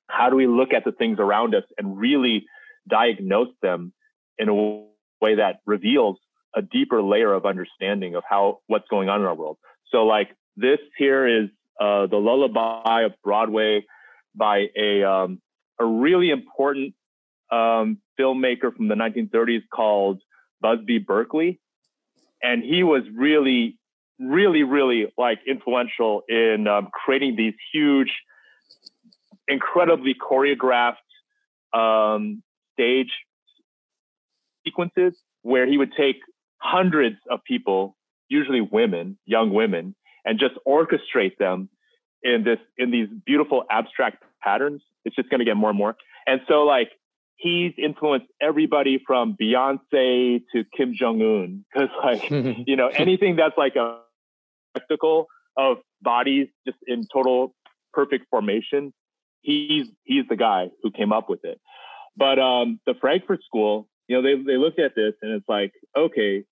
how 0.07 0.29
do 0.29 0.37
we 0.37 0.47
look 0.47 0.73
at 0.73 0.85
the 0.85 0.93
things 0.93 1.17
around 1.19 1.53
us 1.53 1.63
and 1.77 1.97
really 1.97 2.45
diagnose 2.89 3.53
them 3.61 3.93
in 4.37 4.47
a 4.47 4.55
way 5.21 5.35
that 5.35 5.59
reveals 5.65 6.17
a 6.55 6.61
deeper 6.61 7.01
layer 7.01 7.33
of 7.33 7.45
understanding 7.45 8.15
of 8.15 8.23
how 8.27 8.59
what's 8.67 8.87
going 8.89 9.09
on 9.09 9.19
in 9.21 9.27
our 9.27 9.35
world. 9.35 9.57
So 9.91 10.05
like 10.05 10.29
this 10.55 10.79
here 10.97 11.27
is 11.27 11.49
uh, 11.79 12.07
the 12.07 12.17
Lullaby 12.17 13.03
of 13.03 13.13
Broadway 13.23 13.85
by 14.35 14.67
a 14.77 15.03
um, 15.03 15.41
a 15.79 15.85
really 15.85 16.29
important 16.29 16.93
um, 17.51 17.97
filmmaker 18.19 18.75
from 18.75 18.87
the 18.87 18.95
1930s 18.95 19.63
called 19.73 20.21
Busby 20.61 20.99
Berkeley, 20.99 21.59
and 22.41 22.63
he 22.63 22.83
was 22.83 23.03
really, 23.13 23.77
really, 24.19 24.63
really 24.63 25.11
like 25.17 25.39
influential 25.47 26.21
in 26.29 26.67
um, 26.67 26.89
creating 26.93 27.35
these 27.35 27.55
huge, 27.73 28.11
incredibly 29.47 30.13
choreographed 30.13 30.95
um, 31.73 32.43
stage 32.73 33.11
sequences 34.65 35.13
where 35.41 35.65
he 35.65 35.77
would 35.77 35.93
take 35.97 36.17
hundreds 36.57 37.17
of 37.29 37.43
people, 37.43 37.95
usually 38.31 38.61
women, 38.61 39.17
young 39.25 39.51
women, 39.51 39.93
and 40.25 40.39
just 40.39 40.55
orchestrate 40.65 41.37
them 41.37 41.69
in 42.23 42.43
this 42.43 42.59
in 42.77 42.89
these 42.89 43.07
beautiful 43.25 43.63
abstract 43.69 44.23
patterns. 44.41 44.81
It's 45.05 45.15
just 45.15 45.29
going 45.29 45.39
to 45.39 45.45
get 45.45 45.57
more 45.57 45.69
and 45.69 45.77
more. 45.77 45.95
And 46.25 46.41
so 46.47 46.63
like 46.63 46.91
he's 47.35 47.73
influenced 47.77 48.27
everybody 48.41 49.03
from 49.05 49.35
Beyonce 49.39 50.41
to 50.53 50.63
Kim 50.75 50.93
Jong 50.93 51.21
Un 51.21 51.65
because 51.73 51.89
like 52.03 52.29
you 52.67 52.75
know 52.75 52.87
anything 52.87 53.35
that's 53.35 53.57
like 53.57 53.75
a 53.75 53.99
spectacle 54.75 55.27
of 55.57 55.77
bodies 56.01 56.47
just 56.65 56.77
in 56.87 57.05
total 57.13 57.53
perfect 57.93 58.27
formation. 58.29 58.93
He's 59.41 59.87
he's 60.03 60.23
the 60.29 60.37
guy 60.37 60.69
who 60.83 60.91
came 60.91 61.11
up 61.11 61.29
with 61.29 61.43
it. 61.43 61.59
But 62.15 62.39
um, 62.39 62.79
the 62.85 62.93
Frankfurt 62.99 63.43
School, 63.43 63.89
you 64.07 64.15
know, 64.15 64.21
they 64.21 64.41
they 64.41 64.57
looked 64.57 64.79
at 64.79 64.95
this 64.95 65.13
and 65.21 65.31
it's 65.33 65.49
like, 65.49 65.73
okay, 65.97 66.43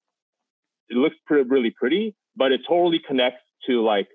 it 0.89 0.97
looks 0.97 1.15
pretty, 1.25 1.47
really 1.49 1.71
pretty, 1.71 2.15
but 2.35 2.51
it 2.51 2.61
totally 2.67 2.99
connects 3.05 3.43
to 3.67 3.83
like 3.83 4.07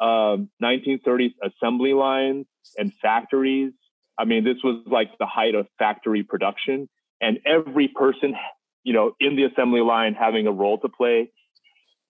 um, 0.00 0.50
1930s 0.62 1.34
assembly 1.42 1.92
lines 1.92 2.46
and 2.76 2.92
factories. 3.00 3.72
I 4.18 4.24
mean, 4.24 4.44
this 4.44 4.56
was 4.64 4.82
like 4.86 5.10
the 5.18 5.26
height 5.26 5.54
of 5.54 5.66
factory 5.78 6.22
production, 6.22 6.88
and 7.20 7.38
every 7.46 7.88
person, 7.88 8.34
you 8.82 8.92
know, 8.92 9.12
in 9.20 9.36
the 9.36 9.44
assembly 9.44 9.80
line 9.80 10.14
having 10.14 10.46
a 10.46 10.52
role 10.52 10.78
to 10.78 10.88
play, 10.88 11.30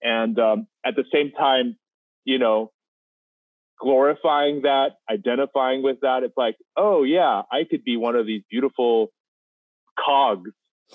and 0.01 0.39
um, 0.39 0.67
at 0.85 0.95
the 0.95 1.03
same 1.13 1.31
time, 1.31 1.77
you 2.25 2.39
know, 2.39 2.71
glorifying 3.79 4.63
that, 4.63 4.93
identifying 5.09 5.81
with 5.83 6.01
that. 6.01 6.23
It's 6.23 6.37
like, 6.37 6.55
oh 6.75 7.03
yeah, 7.03 7.43
I 7.51 7.63
could 7.69 7.83
be 7.83 7.97
one 7.97 8.15
of 8.15 8.25
these 8.25 8.41
beautiful 8.49 9.11
cogs 10.03 10.51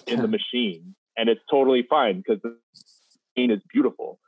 in 0.06 0.20
the 0.20 0.28
machine, 0.38 0.94
and 1.16 1.28
it's 1.28 1.40
totally 1.50 1.86
fine 1.88 2.18
because 2.18 2.40
the 2.42 2.56
machine 3.36 3.50
is 3.50 3.60
beautiful. 3.72 4.18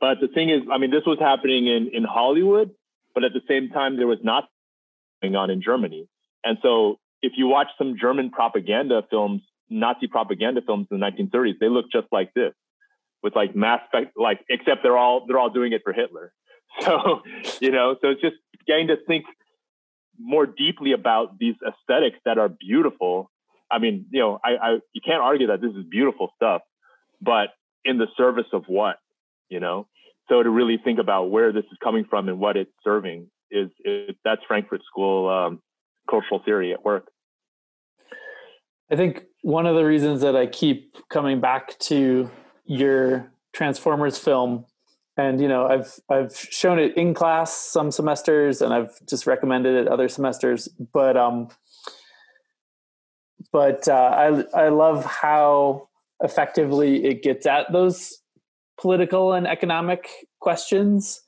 But 0.00 0.20
the 0.20 0.28
thing 0.28 0.50
is, 0.50 0.62
I 0.70 0.78
mean, 0.78 0.90
this 0.90 1.04
was 1.06 1.18
happening 1.18 1.66
in, 1.66 1.90
in 1.92 2.04
Hollywood, 2.04 2.70
but 3.14 3.24
at 3.24 3.32
the 3.32 3.42
same 3.48 3.70
time, 3.70 3.96
there 3.96 4.06
was 4.06 4.20
not 4.22 4.48
going 5.22 5.34
on 5.34 5.50
in 5.50 5.60
Germany. 5.60 6.08
And 6.44 6.58
so 6.62 6.98
if 7.22 7.32
you 7.36 7.48
watch 7.48 7.68
some 7.76 7.96
German 8.00 8.30
propaganda 8.30 9.02
films, 9.10 9.42
Nazi 9.68 10.06
propaganda 10.06 10.62
films 10.64 10.86
in 10.90 11.00
the 11.00 11.06
1930s, 11.06 11.58
they 11.58 11.68
look 11.68 11.86
just 11.90 12.06
like 12.12 12.32
this 12.34 12.52
with 13.22 13.34
like 13.34 13.56
mass 13.56 13.80
spec, 13.88 14.12
like, 14.16 14.40
except 14.48 14.82
they're 14.82 14.96
all, 14.96 15.26
they're 15.26 15.38
all 15.38 15.50
doing 15.50 15.72
it 15.72 15.82
for 15.84 15.92
Hitler. 15.92 16.32
So, 16.82 17.22
you 17.60 17.72
know, 17.72 17.96
so 18.00 18.10
it's 18.10 18.20
just 18.20 18.36
getting 18.66 18.88
to 18.88 18.96
think 19.08 19.24
more 20.18 20.46
deeply 20.46 20.92
about 20.92 21.38
these 21.38 21.54
aesthetics 21.66 22.18
that 22.24 22.38
are 22.38 22.48
beautiful. 22.48 23.30
I 23.70 23.78
mean, 23.78 24.06
you 24.10 24.20
know, 24.20 24.40
I, 24.44 24.50
I 24.50 24.72
you 24.92 25.00
can't 25.04 25.22
argue 25.22 25.48
that 25.48 25.60
this 25.60 25.72
is 25.72 25.84
beautiful 25.90 26.32
stuff, 26.36 26.62
but 27.20 27.50
in 27.84 27.98
the 27.98 28.06
service 28.16 28.46
of 28.52 28.64
what? 28.66 28.96
you 29.48 29.60
know 29.60 29.86
so 30.28 30.42
to 30.42 30.50
really 30.50 30.78
think 30.82 30.98
about 30.98 31.30
where 31.30 31.52
this 31.52 31.64
is 31.72 31.78
coming 31.82 32.04
from 32.04 32.28
and 32.28 32.38
what 32.38 32.56
it's 32.56 32.70
serving 32.84 33.28
is, 33.50 33.70
is 33.84 34.14
that's 34.24 34.42
frankfurt 34.46 34.82
school 34.84 35.28
um, 35.28 35.60
cultural 36.08 36.40
theory 36.44 36.72
at 36.72 36.84
work 36.84 37.08
i 38.90 38.96
think 38.96 39.24
one 39.42 39.66
of 39.66 39.74
the 39.74 39.84
reasons 39.84 40.20
that 40.20 40.36
i 40.36 40.46
keep 40.46 40.96
coming 41.08 41.40
back 41.40 41.78
to 41.78 42.30
your 42.64 43.30
transformers 43.52 44.18
film 44.18 44.64
and 45.16 45.40
you 45.40 45.48
know 45.48 45.66
i've 45.66 45.98
i've 46.10 46.36
shown 46.36 46.78
it 46.78 46.96
in 46.96 47.14
class 47.14 47.52
some 47.52 47.90
semesters 47.90 48.60
and 48.60 48.72
i've 48.72 48.94
just 49.06 49.26
recommended 49.26 49.74
it 49.74 49.88
other 49.88 50.08
semesters 50.08 50.68
but 50.92 51.16
um 51.16 51.48
but 53.52 53.86
uh, 53.88 54.44
i 54.54 54.64
i 54.64 54.68
love 54.68 55.04
how 55.04 55.88
effectively 56.22 57.04
it 57.04 57.22
gets 57.22 57.46
at 57.46 57.70
those 57.72 58.18
political 58.80 59.32
and 59.32 59.46
economic 59.46 60.08
questions 60.40 61.20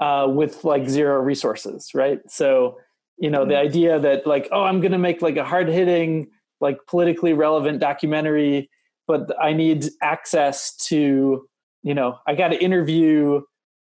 uh, 0.00 0.26
with 0.28 0.64
like 0.64 0.88
zero 0.88 1.20
resources, 1.20 1.90
right? 1.94 2.20
So, 2.28 2.78
you 3.18 3.30
know, 3.30 3.44
the 3.44 3.54
mm-hmm. 3.54 3.68
idea 3.68 4.00
that 4.00 4.26
like, 4.26 4.48
oh, 4.52 4.62
I'm 4.62 4.80
going 4.80 4.92
to 4.92 4.98
make 4.98 5.22
like 5.22 5.36
a 5.36 5.44
hard 5.44 5.68
hitting, 5.68 6.28
like 6.60 6.78
politically 6.86 7.32
relevant 7.32 7.80
documentary, 7.80 8.70
but 9.06 9.30
I 9.40 9.52
need 9.52 9.86
access 10.02 10.74
to, 10.88 11.46
you 11.82 11.94
know, 11.94 12.18
I 12.26 12.34
got 12.34 12.48
to 12.48 12.62
interview 12.62 13.42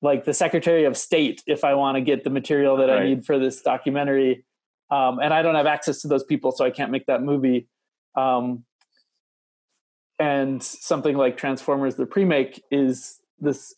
like 0.00 0.24
the 0.24 0.34
Secretary 0.34 0.84
of 0.84 0.96
State 0.96 1.42
if 1.46 1.64
I 1.64 1.74
want 1.74 1.96
to 1.96 2.00
get 2.00 2.24
the 2.24 2.30
material 2.30 2.76
that 2.76 2.88
right. 2.88 3.02
I 3.02 3.04
need 3.04 3.26
for 3.26 3.38
this 3.38 3.60
documentary. 3.60 4.44
Um, 4.90 5.18
and 5.18 5.34
I 5.34 5.42
don't 5.42 5.54
have 5.54 5.66
access 5.66 6.00
to 6.02 6.08
those 6.08 6.24
people, 6.24 6.52
so 6.52 6.64
I 6.64 6.70
can't 6.70 6.90
make 6.90 7.06
that 7.06 7.22
movie. 7.22 7.68
Um, 8.14 8.64
and 10.18 10.62
something 10.62 11.16
like 11.16 11.36
transformers 11.36 11.94
the 11.94 12.06
pre-make 12.06 12.62
is 12.70 13.20
this 13.38 13.74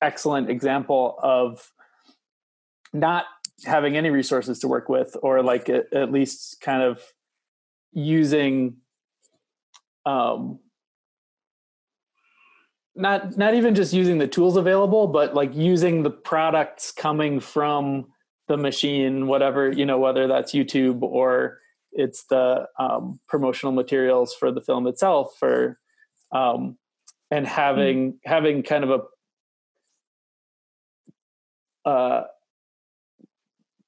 excellent 0.00 0.50
example 0.50 1.18
of 1.22 1.70
not 2.92 3.24
having 3.64 3.96
any 3.96 4.10
resources 4.10 4.58
to 4.60 4.68
work 4.68 4.88
with 4.88 5.16
or 5.22 5.42
like 5.42 5.68
at, 5.68 5.92
at 5.92 6.10
least 6.10 6.60
kind 6.60 6.82
of 6.82 7.00
using 7.92 8.76
um 10.06 10.58
not 12.94 13.36
not 13.36 13.54
even 13.54 13.74
just 13.74 13.92
using 13.92 14.18
the 14.18 14.26
tools 14.26 14.56
available 14.56 15.06
but 15.06 15.34
like 15.34 15.54
using 15.54 16.02
the 16.02 16.10
products 16.10 16.90
coming 16.90 17.38
from 17.38 18.06
the 18.48 18.56
machine 18.56 19.26
whatever 19.26 19.70
you 19.70 19.86
know 19.86 19.98
whether 19.98 20.26
that's 20.26 20.52
youtube 20.52 21.02
or 21.02 21.58
it's 21.92 22.24
the 22.30 22.66
um, 22.78 23.20
promotional 23.28 23.72
materials 23.72 24.34
for 24.34 24.50
the 24.50 24.62
film 24.62 24.86
itself 24.86 25.36
or 25.42 25.78
um, 26.32 26.78
and 27.30 27.46
having 27.46 28.12
mm. 28.12 28.16
having 28.24 28.62
kind 28.62 28.84
of 28.84 28.90
a 31.84 31.88
uh, 31.88 32.24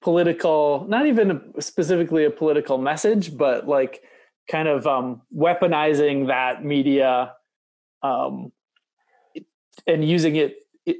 political, 0.04 0.84
not 0.88 1.06
even 1.06 1.54
specifically 1.60 2.24
a 2.24 2.30
political 2.30 2.78
message, 2.78 3.36
but 3.36 3.66
like 3.66 4.02
kind 4.50 4.68
of 4.68 4.86
um, 4.86 5.22
weaponizing 5.34 6.26
that 6.26 6.62
media 6.62 7.32
um, 8.02 8.52
and 9.86 10.06
using 10.06 10.36
it, 10.36 10.56
it 10.86 10.96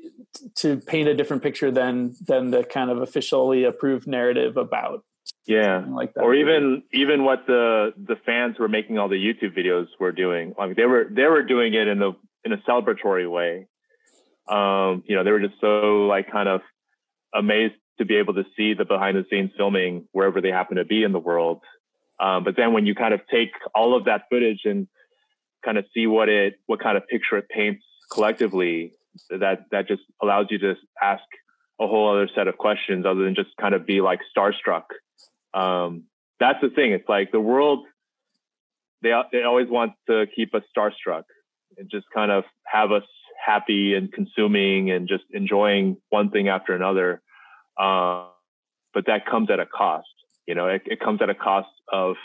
to 0.57 0.77
paint 0.79 1.09
a 1.09 1.15
different 1.15 1.43
picture 1.43 1.71
than 1.71 2.15
than 2.27 2.51
the 2.51 2.65
kind 2.65 2.91
of 2.91 3.01
officially 3.03 3.65
approved 3.65 4.07
narrative 4.07 4.57
about 4.57 5.05
yeah. 5.47 5.85
like 5.89 6.15
that. 6.15 6.23
Or 6.23 6.35
even 6.35 6.83
even 6.93 7.25
what 7.25 7.47
the 7.47 7.93
the 7.97 8.17
fans 8.27 8.57
who 8.57 8.63
were 8.63 8.69
making 8.69 8.99
all 8.99 9.09
the 9.09 9.17
youtube 9.17 9.57
videos 9.57 9.87
were 9.99 10.13
doing. 10.13 10.55
Like 10.59 10.77
they 10.77 10.87
were 10.87 11.07
they 11.11 11.25
were 11.25 11.43
doing 11.43 11.75
it 11.75 11.89
in 11.89 11.99
the 11.99 12.13
in 12.45 12.53
a 12.53 12.59
celebratory 12.69 13.31
way. 13.31 13.67
Um 14.49 15.03
you 15.07 15.17
know 15.17 15.25
they 15.25 15.31
were 15.31 15.41
just 15.41 15.61
so 15.61 16.07
like 16.07 16.31
kind 16.31 16.49
of 16.49 16.61
amazed 17.35 17.75
to 17.99 18.05
be 18.05 18.17
able 18.17 18.35
to 18.35 18.45
see 18.57 18.75
the 18.75 18.85
behind 18.85 19.17
the 19.17 19.25
scenes 19.31 19.51
filming 19.57 20.07
wherever 20.13 20.41
they 20.41 20.51
happen 20.51 20.77
to 20.77 20.85
be 20.85 21.05
in 21.05 21.13
the 21.13 21.19
world. 21.19 21.61
Um, 22.21 22.45
but 22.45 22.57
then 22.57 22.73
when 22.73 22.87
you 22.87 22.95
kind 22.95 23.15
of 23.15 23.21
take 23.31 23.51
all 23.75 23.97
of 23.97 24.05
that 24.07 24.23
footage 24.31 24.63
and 24.65 24.89
kind 25.65 25.79
of 25.79 25.85
see 25.95 26.07
what 26.07 26.29
it 26.29 26.55
what 26.67 26.81
kind 26.81 26.97
of 26.97 27.07
picture 27.09 27.37
it 27.37 27.49
paints 27.49 27.85
collectively 28.13 28.93
that 29.31 29.67
that 29.71 29.89
just 29.89 30.03
allows 30.23 30.47
you 30.51 30.59
to 30.59 30.75
ask 31.03 31.23
a 31.81 31.87
whole 31.87 32.11
other 32.11 32.29
set 32.35 32.47
of 32.47 32.57
questions 32.57 33.05
other 33.05 33.25
than 33.25 33.35
just 33.35 33.51
kind 33.61 33.75
of 33.75 33.85
be 33.87 34.01
like 34.01 34.21
starstruck 34.37 34.85
um, 35.55 36.05
that's 36.41 36.61
the 36.61 36.69
thing. 36.69 36.93
It's 36.93 37.09
like 37.09 37.33
the 37.33 37.41
world, 37.41 37.87
they, 39.03 39.13
they 39.33 39.45
always 39.45 39.69
want 39.69 39.93
to 40.09 40.27
keep 40.35 40.55
us 40.55 40.63
starstruck 40.77 41.25
and 41.79 41.89
just 41.91 42.07
kind 42.13 42.31
of 42.31 42.45
have 42.65 42.93
us 42.93 43.05
happy 43.45 43.95
and 43.95 44.13
consuming 44.13 44.91
and 44.91 45.09
just 45.09 45.25
enjoying 45.33 45.97
one 46.11 46.31
thing 46.31 46.49
after 46.49 46.75
another. 46.75 47.23
Uh, 47.79 48.27
but 48.93 49.07
that 49.07 49.27
comes 49.27 49.51
at 49.51 49.61
a 49.61 49.67
cost. 49.67 50.09
You 50.47 50.55
know, 50.55 50.67
it, 50.69 50.83
it 50.87 51.01
comes 51.01 51.23
at 51.23 51.31
a 51.31 51.35
cost 51.35 51.69
of 51.93 52.17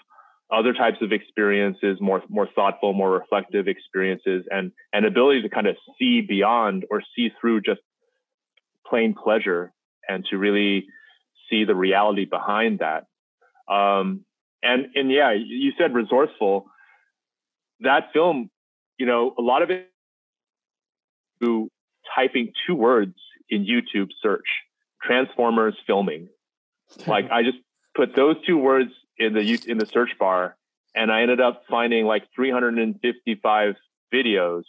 other 0.52 0.74
types 0.74 0.98
of 1.02 1.12
experiences, 1.12 2.00
more 2.02 2.24
more 2.30 2.48
thoughtful, 2.56 2.94
more 2.94 3.12
reflective 3.12 3.68
experiences, 3.68 4.46
and 4.50 4.72
and 4.94 5.06
ability 5.06 5.44
to 5.44 5.50
kind 5.50 5.68
of 5.68 5.76
see 6.00 6.22
beyond 6.22 6.86
or 6.90 7.02
see 7.16 7.30
through 7.40 7.62
just 7.62 7.82
plain 8.88 9.14
pleasure, 9.14 9.72
and 10.08 10.26
to 10.26 10.38
really 10.38 10.88
see 11.50 11.66
the 11.66 11.76
reality 11.76 12.26
behind 12.26 12.80
that. 12.80 13.06
Um, 13.72 14.26
and 14.64 14.88
and 14.96 15.12
yeah, 15.12 15.32
you 15.34 15.72
said 15.78 15.94
resourceful. 15.94 16.66
That 17.82 18.12
film, 18.12 18.50
you 18.98 19.06
know, 19.06 19.34
a 19.38 19.42
lot 19.42 19.62
of 19.62 19.70
it 19.70 19.90
through 21.40 21.70
typing 22.16 22.52
two 22.68 22.76
words 22.76 23.16
in 23.50 23.66
YouTube 23.66 24.10
search, 24.22 24.48
Transformers 25.02 25.76
filming. 25.88 26.28
like 27.08 27.30
I 27.32 27.44
just 27.44 27.58
put 27.96 28.16
those 28.16 28.36
two 28.46 28.58
words 28.58 28.92
in 29.20 29.34
the 29.34 29.60
in 29.68 29.78
the 29.78 29.86
search 29.86 30.12
bar, 30.18 30.56
and 30.96 31.12
I 31.12 31.22
ended 31.22 31.42
up 31.42 31.64
finding 31.70 32.06
like 32.06 32.24
355 32.36 33.76
videos 34.14 34.64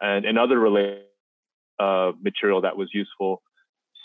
and, 0.00 0.24
and 0.24 0.38
other 0.38 0.58
related 0.58 1.04
uh, 1.78 2.12
material 2.20 2.62
that 2.62 2.76
was 2.76 2.90
useful. 2.92 3.42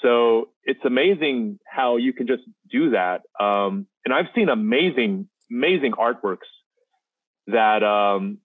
So 0.01 0.49
it's 0.63 0.83
amazing 0.85 1.59
how 1.65 1.97
you 1.97 2.13
can 2.13 2.27
just 2.27 2.43
do 2.71 2.91
that. 2.91 3.21
Um, 3.39 3.87
and 4.05 4.13
I've 4.13 4.27
seen 4.35 4.49
amazing, 4.49 5.27
amazing 5.49 5.93
artworks 5.93 6.47
that 7.47 7.83
um, 7.83 8.37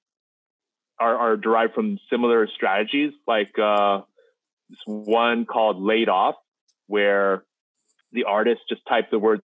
are, 0.98 1.16
are, 1.16 1.36
derived 1.36 1.74
from 1.74 1.98
similar 2.08 2.48
strategies, 2.54 3.12
like 3.26 3.58
uh, 3.58 4.00
this 4.70 4.78
one 4.86 5.44
called 5.44 5.82
Laid 5.82 6.08
Off, 6.08 6.36
where 6.86 7.44
the 8.12 8.24
artist 8.24 8.60
just 8.68 8.82
typed 8.88 9.10
the 9.10 9.18
word 9.18 9.40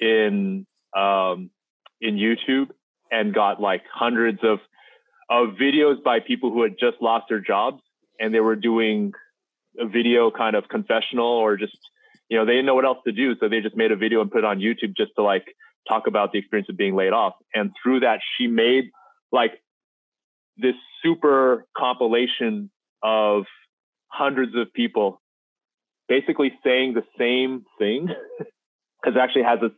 in 0.00 0.66
um, 0.96 1.50
in 2.00 2.16
YouTube 2.16 2.70
and 3.10 3.34
got 3.34 3.60
like 3.60 3.82
hundreds 3.92 4.40
of 4.42 4.58
of 5.28 5.54
videos 5.60 6.02
by 6.02 6.20
people 6.20 6.50
who 6.50 6.62
had 6.62 6.72
just 6.78 6.96
lost 7.00 7.26
their 7.28 7.40
jobs 7.40 7.82
and 8.18 8.34
they 8.34 8.40
were 8.40 8.56
doing 8.56 9.12
a 9.78 9.86
video 9.86 10.30
kind 10.30 10.56
of 10.56 10.68
confessional 10.68 11.26
or 11.26 11.56
just 11.56 11.76
you 12.28 12.36
know 12.36 12.44
they 12.44 12.52
didn't 12.52 12.66
know 12.66 12.74
what 12.74 12.84
else 12.84 12.98
to 13.06 13.12
do 13.12 13.36
so 13.38 13.48
they 13.48 13.60
just 13.60 13.76
made 13.76 13.92
a 13.92 13.96
video 13.96 14.20
and 14.20 14.32
put 14.32 14.38
it 14.38 14.44
on 14.44 14.58
youtube 14.58 14.96
just 14.96 15.12
to 15.14 15.22
like 15.22 15.44
talk 15.88 16.06
about 16.06 16.32
the 16.32 16.38
experience 16.38 16.68
of 16.68 16.76
being 16.76 16.94
laid 16.94 17.12
off. 17.12 17.34
And 17.54 17.72
through 17.82 18.00
that 18.00 18.20
she 18.36 18.46
made 18.46 18.90
like 19.32 19.52
this 20.56 20.74
super 21.02 21.66
compilation 21.76 22.70
of 23.02 23.44
hundreds 24.08 24.54
of 24.56 24.72
people 24.72 25.20
basically 26.08 26.52
saying 26.64 26.94
the 26.94 27.04
same 27.18 27.64
thing 27.78 28.08
because 29.02 29.16
it 29.16 29.20
actually 29.20 29.42
has 29.42 29.58
a 29.62 29.70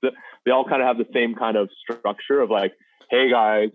they 0.44 0.50
all 0.50 0.64
kind 0.64 0.82
of 0.82 0.88
have 0.88 0.98
the 0.98 1.06
same 1.12 1.34
kind 1.34 1.56
of 1.56 1.68
structure 1.82 2.40
of 2.40 2.50
like 2.50 2.72
hey 3.10 3.30
guys 3.30 3.70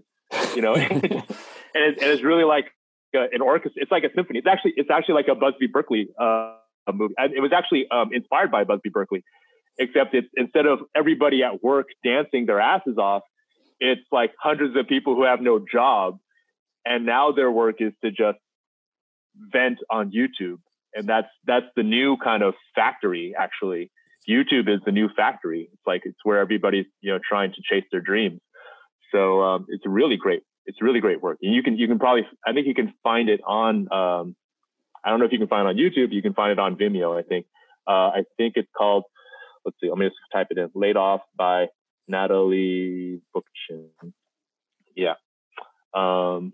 you 0.55 0.61
know 0.61 0.75
and, 0.75 1.03
it's, 1.03 2.01
and 2.01 2.11
it's 2.11 2.23
really 2.23 2.43
like 2.43 2.71
an 3.13 3.41
orchestra. 3.41 3.81
It's 3.81 3.91
like 3.91 4.03
a 4.03 4.09
symphony. 4.15 4.39
It's 4.39 4.47
actually 4.47 4.73
it's 4.75 4.89
actually 4.89 5.15
like 5.15 5.27
a 5.27 5.35
Busby 5.35 5.67
Berkeley 5.67 6.09
uh, 6.19 6.55
movie. 6.93 7.13
It 7.17 7.41
was 7.41 7.51
actually 7.55 7.87
um, 7.89 8.09
inspired 8.13 8.51
by 8.51 8.63
Busby 8.63 8.89
Berkeley, 8.89 9.23
except 9.77 10.13
it's 10.13 10.27
instead 10.35 10.65
of 10.65 10.79
everybody 10.95 11.43
at 11.43 11.63
work 11.63 11.87
dancing 12.03 12.45
their 12.45 12.59
asses 12.59 12.97
off, 12.97 13.23
it's 13.79 14.01
like 14.11 14.33
hundreds 14.41 14.75
of 14.77 14.87
people 14.87 15.15
who 15.15 15.23
have 15.23 15.41
no 15.41 15.63
job, 15.71 16.17
and 16.85 17.05
now 17.05 17.31
their 17.31 17.51
work 17.51 17.77
is 17.79 17.93
to 18.03 18.11
just 18.11 18.39
vent 19.35 19.79
on 19.89 20.11
YouTube, 20.11 20.59
and 20.93 21.07
that's 21.07 21.29
that's 21.45 21.67
the 21.75 21.83
new 21.83 22.17
kind 22.17 22.43
of 22.43 22.53
factory. 22.75 23.33
Actually, 23.37 23.91
YouTube 24.30 24.67
is 24.67 24.82
the 24.86 24.91
new 24.91 25.09
factory. 25.15 25.69
It's 25.71 25.82
like 25.86 26.01
it's 26.05 26.17
where 26.23 26.39
everybody's 26.39 26.86
you 27.01 27.11
know 27.11 27.19
trying 27.28 27.51
to 27.53 27.61
chase 27.63 27.86
their 27.91 28.01
dreams. 28.01 28.41
So 29.11 29.41
um, 29.41 29.65
it's 29.69 29.84
really 29.86 30.17
great 30.17 30.43
it's 30.67 30.82
really 30.82 30.99
great 30.99 31.21
work. 31.21 31.39
And 31.41 31.55
you 31.55 31.63
can 31.63 31.78
you 31.78 31.88
can 31.88 31.97
probably 31.97 32.28
I 32.45 32.53
think 32.53 32.67
you 32.67 32.75
can 32.75 32.93
find 33.01 33.30
it 33.30 33.41
on 33.47 33.91
um, 33.91 34.36
I 35.03 35.09
don't 35.09 35.19
know 35.19 35.25
if 35.25 35.32
you 35.32 35.39
can 35.39 35.47
find 35.47 35.67
it 35.67 35.69
on 35.69 35.78
YouTube. 35.78 36.11
You 36.11 36.21
can 36.21 36.34
find 36.34 36.51
it 36.51 36.59
on 36.59 36.75
Vimeo. 36.75 37.17
I 37.17 37.23
think 37.23 37.47
uh, 37.88 38.11
I 38.11 38.23
think 38.36 38.53
it's 38.55 38.69
called. 38.78 39.05
Let's 39.65 39.78
see. 39.82 39.89
Let 39.89 39.97
me 39.97 40.05
just 40.05 40.15
type 40.32 40.47
it 40.51 40.57
in. 40.57 40.69
Laid 40.75 40.97
off 40.97 41.21
by 41.36 41.67
Natalie 42.07 43.21
Bookchin. 43.36 43.88
Yeah. 44.95 45.15
Um, 45.93 46.53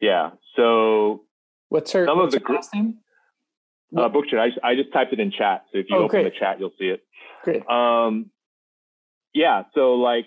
yeah. 0.00 0.30
So 0.56 1.24
what's 1.68 1.92
her, 1.92 2.06
some 2.06 2.18
what's 2.18 2.34
of 2.34 2.42
the 2.42 2.52
last 2.52 2.74
name? 2.74 2.98
Uh, 3.96 4.08
Bookchin. 4.08 4.38
I, 4.38 4.68
I 4.68 4.74
just 4.74 4.92
typed 4.92 5.12
it 5.12 5.20
in 5.20 5.30
chat. 5.30 5.64
So 5.72 5.78
if 5.78 5.86
you 5.88 5.96
oh, 5.96 6.04
open 6.04 6.22
great. 6.22 6.32
the 6.32 6.38
chat, 6.38 6.60
you'll 6.60 6.74
see 6.78 6.88
it. 6.88 7.02
Great. 7.42 7.66
Um, 7.68 8.30
yeah. 9.32 9.62
So 9.74 9.94
like 9.94 10.26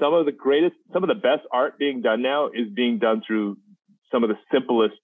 some 0.00 0.14
of 0.14 0.24
the 0.24 0.32
greatest, 0.32 0.76
some 0.92 1.02
of 1.02 1.08
the 1.08 1.14
best 1.14 1.42
art 1.52 1.78
being 1.78 2.00
done 2.00 2.22
now 2.22 2.46
is 2.46 2.68
being 2.74 2.98
done 2.98 3.22
through 3.26 3.58
some 4.10 4.22
of 4.22 4.30
the 4.30 4.38
simplest 4.52 4.94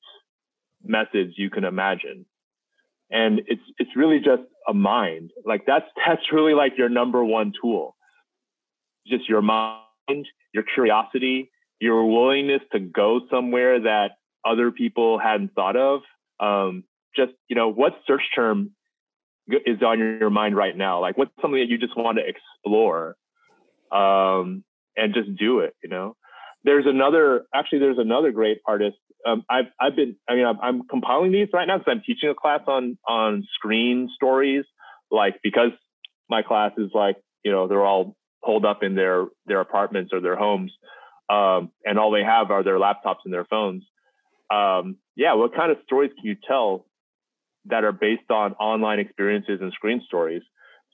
methods 0.83 1.35
you 1.37 1.51
can 1.51 1.65
imagine. 1.65 2.27
And 3.11 3.43
it's 3.47 3.63
it's 3.79 3.95
really 3.95 4.19
just 4.19 4.43
a 4.67 4.75
mind. 4.75 5.31
Like 5.45 5.67
that's 5.67 5.87
that's 6.07 6.33
really 6.33 6.55
like 6.55 6.79
your 6.79 6.89
number 6.89 7.23
one 7.25 7.53
tool. 7.61 7.97
Just 9.07 9.29
your 9.29 9.43
mind, 9.43 10.27
your 10.55 10.65
curiosity, 10.75 11.51
your 11.79 12.07
willingness 12.07 12.63
to 12.73 12.81
go 12.81 13.21
somewhere 13.31 13.81
that 13.81 14.13
other 14.45 14.71
people 14.71 15.19
hadn't 15.19 15.55
thought 15.55 15.77
of. 15.77 16.01
Um, 16.41 16.85
just 17.17 17.33
you 17.49 17.57
know, 17.57 17.69
what 17.69 17.93
search 18.07 18.23
term 18.35 18.71
is 19.49 19.83
on 19.83 19.99
your 19.99 20.31
mind 20.31 20.57
right 20.57 20.77
now? 20.77 21.01
Like 21.01 21.19
what's 21.19 21.33
something 21.41 21.61
that 21.61 21.69
you 21.69 21.79
just 21.79 21.97
want 21.97 22.19
to 22.19 22.25
explore? 22.27 23.17
Um, 23.93 24.65
and 24.97 25.15
just 25.15 25.37
do 25.37 25.61
it, 25.61 25.75
you 25.83 25.91
know? 25.91 26.17
There's 26.65 26.87
another, 26.87 27.45
actually, 27.55 27.81
there's 27.81 27.99
another 27.99 28.33
great 28.33 28.59
artist. 28.67 28.97
Um, 29.27 29.45
I've, 29.51 29.67
I've 29.81 29.97
been, 29.97 30.17
I 30.29 30.35
mean, 30.35 30.47
I'm, 30.47 30.59
I'm 30.61 30.89
compiling 30.89 31.33
these 31.33 31.49
right 31.53 31.67
now 31.67 31.79
because 31.79 31.93
I'm 31.93 32.03
teaching 32.07 32.29
a 32.29 32.35
class 32.35 32.61
on, 32.67 32.97
on 33.07 33.47
screen 33.55 34.09
stories, 34.15 34.65
like, 35.11 35.41
because 35.43 35.71
my 36.29 36.43
class 36.43 36.73
is 36.79 36.91
like, 36.95 37.17
you 37.45 37.53
know, 37.53 37.69
they're 37.69 37.85
all 37.85 38.17
holed 38.43 38.65
up 38.65 38.83
in 38.83 38.95
their, 38.95 39.27
their 39.47 39.61
apartments 39.61 40.13
or 40.13 40.21
their 40.21 40.37
homes. 40.37 40.73
Um, 41.29 41.71
and 41.85 41.99
all 41.99 42.11
they 42.11 42.25
have 42.25 42.51
are 42.51 42.63
their 42.63 42.79
laptops 42.79 43.25
and 43.25 43.33
their 43.33 43.47
phones. 43.47 43.83
Um, 44.51 44.97
yeah, 45.17 45.35
what 45.35 45.55
kind 45.55 45.71
of 45.71 45.79
stories 45.85 46.13
can 46.17 46.25
you 46.27 46.37
tell 46.47 46.87
that 47.67 47.85
are 47.85 47.93
based 47.93 48.31
on 48.31 48.53
online 48.55 48.99
experiences 48.99 49.61
and 49.61 49.73
screen 49.73 50.03
stories? 50.07 50.43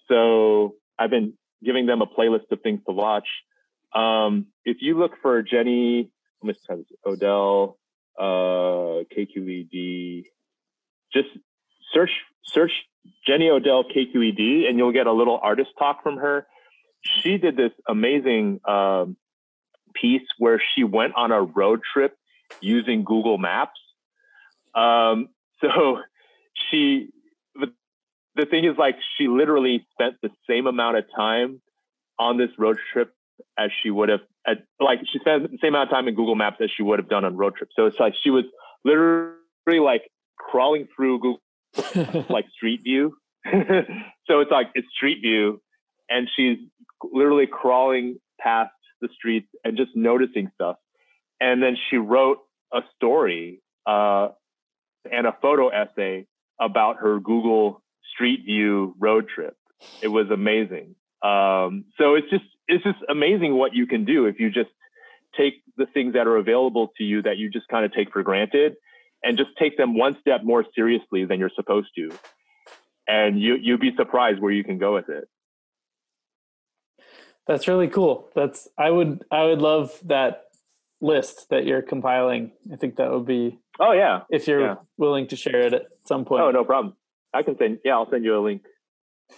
So 0.08 0.74
I've 0.98 1.10
been 1.10 1.34
giving 1.64 1.86
them 1.86 2.02
a 2.02 2.06
playlist 2.06 2.50
of 2.50 2.60
things 2.62 2.80
to 2.86 2.92
watch. 2.92 3.26
Um, 3.94 4.46
if 4.64 4.78
you 4.80 4.98
look 4.98 5.12
for 5.22 5.42
Jenny, 5.42 6.10
Odell, 7.06 7.78
uh, 8.18 9.04
KQED, 9.14 10.24
just 11.12 11.28
search 11.92 12.10
search 12.44 12.72
Jenny 13.26 13.48
Odell 13.48 13.84
KQED, 13.84 14.68
and 14.68 14.78
you'll 14.78 14.92
get 14.92 15.06
a 15.06 15.12
little 15.12 15.38
artist 15.42 15.70
talk 15.78 16.02
from 16.02 16.16
her. 16.18 16.46
She 17.02 17.38
did 17.38 17.56
this 17.56 17.72
amazing 17.88 18.60
um, 18.66 19.16
piece 19.94 20.26
where 20.38 20.62
she 20.74 20.84
went 20.84 21.14
on 21.16 21.32
a 21.32 21.42
road 21.42 21.80
trip 21.92 22.16
using 22.60 23.04
Google 23.04 23.38
Maps. 23.38 23.80
Um, 24.74 25.28
so 25.60 25.98
she, 26.70 27.10
the, 27.54 27.72
the 28.36 28.46
thing 28.46 28.64
is, 28.64 28.76
like, 28.78 28.96
she 29.16 29.28
literally 29.28 29.86
spent 29.92 30.16
the 30.22 30.30
same 30.48 30.66
amount 30.66 30.96
of 30.96 31.04
time 31.14 31.60
on 32.18 32.36
this 32.36 32.50
road 32.58 32.78
trip 32.92 33.12
as 33.58 33.70
she 33.82 33.90
would 33.90 34.08
have 34.08 34.20
at 34.46 34.58
like 34.78 35.00
she 35.10 35.18
spent 35.18 35.50
the 35.50 35.58
same 35.60 35.74
amount 35.74 35.90
of 35.90 35.94
time 35.94 36.08
in 36.08 36.14
Google 36.14 36.34
Maps 36.34 36.58
as 36.62 36.70
she 36.74 36.82
would 36.82 36.98
have 36.98 37.08
done 37.08 37.24
on 37.24 37.36
road 37.36 37.56
trips. 37.56 37.72
So 37.76 37.86
it's 37.86 37.98
like 37.98 38.14
she 38.22 38.30
was 38.30 38.44
literally 38.84 39.80
like 39.82 40.02
crawling 40.38 40.88
through 40.94 41.20
Google 41.20 42.24
like 42.30 42.46
Street 42.54 42.80
View. 42.82 43.16
so 44.26 44.40
it's 44.40 44.50
like 44.50 44.70
it's 44.74 44.88
Street 44.94 45.20
View, 45.22 45.60
and 46.08 46.28
she's 46.34 46.58
literally 47.12 47.46
crawling 47.46 48.18
past 48.40 48.72
the 49.00 49.08
streets 49.14 49.48
and 49.64 49.76
just 49.76 49.90
noticing 49.94 50.50
stuff. 50.54 50.76
And 51.40 51.62
then 51.62 51.76
she 51.88 51.96
wrote 51.96 52.38
a 52.72 52.80
story 52.96 53.62
uh, 53.86 54.28
and 55.10 55.26
a 55.26 55.34
photo 55.40 55.68
essay 55.68 56.26
about 56.60 56.98
her 56.98 57.18
Google 57.18 57.82
Street 58.14 58.40
View 58.44 58.94
road 58.98 59.28
trip. 59.34 59.56
It 60.02 60.08
was 60.08 60.30
amazing. 60.30 60.94
Um, 61.22 61.86
so 61.98 62.14
it's 62.14 62.28
just 62.30 62.44
it's 62.68 62.84
just 62.84 62.98
amazing 63.08 63.54
what 63.56 63.74
you 63.74 63.86
can 63.86 64.04
do 64.04 64.26
if 64.26 64.38
you 64.38 64.50
just 64.50 64.70
take 65.36 65.62
the 65.76 65.86
things 65.86 66.14
that 66.14 66.26
are 66.26 66.36
available 66.36 66.92
to 66.98 67.04
you 67.04 67.22
that 67.22 67.38
you 67.38 67.50
just 67.50 67.66
kind 67.68 67.84
of 67.84 67.92
take 67.92 68.12
for 68.12 68.22
granted 68.22 68.76
and 69.22 69.36
just 69.36 69.50
take 69.58 69.76
them 69.76 69.96
one 69.96 70.16
step 70.20 70.42
more 70.44 70.64
seriously 70.74 71.24
than 71.24 71.38
you're 71.38 71.50
supposed 71.54 71.88
to. 71.96 72.10
And 73.08 73.40
you 73.40 73.56
you'd 73.56 73.80
be 73.80 73.94
surprised 73.96 74.40
where 74.40 74.52
you 74.52 74.64
can 74.64 74.78
go 74.78 74.94
with 74.94 75.08
it. 75.08 75.28
That's 77.46 77.66
really 77.66 77.88
cool. 77.88 78.28
That's 78.34 78.68
I 78.78 78.90
would 78.90 79.24
I 79.30 79.44
would 79.44 79.60
love 79.60 79.98
that 80.04 80.44
list 81.00 81.46
that 81.50 81.66
you're 81.66 81.82
compiling. 81.82 82.52
I 82.72 82.76
think 82.76 82.96
that 82.96 83.10
would 83.10 83.26
be 83.26 83.58
Oh 83.78 83.92
yeah. 83.92 84.20
If 84.30 84.46
you're 84.46 84.60
yeah. 84.60 84.74
willing 84.98 85.26
to 85.28 85.36
share 85.36 85.60
it 85.60 85.72
at 85.72 85.86
some 86.04 86.24
point. 86.24 86.42
Oh, 86.42 86.50
no 86.50 86.64
problem. 86.64 86.94
I 87.32 87.42
can 87.42 87.56
send 87.56 87.78
yeah, 87.84 87.94
I'll 87.94 88.10
send 88.10 88.24
you 88.24 88.38
a 88.38 88.42
link 88.42 88.62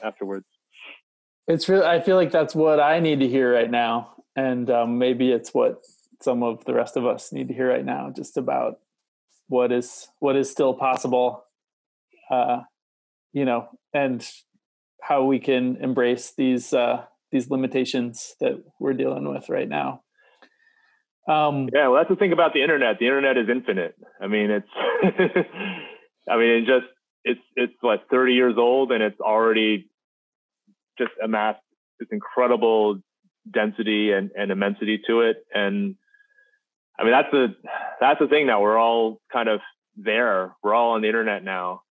afterwards. 0.02 0.46
It's 1.46 1.68
really, 1.68 1.84
I 1.84 2.00
feel 2.00 2.16
like 2.16 2.30
that's 2.30 2.54
what 2.54 2.80
I 2.80 3.00
need 3.00 3.20
to 3.20 3.28
hear 3.28 3.52
right 3.52 3.70
now. 3.70 4.14
And 4.36 4.70
um, 4.70 4.98
maybe 4.98 5.30
it's 5.30 5.52
what 5.52 5.82
some 6.20 6.42
of 6.42 6.64
the 6.64 6.72
rest 6.72 6.96
of 6.96 7.04
us 7.04 7.32
need 7.32 7.48
to 7.48 7.54
hear 7.54 7.68
right 7.68 7.84
now, 7.84 8.12
just 8.14 8.36
about 8.36 8.78
what 9.48 9.72
is, 9.72 10.08
what 10.20 10.36
is 10.36 10.50
still 10.50 10.72
possible 10.72 11.44
uh, 12.32 12.62
you 13.32 13.44
know, 13.44 13.68
and 13.92 14.26
how 15.02 15.24
we 15.24 15.38
can 15.38 15.76
embrace 15.76 16.32
these 16.36 16.72
uh, 16.72 17.04
these 17.30 17.50
limitations 17.50 18.34
that 18.40 18.62
we're 18.78 18.94
dealing 18.94 19.28
with 19.28 19.48
right 19.48 19.68
now. 19.68 20.02
Um, 21.28 21.68
yeah, 21.72 21.88
well, 21.88 22.00
that's 22.00 22.10
the 22.10 22.16
thing 22.16 22.32
about 22.32 22.52
the 22.52 22.62
internet. 22.62 22.98
The 22.98 23.06
internet 23.06 23.36
is 23.38 23.48
infinite. 23.48 23.94
I 24.20 24.26
mean, 24.26 24.50
it's, 24.50 24.68
I 26.28 26.36
mean, 26.36 26.50
it 26.50 26.66
just 26.66 26.86
it's 27.24 27.40
it's 27.56 27.74
like 27.82 28.08
30 28.08 28.34
years 28.34 28.54
old 28.58 28.90
and 28.92 29.02
it's 29.02 29.20
already 29.20 29.88
just 30.98 31.12
amassed 31.22 31.60
this 32.00 32.08
incredible 32.10 33.00
density 33.50 34.12
and, 34.12 34.30
and 34.36 34.50
immensity 34.50 35.00
to 35.06 35.20
it. 35.20 35.44
And 35.54 35.96
I 36.98 37.04
mean, 37.04 37.12
that's 37.12 37.30
the 37.30 37.54
that's 38.00 38.20
the 38.20 38.28
thing 38.28 38.46
now. 38.46 38.60
We're 38.60 38.78
all 38.78 39.20
kind 39.32 39.48
of 39.48 39.60
there. 39.96 40.54
We're 40.62 40.74
all 40.74 40.92
on 40.92 41.02
the 41.02 41.08
internet 41.08 41.44
now 41.44 41.82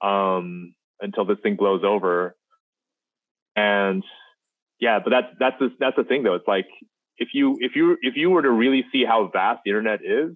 um, 0.00 0.74
until 1.00 1.24
this 1.24 1.38
thing 1.42 1.56
blows 1.56 1.82
over. 1.84 2.36
And 3.56 4.04
yeah, 4.80 4.98
but 5.02 5.10
that's 5.10 5.26
that's 5.38 5.56
the, 5.58 5.68
that's 5.78 5.96
the 5.96 6.04
thing 6.04 6.22
though. 6.22 6.34
It's 6.34 6.48
like 6.48 6.66
if 7.18 7.28
you 7.32 7.58
if 7.60 7.76
you 7.76 7.96
if 8.02 8.16
you 8.16 8.30
were 8.30 8.42
to 8.42 8.50
really 8.50 8.84
see 8.92 9.04
how 9.04 9.28
vast 9.32 9.60
the 9.64 9.70
internet 9.70 10.00
is 10.04 10.32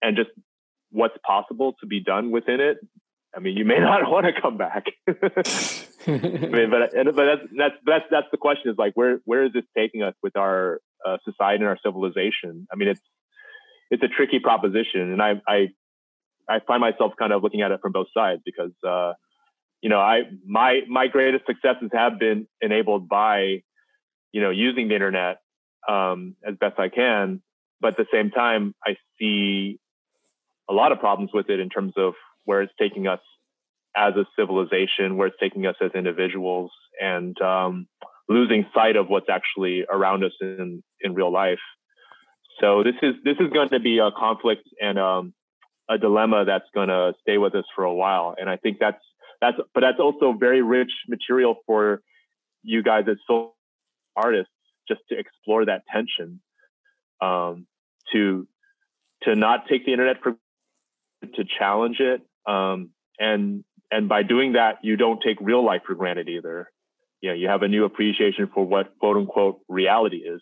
and 0.00 0.16
just 0.16 0.30
what's 0.90 1.16
possible 1.24 1.74
to 1.80 1.86
be 1.86 2.00
done 2.00 2.30
within 2.30 2.60
it, 2.60 2.78
I 3.34 3.40
mean, 3.40 3.56
you 3.56 3.64
may 3.64 3.78
not 3.80 4.08
want 4.10 4.26
to 4.26 4.40
come 4.40 4.56
back. 4.56 4.86
I 5.08 6.10
mean, 6.10 6.70
but 6.70 6.92
but 6.92 7.24
that's 7.24 7.42
that's 7.56 7.74
that's 7.84 8.04
that's 8.10 8.26
the 8.30 8.38
question 8.38 8.70
is 8.70 8.78
like 8.78 8.94
where 8.94 9.20
where 9.24 9.44
is 9.44 9.52
this 9.52 9.64
taking 9.76 10.02
us 10.02 10.14
with 10.22 10.36
our 10.36 10.80
uh, 11.06 11.18
society 11.24 11.60
and 11.60 11.68
our 11.68 11.78
civilization? 11.82 12.66
I 12.72 12.76
mean, 12.76 12.88
it's 12.88 13.00
it's 13.90 14.02
a 14.02 14.08
tricky 14.08 14.40
proposition, 14.40 15.12
and 15.12 15.22
I 15.22 15.40
I 15.46 15.68
I 16.48 16.60
find 16.66 16.80
myself 16.80 17.12
kind 17.18 17.32
of 17.32 17.42
looking 17.42 17.62
at 17.62 17.70
it 17.70 17.80
from 17.80 17.92
both 17.92 18.08
sides 18.14 18.42
because 18.44 18.72
uh, 18.86 19.12
you 19.80 19.88
know 19.88 20.00
I 20.00 20.22
my 20.46 20.80
my 20.88 21.06
greatest 21.06 21.46
successes 21.46 21.90
have 21.92 22.18
been 22.18 22.46
enabled 22.60 23.08
by 23.08 23.62
you 24.32 24.40
know 24.40 24.50
using 24.50 24.88
the 24.88 24.94
internet 24.94 25.38
um, 25.88 26.36
as 26.46 26.56
best 26.56 26.78
I 26.78 26.88
can, 26.88 27.42
but 27.80 27.92
at 27.92 27.96
the 27.96 28.06
same 28.12 28.30
time 28.30 28.74
I 28.84 28.96
see 29.18 29.78
a 30.68 30.72
lot 30.72 30.92
of 30.92 31.00
problems 31.00 31.30
with 31.34 31.50
it 31.50 31.60
in 31.60 31.68
terms 31.68 31.94
of 31.96 32.14
where 32.44 32.62
it's 32.62 32.72
taking 32.78 33.06
us 33.06 33.20
as 33.96 34.14
a 34.16 34.24
civilization, 34.38 35.16
where 35.16 35.28
it's 35.28 35.36
taking 35.38 35.66
us 35.66 35.76
as 35.82 35.90
individuals, 35.94 36.70
and 37.00 37.40
um, 37.42 37.86
losing 38.28 38.64
sight 38.74 38.96
of 38.96 39.08
what's 39.08 39.28
actually 39.28 39.84
around 39.90 40.24
us 40.24 40.32
in 40.40 40.82
in 41.00 41.14
real 41.14 41.32
life. 41.32 41.58
So 42.60 42.82
this 42.82 42.94
is 43.02 43.14
this 43.24 43.36
is 43.40 43.50
going 43.52 43.70
to 43.70 43.80
be 43.80 43.98
a 43.98 44.10
conflict 44.10 44.62
and 44.80 44.98
um, 44.98 45.34
a 45.88 45.98
dilemma 45.98 46.44
that's 46.44 46.68
going 46.74 46.88
to 46.88 47.12
stay 47.20 47.38
with 47.38 47.54
us 47.54 47.64
for 47.74 47.84
a 47.84 47.94
while. 47.94 48.34
And 48.38 48.48
I 48.48 48.56
think 48.56 48.78
that's 48.78 49.02
that's 49.40 49.56
but 49.74 49.80
that's 49.80 50.00
also 50.00 50.34
very 50.38 50.62
rich 50.62 50.92
material 51.08 51.56
for 51.66 52.00
you 52.62 52.82
guys 52.82 53.04
as 53.10 53.16
film 53.26 53.50
artists 54.16 54.52
just 54.92 55.06
to 55.08 55.18
explore 55.18 55.64
that 55.66 55.82
tension, 55.92 56.40
um, 57.20 57.66
to 58.12 58.46
to 59.22 59.34
not 59.36 59.66
take 59.68 59.86
the 59.86 59.92
internet 59.92 60.16
for 60.22 60.36
to 61.34 61.44
challenge 61.58 62.00
it, 62.00 62.22
um, 62.46 62.90
and 63.18 63.64
and 63.90 64.08
by 64.08 64.22
doing 64.22 64.54
that, 64.54 64.78
you 64.82 64.96
don't 64.96 65.20
take 65.22 65.38
real 65.40 65.64
life 65.64 65.82
for 65.86 65.94
granted 65.94 66.28
either. 66.28 66.70
You 67.20 67.30
know, 67.30 67.34
you 67.34 67.48
have 67.48 67.62
a 67.62 67.68
new 67.68 67.84
appreciation 67.84 68.48
for 68.52 68.64
what 68.64 68.98
quote 68.98 69.16
unquote 69.16 69.60
reality 69.68 70.18
is. 70.18 70.40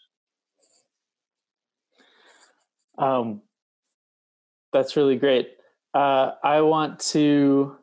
Um, 2.97 3.43
that's 4.73 4.97
really 4.97 5.17
great. 5.17 5.51
Uh, 5.93 6.33
I 6.45 6.61
want 6.61 7.01
to 7.11 7.77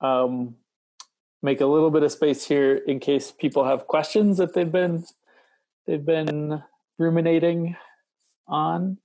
um, 0.00 0.56
make 1.42 1.60
a 1.60 1.66
little 1.66 1.90
bit 1.90 2.02
of 2.02 2.12
space 2.12 2.46
here 2.46 2.76
in 2.76 3.00
case 3.00 3.32
people 3.32 3.64
have 3.64 3.86
questions 3.86 4.36
that 4.38 4.52
they've 4.52 4.70
been 4.70 5.04
they've 5.86 6.04
been 6.04 6.62
ruminating 6.98 7.76
on. 8.48 8.98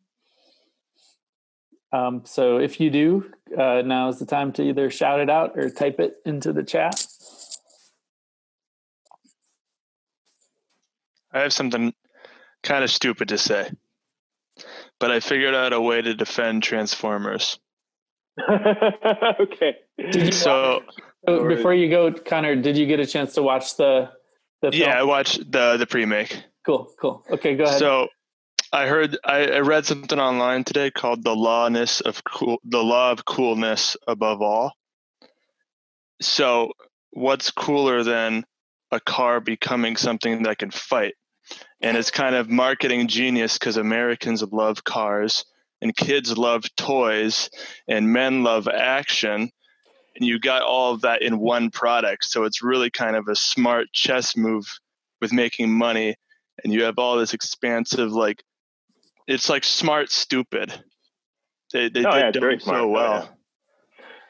Um, 1.94 2.24
so 2.26 2.58
if 2.58 2.80
you 2.80 2.90
do, 2.90 3.32
uh, 3.58 3.82
now 3.86 4.08
is 4.08 4.20
the 4.20 4.26
time 4.26 4.54
to 4.54 4.64
either 4.64 4.90
shout 4.90 5.20
it 5.20 5.30
out 5.30 5.58
or 5.58 5.70
type 5.70 6.00
it 6.00 6.16
into 6.26 6.54
the 6.54 6.64
chat. 6.64 7.06
I 11.34 11.42
have 11.42 11.54
something 11.54 11.94
kind 12.64 12.84
of 12.84 12.92
stupid 12.92 13.30
to 13.30 13.38
say 13.38 13.72
but 15.02 15.12
I 15.12 15.20
figured 15.20 15.56
out 15.56 15.74
a 15.74 15.82
way 15.82 16.02
to 16.02 16.14
defend 16.14 16.64
Transformers. 16.64 17.60
okay. 18.50 19.78
so, 20.32 20.84
so 21.28 21.48
before 21.48 21.74
you 21.74 21.90
go, 21.90 22.14
Connor, 22.14 22.56
did 22.56 22.78
you 22.78 22.86
get 22.86 23.00
a 23.00 23.06
chance 23.06 23.34
to 23.34 23.44
watch 23.44 23.76
the? 23.76 24.12
The 24.62 24.72
yeah, 24.74 25.00
I 25.00 25.04
watched 25.04 25.52
the 25.52 25.78
the 25.78 25.86
pre-make. 25.86 26.44
Cool, 26.66 26.92
cool. 27.00 27.24
Okay, 27.30 27.56
go 27.56 27.64
ahead. 27.64 27.80
So, 27.80 28.08
I 28.72 28.88
heard 28.88 29.18
I, 29.24 29.48
I 29.48 29.60
read 29.60 29.86
something 29.86 30.20
online 30.20 30.64
today 30.64 30.92
called 30.92 31.24
the 31.24 31.36
lawness 31.36 32.02
of 32.02 32.24
cool, 32.24 32.60
the 32.64 32.84
law 32.84 33.12
of 33.12 33.26
coolness 33.26 33.98
above 34.08 34.42
all. 34.42 34.74
So, 36.22 36.72
what's 37.12 37.52
cooler 37.52 38.04
than 38.04 38.46
a 38.92 39.00
car 39.00 39.40
becoming 39.40 39.96
something 39.96 40.44
that 40.44 40.60
can 40.60 40.72
fight? 40.72 41.16
and 41.82 41.98
it's 41.98 42.12
kind 42.12 42.36
of 42.36 42.50
marketing 42.50 43.08
genius 43.08 43.58
because 43.58 43.78
Americans 43.78 44.44
love 44.44 44.84
cars 44.84 45.46
and 45.82 45.96
kids 45.96 46.38
love 46.38 46.64
toys 46.76 47.50
and 47.88 48.14
men 48.14 48.44
love 48.44 48.68
action 48.68 49.50
and 50.16 50.26
you 50.28 50.40
got 50.40 50.62
all 50.62 50.94
of 50.94 51.02
that 51.02 51.22
in 51.22 51.40
one 51.40 51.72
product. 51.72 52.26
So 52.26 52.44
it's 52.44 52.64
really 52.64 52.90
kind 52.90 53.16
of 53.16 53.28
a 53.28 53.36
smart 53.36 53.88
chess 53.94 54.36
move 54.36 54.66
with 55.22 55.32
making 55.32 55.72
money. 55.72 56.16
And 56.64 56.74
you 56.74 56.84
have 56.84 57.00
all 57.00 57.18
this 57.18 57.34
expansive 57.34 58.12
like 58.12 58.44
it's 59.28 59.50
like 59.50 59.64
smart 59.64 60.12
stupid. 60.12 60.74
They 61.74 61.90
they, 61.90 62.04
oh, 62.06 62.18
yeah, 62.18 62.58
so 62.60 62.88
well. 62.88 63.14
oh 63.14 63.24
yeah. 63.24 63.28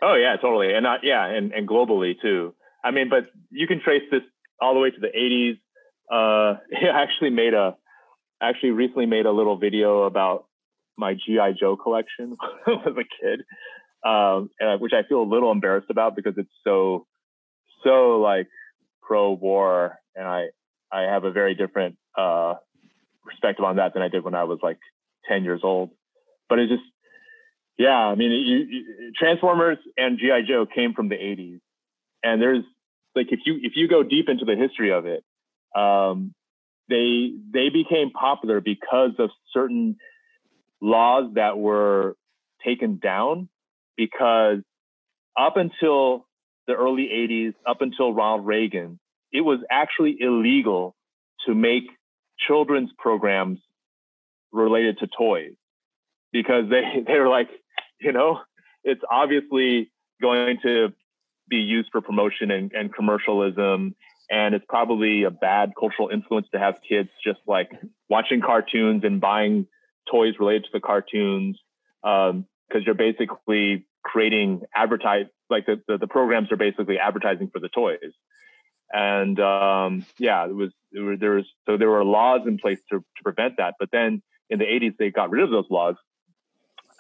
oh 0.02 0.16
yeah 0.16 0.36
totally. 0.38 0.74
And 0.74 0.84
not 0.84 1.00
yeah 1.04 1.26
and, 1.26 1.52
and 1.52 1.68
globally 1.68 2.14
too. 2.22 2.54
I 2.84 2.92
mean 2.92 3.10
but 3.10 3.26
you 3.50 3.68
can 3.68 3.82
trace 3.82 4.04
this 4.12 4.22
all 4.62 4.74
the 4.74 4.80
way 4.80 4.92
to 4.92 5.00
the 5.00 5.08
80s 5.08 5.58
uh, 6.12 6.58
I 6.74 7.02
actually 7.02 7.30
made 7.30 7.54
a, 7.54 7.76
actually 8.42 8.72
recently 8.72 9.06
made 9.06 9.26
a 9.26 9.32
little 9.32 9.58
video 9.58 10.04
about 10.04 10.46
my 10.98 11.14
GI 11.14 11.58
Joe 11.60 11.78
collection 11.78 12.36
when 12.66 12.78
I 12.78 12.90
was 12.90 12.98
a 12.98 13.24
kid, 13.24 13.42
um, 14.06 14.50
which 14.80 14.94
I 14.94 15.08
feel 15.08 15.22
a 15.22 15.24
little 15.24 15.52
embarrassed 15.52 15.90
about 15.90 16.16
because 16.16 16.34
it's 16.38 16.50
so, 16.64 17.06
so 17.84 18.20
like 18.20 18.48
pro-war, 19.02 20.00
and 20.16 20.28
I 20.28 20.48
I 20.92 21.02
have 21.02 21.24
a 21.24 21.32
very 21.32 21.56
different 21.56 21.98
uh, 22.18 22.56
perspective 23.24 23.64
on 23.64 23.78
that 23.78 23.94
than 23.94 24.04
I 24.04 24.10
did 24.10 24.24
when 24.24 24.36
I 24.36 24.44
was 24.44 24.60
like 24.62 24.80
10 25.30 25.44
years 25.44 25.62
old. 25.64 25.92
But 26.50 26.60
it 26.60 26.68
just, 26.68 26.84
yeah, 27.78 27.96
I 27.96 28.16
mean, 28.16 28.32
you, 28.32 28.58
you, 28.58 29.14
Transformers 29.18 29.78
and 29.98 30.20
GI 30.20 30.44
Joe 30.48 30.66
came 30.66 30.94
from 30.94 31.10
the 31.10 31.16
80s, 31.16 31.60
and 32.24 32.42
there's 32.42 32.64
like 33.16 33.28
if 33.32 33.40
you 33.46 33.60
if 33.62 33.74
you 33.76 33.88
go 33.88 34.04
deep 34.04 34.30
into 34.30 34.46
the 34.46 34.56
history 34.56 34.92
of 34.92 35.06
it, 35.06 35.24
um, 35.76 36.34
they 36.90 37.32
they 37.52 37.70
became 37.70 38.12
popular 38.12 38.62
because 38.62 39.12
of 39.20 39.30
certain 39.54 39.98
laws 40.82 41.32
that 41.36 41.58
were 41.58 42.16
taken 42.66 43.00
down 43.02 43.50
because 44.02 44.58
up 45.38 45.58
until 45.58 46.26
the 46.66 46.74
early 46.74 47.08
80s 47.08 47.54
up 47.68 47.82
until 47.82 48.12
Ronald 48.12 48.48
Reagan 48.48 49.00
it 49.32 49.42
was 49.42 49.60
actually 49.70 50.18
illegal 50.20 50.96
to 51.46 51.54
make 51.54 51.84
children's 52.48 52.90
programs 52.98 53.60
related 54.52 54.98
to 55.00 55.08
toys 55.16 55.54
because 56.32 56.68
they 56.72 56.82
they 57.08 57.20
were 57.20 57.30
like 57.30 57.50
you 58.00 58.12
know 58.12 58.40
it's 58.84 59.04
obviously 59.12 59.92
going 60.20 60.58
to 60.64 60.92
be 61.48 61.58
used 61.58 61.90
for 61.92 62.02
promotion 62.02 62.50
and, 62.50 62.72
and 62.74 62.92
commercialism 62.92 63.94
and 64.32 64.56
it's 64.56 64.66
probably 64.68 65.24
a 65.24 65.30
bad 65.30 65.74
cultural 65.80 66.10
influence 66.10 66.48
to 66.52 66.58
have 66.58 66.76
kids 66.88 67.10
just 67.24 67.40
like 67.46 67.70
watching 68.10 68.42
cartoons 68.42 69.04
and 69.04 69.22
buying 69.22 69.68
toys 70.10 70.34
related 70.40 70.64
to 70.64 70.70
the 70.74 70.80
cartoons 70.80 71.60
because 72.02 72.32
um, 72.32 72.46
you're 72.84 72.96
basically 72.96 73.86
creating 74.04 74.62
advertise 74.76 75.26
like 75.50 75.66
the, 75.66 75.82
the, 75.88 75.98
the, 75.98 76.08
programs 76.08 76.52
are 76.52 76.58
basically 76.58 76.98
advertising 76.98 77.50
for 77.52 77.60
the 77.60 77.70
toys. 77.70 78.14
And 78.92 79.40
um, 79.40 80.06
yeah 80.18 80.46
it 80.46 80.56
was 80.56 80.72
there, 80.92 81.18
there 81.18 81.32
was 81.32 81.46
so 81.66 81.78
there 81.78 81.90
were 81.90 82.04
laws 82.04 82.42
in 82.46 82.58
place 82.58 82.80
to, 82.90 83.00
to 83.00 83.24
prevent 83.24 83.58
that. 83.58 83.76
But 83.80 83.90
then 83.92 84.22
in 84.50 84.60
the 84.60 84.66
80s 84.66 84.98
they 84.98 85.12
got 85.12 85.30
rid 85.30 85.44
of 85.44 85.52
those 85.52 85.70
laws. 85.70 85.96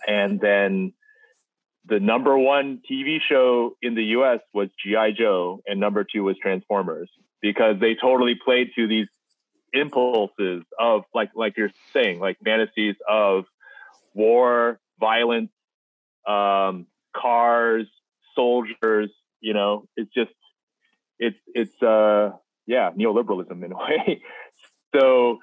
And 0.07 0.39
then 0.39 0.93
the 1.85 1.99
number 1.99 2.37
one 2.37 2.81
TV 2.89 3.19
show 3.27 3.75
in 3.81 3.95
the 3.95 4.03
US 4.17 4.39
was 4.53 4.69
G.I. 4.83 5.11
Joe, 5.11 5.61
and 5.65 5.79
number 5.79 6.03
two 6.03 6.23
was 6.23 6.37
Transformers 6.37 7.09
because 7.41 7.79
they 7.79 7.95
totally 7.95 8.35
played 8.35 8.69
to 8.75 8.87
these 8.87 9.07
impulses 9.73 10.63
of 10.79 11.03
like 11.13 11.31
like 11.35 11.57
you're 11.57 11.71
saying, 11.93 12.19
like 12.19 12.37
fantasies 12.43 12.95
of 13.09 13.45
war, 14.13 14.79
violence, 14.99 15.51
um, 16.27 16.87
cars, 17.15 17.87
soldiers, 18.35 19.09
you 19.39 19.53
know, 19.53 19.87
it's 19.95 20.13
just 20.13 20.31
it's 21.19 21.37
it's 21.53 21.81
uh 21.81 22.31
yeah, 22.65 22.91
neoliberalism 22.91 23.63
in 23.63 23.71
a 23.71 23.75
way. 23.77 24.21
so 24.95 25.39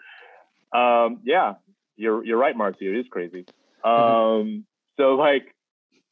um 0.73 1.21
yeah, 1.25 1.55
you're 1.97 2.25
you're 2.25 2.39
right, 2.39 2.57
Marcy. 2.57 2.87
It 2.87 2.97
is 2.97 3.07
crazy. 3.11 3.47
Mm-hmm. 3.85 3.89
Um 3.89 4.65
so 4.99 5.15
like, 5.15 5.55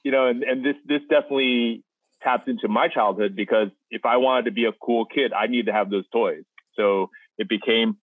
you 0.05 0.13
know, 0.13 0.27
and, 0.27 0.43
and 0.43 0.65
this 0.65 0.77
this 0.87 1.03
definitely 1.09 1.83
taps 2.23 2.49
into 2.49 2.69
my 2.69 2.89
childhood 2.89 3.37
because 3.37 3.69
if 3.91 4.05
I 4.05 4.17
wanted 4.17 4.47
to 4.47 4.51
be 4.53 4.65
a 4.65 4.73
cool 4.73 5.05
kid, 5.05 5.33
I 5.33 5.47
needed 5.47 5.67
to 5.67 5.73
have 5.73 5.91
those 5.91 6.09
toys. 6.13 6.45
So 6.75 7.11
it 7.39 7.49
became 7.49 7.97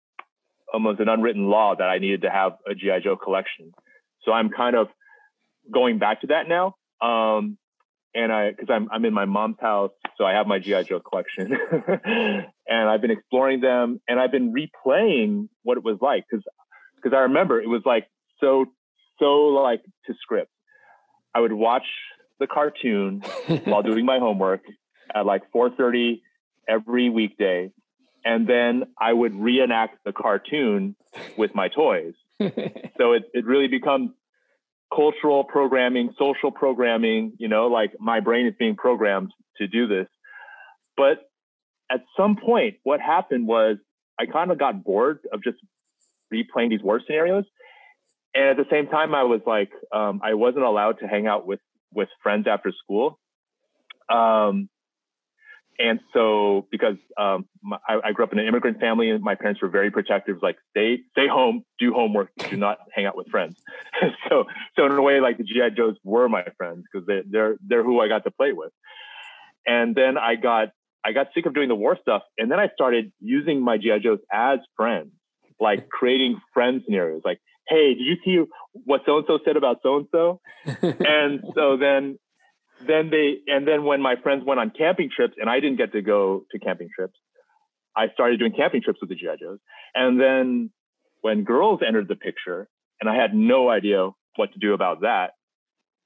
almost 0.73 1.01
an 1.01 1.09
unwritten 1.09 1.49
law 1.49 1.75
that 1.77 1.89
I 1.89 1.99
needed 1.99 2.23
to 2.23 2.31
have 2.31 2.53
a 2.67 2.75
GI 2.75 3.01
Joe 3.05 3.17
collection. 3.17 3.73
So 4.25 4.33
I'm 4.33 4.51
kind 4.51 4.77
of 4.77 4.89
going 5.71 5.99
back 5.99 6.23
to 6.23 6.29
that 6.29 6.49
now. 6.49 6.77
Um, 7.03 7.59
and 8.15 8.33
I, 8.33 8.51
because 8.51 8.69
I'm 8.71 8.89
I'm 8.93 9.05
in 9.05 9.15
my 9.15 9.25
mom's 9.25 9.57
house, 9.61 9.93
so 10.19 10.25
I 10.25 10.33
have 10.35 10.47
my 10.47 10.59
GI 10.59 10.85
Joe 10.85 11.01
collection, 11.01 11.57
and 12.05 12.89
I've 12.89 13.01
been 13.01 13.11
exploring 13.11 13.61
them, 13.61 14.01
and 14.09 14.21
I've 14.21 14.31
been 14.31 14.53
replaying 14.53 15.49
what 15.63 15.79
it 15.79 15.85
was 15.85 15.99
like, 16.01 16.25
because 16.31 16.45
because 16.97 17.17
I 17.17 17.21
remember 17.21 17.61
it 17.61 17.69
was 17.69 17.83
like 17.85 18.07
so 18.41 18.67
so 19.19 19.27
like 19.27 19.83
to 20.07 20.15
script. 20.21 20.51
I 21.35 21.41
would 21.41 21.53
watch 21.53 21.87
the 22.39 22.47
cartoon 22.47 23.23
while 23.65 23.83
doing 23.83 24.05
my 24.05 24.19
homework 24.19 24.63
at 25.15 25.25
like 25.25 25.43
4:30 25.55 26.21
every 26.69 27.09
weekday, 27.09 27.71
and 28.25 28.47
then 28.47 28.85
I 29.01 29.13
would 29.13 29.35
reenact 29.35 30.05
the 30.05 30.13
cartoon 30.13 30.97
with 31.39 31.55
my 31.55 31.69
toys. 31.69 32.15
so 32.41 33.13
it, 33.13 33.25
it 33.33 33.47
really 33.47 33.69
becomes 33.69 34.11
cultural 34.95 35.45
programming, 35.45 36.15
social 36.19 36.51
programming, 36.51 37.33
you 37.39 37.49
know, 37.49 37.67
like 37.67 37.93
my 37.99 38.21
brain 38.21 38.47
is 38.47 38.55
being 38.59 38.77
programmed 38.77 39.33
to 39.57 39.67
do 39.67 39.87
this. 39.87 40.07
But 40.97 41.19
at 41.91 42.01
some 42.17 42.37
point, 42.37 42.77
what 42.83 43.01
happened 43.01 43.47
was 43.47 43.77
I 44.19 44.27
kind 44.27 44.51
of 44.51 44.59
got 44.59 44.85
bored 44.85 45.21
of 45.33 45.43
just 45.43 45.59
replaying 46.33 46.71
these 46.71 46.83
war 46.83 47.01
scenarios. 47.05 47.45
And 48.35 48.45
at 48.45 48.57
the 48.57 48.67
same 48.71 48.89
time, 48.89 49.15
I 49.15 49.25
was 49.25 49.41
like, 49.47 49.71
um, 49.93 50.21
I 50.23 50.35
wasn't 50.35 50.65
allowed 50.65 50.99
to 51.01 51.07
hang 51.07 51.27
out 51.27 51.47
with 51.47 51.61
with 51.95 52.09
friends 52.23 52.47
after 52.49 52.73
school. 52.83 53.19
Um, 54.09 54.69
and 55.83 56.01
so 56.13 56.67
because 56.71 56.97
um, 57.19 57.47
my, 57.63 57.77
I, 57.89 57.99
I, 58.05 58.13
grew 58.13 58.25
up 58.25 58.33
in 58.33 58.39
an 58.39 58.47
immigrant 58.47 58.79
family 58.79 59.11
and 59.11 59.23
my 59.23 59.35
parents 59.35 59.61
were 59.61 59.69
very 59.69 59.91
protective 59.91 60.39
like 60.41 60.57
stay 60.71 61.01
stay 61.11 61.27
home 61.27 61.65
do 61.79 61.93
homework 61.93 62.31
do 62.51 62.57
not 62.57 62.79
hang 62.95 63.05
out 63.07 63.17
with 63.17 63.29
friends. 63.29 63.57
So 64.29 64.45
so 64.77 64.87
in 64.87 64.93
a 64.93 65.03
way 65.03 65.21
like 65.21 65.39
the 65.39 65.45
gi 65.45 65.61
joes 65.77 65.97
were 66.05 66.29
my 66.29 66.45
friends 66.57 66.85
because 66.91 67.07
they, 67.07 67.23
they're 67.29 67.57
they're 67.67 67.85
who 67.85 68.01
i 68.01 68.09
got 68.09 68.25
to 68.25 68.31
play 68.31 68.53
with. 68.53 68.73
And 69.67 69.95
then 69.95 70.17
i 70.17 70.37
got 70.37 70.69
i 71.05 71.13
got 71.13 71.29
sick 71.35 71.47
of 71.47 71.55
doing 71.55 71.69
the 71.69 71.75
war 71.75 71.99
stuff 72.01 72.23
and 72.39 72.51
then 72.51 72.59
i 72.59 72.69
started 72.75 73.13
using 73.21 73.63
my 73.63 73.77
gi 73.77 73.99
joes 74.03 74.19
as 74.33 74.59
friends 74.77 75.11
like 75.61 75.89
creating 75.89 76.41
friend 76.55 76.83
scenarios 76.85 77.23
like 77.25 77.41
hey 77.69 77.95
did 77.95 78.05
you 78.05 78.17
see 78.25 78.43
what 78.73 79.03
so 79.07 79.19
and 79.19 79.27
so 79.27 79.39
said 79.45 79.57
about 79.57 79.79
so 79.83 79.97
and 79.97 80.07
so 80.11 80.41
and 81.07 81.45
so 81.55 81.77
then 81.77 82.19
then 82.87 83.11
they 83.11 83.39
and 83.47 83.67
then 83.67 83.85
when 83.85 84.01
my 84.01 84.17
friends 84.17 84.45
went 84.45 84.61
on 84.61 84.71
camping 84.71 85.11
trips 85.15 85.35
and 85.39 85.49
I 85.49 85.61
didn't 85.61 85.77
get 85.77 85.93
to 85.93 86.03
go 86.03 86.45
to 86.51 86.59
camping 86.59 86.89
trips, 86.95 87.19
I 87.97 88.09
started 88.15 88.39
doing 88.39 88.53
camping 88.53 88.83
trips 88.83 89.01
with 89.01 89.11
the 89.11 89.17
GI 89.17 89.37
Joes. 89.41 89.59
And 89.95 90.21
then 90.21 90.71
when 91.21 91.45
girls 91.45 91.81
entered 91.87 92.09
the 92.09 92.17
picture, 92.17 92.69
and 93.01 93.11
I 93.11 93.17
had 93.17 93.35
no 93.35 93.69
idea 93.69 94.11
what 94.37 94.53
to 94.53 94.59
do 94.59 94.75
about 94.75 95.03
that, 95.03 95.33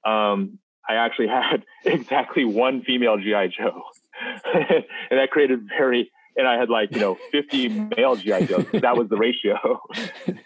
um, 0.09 0.59
I 0.87 0.95
actually 0.95 1.27
had 1.27 1.63
exactly 1.85 2.45
one 2.45 2.81
female 2.83 3.17
GI 3.17 3.53
Joe, 3.57 3.83
and 4.53 5.19
that 5.19 5.29
created 5.31 5.67
very. 5.77 6.11
And 6.39 6.47
I 6.47 6.59
had 6.59 6.69
like 6.69 6.91
you 6.91 6.99
know 6.99 7.17
50 7.31 7.69
male 7.97 8.15
GI 8.15 8.45
Joes. 8.45 8.67
that 8.73 8.95
was 8.95 9.09
the 9.09 9.17
ratio, 9.17 9.81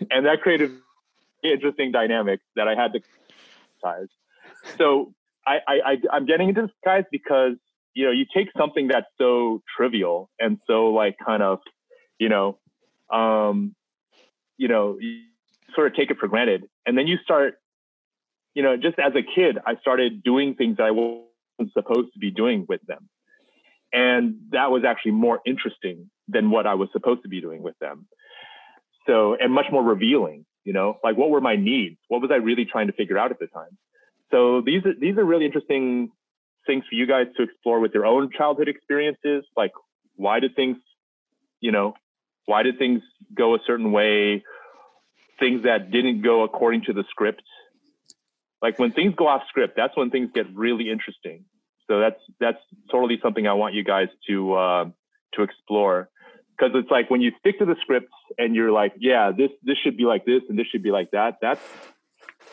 and 0.10 0.26
that 0.26 0.42
created 0.42 0.72
interesting 1.44 1.92
dynamics 1.92 2.44
that 2.56 2.70
I 2.70 2.76
had 2.76 2.94
to 2.94 3.02
size. 3.82 4.08
So 4.78 5.14
I, 5.46 5.60
I, 5.68 5.98
I 6.12 6.18
am 6.18 6.26
getting 6.26 6.50
into 6.50 6.64
this 6.64 6.72
guys 6.86 7.04
because 7.12 7.54
you 7.94 8.06
know 8.06 8.12
you 8.12 8.26
take 8.34 8.50
something 8.58 8.88
that's 8.88 9.08
so 9.18 9.62
trivial 9.76 10.30
and 10.40 10.58
so 10.68 10.88
like 10.88 11.16
kind 11.24 11.44
of 11.44 11.60
you 12.20 12.30
know 12.30 12.58
um 13.12 13.76
you 14.58 14.68
know 14.68 14.98
you 15.00 15.24
sort 15.76 15.88
of 15.88 15.96
take 15.96 16.12
it 16.12 16.18
for 16.18 16.28
granted. 16.28 16.66
And 16.86 16.98
then 16.98 17.08
you 17.08 17.18
start 17.24 17.56
you 18.54 18.64
know 18.64 18.78
just 18.78 19.00
as 19.00 19.14
a 19.16 19.24
kid 19.24 19.58
I 19.66 19.76
started 19.78 20.24
doing 20.24 20.56
things 20.56 20.78
that 20.78 20.84
I 20.84 20.92
wasn't 20.92 21.74
supposed 21.74 22.14
to 22.14 22.20
be 22.20 22.32
doing 22.32 22.66
with 22.68 22.82
them. 22.88 23.10
And 23.94 24.36
that 24.52 24.72
was 24.72 24.84
actually 24.86 25.12
more 25.12 25.42
interesting 25.46 26.10
than 26.30 26.50
what 26.50 26.66
I 26.66 26.76
was 26.76 26.90
supposed 26.94 27.24
to 27.24 27.30
be 27.30 27.42
doing 27.42 27.62
with 27.62 27.78
them. 27.80 28.08
So 29.06 29.36
and 29.36 29.52
much 29.52 29.66
more 29.72 29.84
revealing 29.84 30.46
you 30.64 30.74
know 30.74 30.98
like 31.04 31.18
what 31.18 31.30
were 31.32 31.42
my 31.42 31.56
needs? 31.56 31.98
What 32.08 32.22
was 32.22 32.32
I 32.32 32.36
really 32.36 32.66
trying 32.66 32.88
to 32.88 32.94
figure 32.94 33.18
out 33.18 33.32
at 33.32 33.40
the 33.40 33.48
time 33.48 33.78
so 34.32 34.62
these 34.62 34.86
are 34.86 34.94
these 34.94 35.18
are 35.18 35.26
really 35.26 35.46
interesting 35.46 36.12
things 36.66 36.84
for 36.90 36.96
you 36.96 37.06
guys 37.06 37.28
to 37.38 37.44
explore 37.44 37.80
with 37.80 37.94
your 37.94 38.06
own 38.06 38.30
childhood 38.38 38.68
experiences. 38.68 39.44
Like, 39.58 39.72
why 40.16 40.40
did 40.40 40.56
things, 40.56 40.78
you 41.60 41.72
know, 41.72 41.94
why 42.46 42.64
did 42.64 42.78
things 42.78 43.02
go 43.34 43.56
a 43.56 43.60
certain 43.66 43.92
way? 43.92 44.44
Things 45.40 45.64
that 45.64 45.92
didn't 45.92 46.22
go 46.22 46.44
according 46.44 46.84
to 46.84 46.94
the 46.94 47.04
script. 47.10 47.44
Like 48.62 48.78
when 48.78 48.92
things 48.92 49.16
go 49.16 49.28
off 49.28 49.42
script, 49.50 49.74
that's 49.76 49.98
when 49.98 50.12
things 50.12 50.30
get 50.34 50.46
really 50.54 50.90
interesting. 50.90 51.46
So 51.88 52.00
that's 52.00 52.22
that's 52.40 52.60
totally 52.92 53.20
something 53.22 53.48
I 53.48 53.54
want 53.54 53.74
you 53.74 53.84
guys 53.84 54.08
to 54.28 54.54
uh, 54.54 54.86
to 55.34 55.42
explore 55.42 56.10
because 56.56 56.76
it's 56.76 56.92
like 56.92 57.10
when 57.10 57.22
you 57.22 57.32
stick 57.40 57.58
to 57.60 57.66
the 57.66 57.76
scripts 57.82 58.14
and 58.38 58.56
you're 58.56 58.72
like, 58.72 58.94
yeah, 59.00 59.32
this 59.36 59.50
this 59.64 59.78
should 59.84 59.98
be 59.98 60.06
like 60.06 60.26
this 60.26 60.44
and 60.48 60.58
this 60.58 60.68
should 60.68 60.84
be 60.84 60.92
like 60.92 61.12
that. 61.12 61.38
That's 61.42 61.62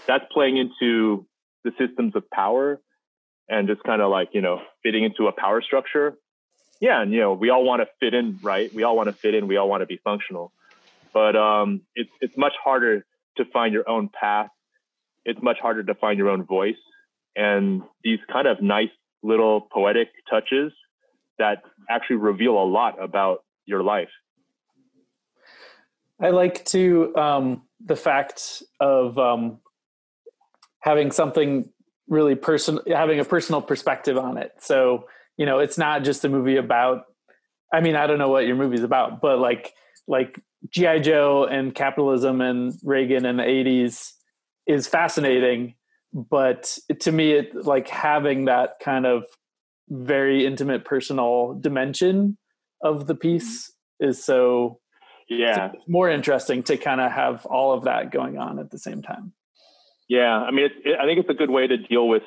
that's 0.07 0.25
playing 0.33 0.57
into 0.57 1.27
the 1.65 1.73
systems 1.79 2.15
of 2.15 2.29
power 2.31 2.81
and 3.49 3.69
just 3.69 3.83
kind 3.85 4.03
of 4.03 4.11
like 4.11 4.29
you 4.33 4.41
know 4.41 4.61
fitting 4.83 5.05
into 5.05 5.27
a 5.27 5.33
power 5.33 5.63
structure. 5.63 6.17
Yeah 6.81 7.03
and 7.03 7.13
you 7.13 7.21
know 7.21 7.33
we 7.33 7.51
all 7.51 7.65
want 7.65 7.83
to 7.83 7.89
fit 8.01 8.15
in 8.15 8.39
right? 8.43 8.73
We 8.73 8.83
all 8.83 8.97
want 8.97 9.09
to 9.09 9.15
fit 9.15 9.35
in. 9.35 9.49
We 9.49 9.57
all 9.57 9.69
want 9.69 9.83
to 9.83 9.87
be 9.87 10.01
functional. 10.05 10.53
But 11.13 11.37
um 11.37 11.83
it's 11.95 12.11
it's 12.21 12.37
much 12.37 12.55
harder 12.63 13.05
to 13.37 13.45
find 13.47 13.73
your 13.73 13.89
own 13.89 14.09
path. 14.09 14.49
It's 15.25 15.41
much 15.43 15.59
harder 15.61 15.83
to 15.85 15.95
find 15.95 16.19
your 16.19 16.29
own 16.29 16.45
voice. 16.45 16.77
And 17.37 17.83
these 18.03 18.19
kind 18.33 18.47
of 18.49 18.61
nice 18.61 18.89
little 19.23 19.61
poetic 19.61 20.09
touches 20.31 20.73
that 21.39 21.63
actually 21.89 22.17
reveal 22.17 22.53
a 22.53 22.65
lot 22.65 23.03
about 23.03 23.45
your 23.65 23.83
life. 23.83 24.09
I 26.21 26.31
like 26.31 26.65
to 26.67 27.17
um 27.17 27.63
the 27.81 27.97
fact 27.97 28.63
of 28.81 29.19
um 29.19 29.61
having 30.81 31.11
something 31.11 31.71
really 32.09 32.35
personal, 32.35 32.83
having 32.87 33.21
a 33.21 33.25
personal 33.25 33.61
perspective 33.61 34.17
on 34.17 34.39
it. 34.39 34.53
So, 34.61 35.05
you 35.37 35.47
know, 35.47 35.59
it's 35.59 35.79
not 35.79 36.05
just 36.05 36.25
a 36.25 36.29
movie 36.29 36.57
about, 36.57 37.05
I 37.73 37.81
mean, 37.81 37.97
I 37.97 38.07
don't 38.07 38.19
know 38.19 38.29
what 38.29 38.47
your 38.47 38.57
movie's 38.57 38.83
about, 38.83 39.21
but 39.21 39.39
like, 39.39 39.75
like 40.07 40.41
G.I. 40.71 41.01
Joe 41.01 41.45
and 41.45 41.75
capitalism 41.75 42.41
and 42.41 42.75
Reagan 42.83 43.27
in 43.27 43.37
the 43.37 43.43
80s 43.43 44.13
is 44.67 44.87
fascinating. 44.87 45.75
But 46.13 46.79
to 47.01 47.13
me, 47.13 47.33
it 47.33 47.55
like 47.55 47.89
having 47.89 48.47
that 48.47 48.77
kind 48.83 49.05
of 49.05 49.25
very 49.91 50.47
intimate 50.47 50.85
personal 50.85 51.59
dimension 51.61 52.37
of 52.83 53.07
the 53.07 53.15
piece 53.15 53.71
mm-hmm. 53.71 54.11
is 54.11 54.25
so 54.25 54.79
yeah 55.29 55.73
more 55.87 56.09
interesting 56.09 56.63
to 56.63 56.77
kind 56.77 57.01
of 57.01 57.13
have 57.13 57.45
all 57.47 57.73
of 57.73 57.85
that 57.85 58.11
going 58.11 58.39
on 58.39 58.59
at 58.59 58.71
the 58.71 58.79
same 58.79 59.03
time 59.03 59.33
yeah, 60.09 60.39
I 60.39 60.51
mean, 60.51 60.65
it's, 60.65 60.75
it, 60.85 60.99
I 60.99 61.05
think 61.05 61.21
it's 61.21 61.29
a 61.29 61.35
good 61.35 61.51
way 61.51 61.67
to 61.67 61.77
deal 61.77 62.09
with 62.09 62.23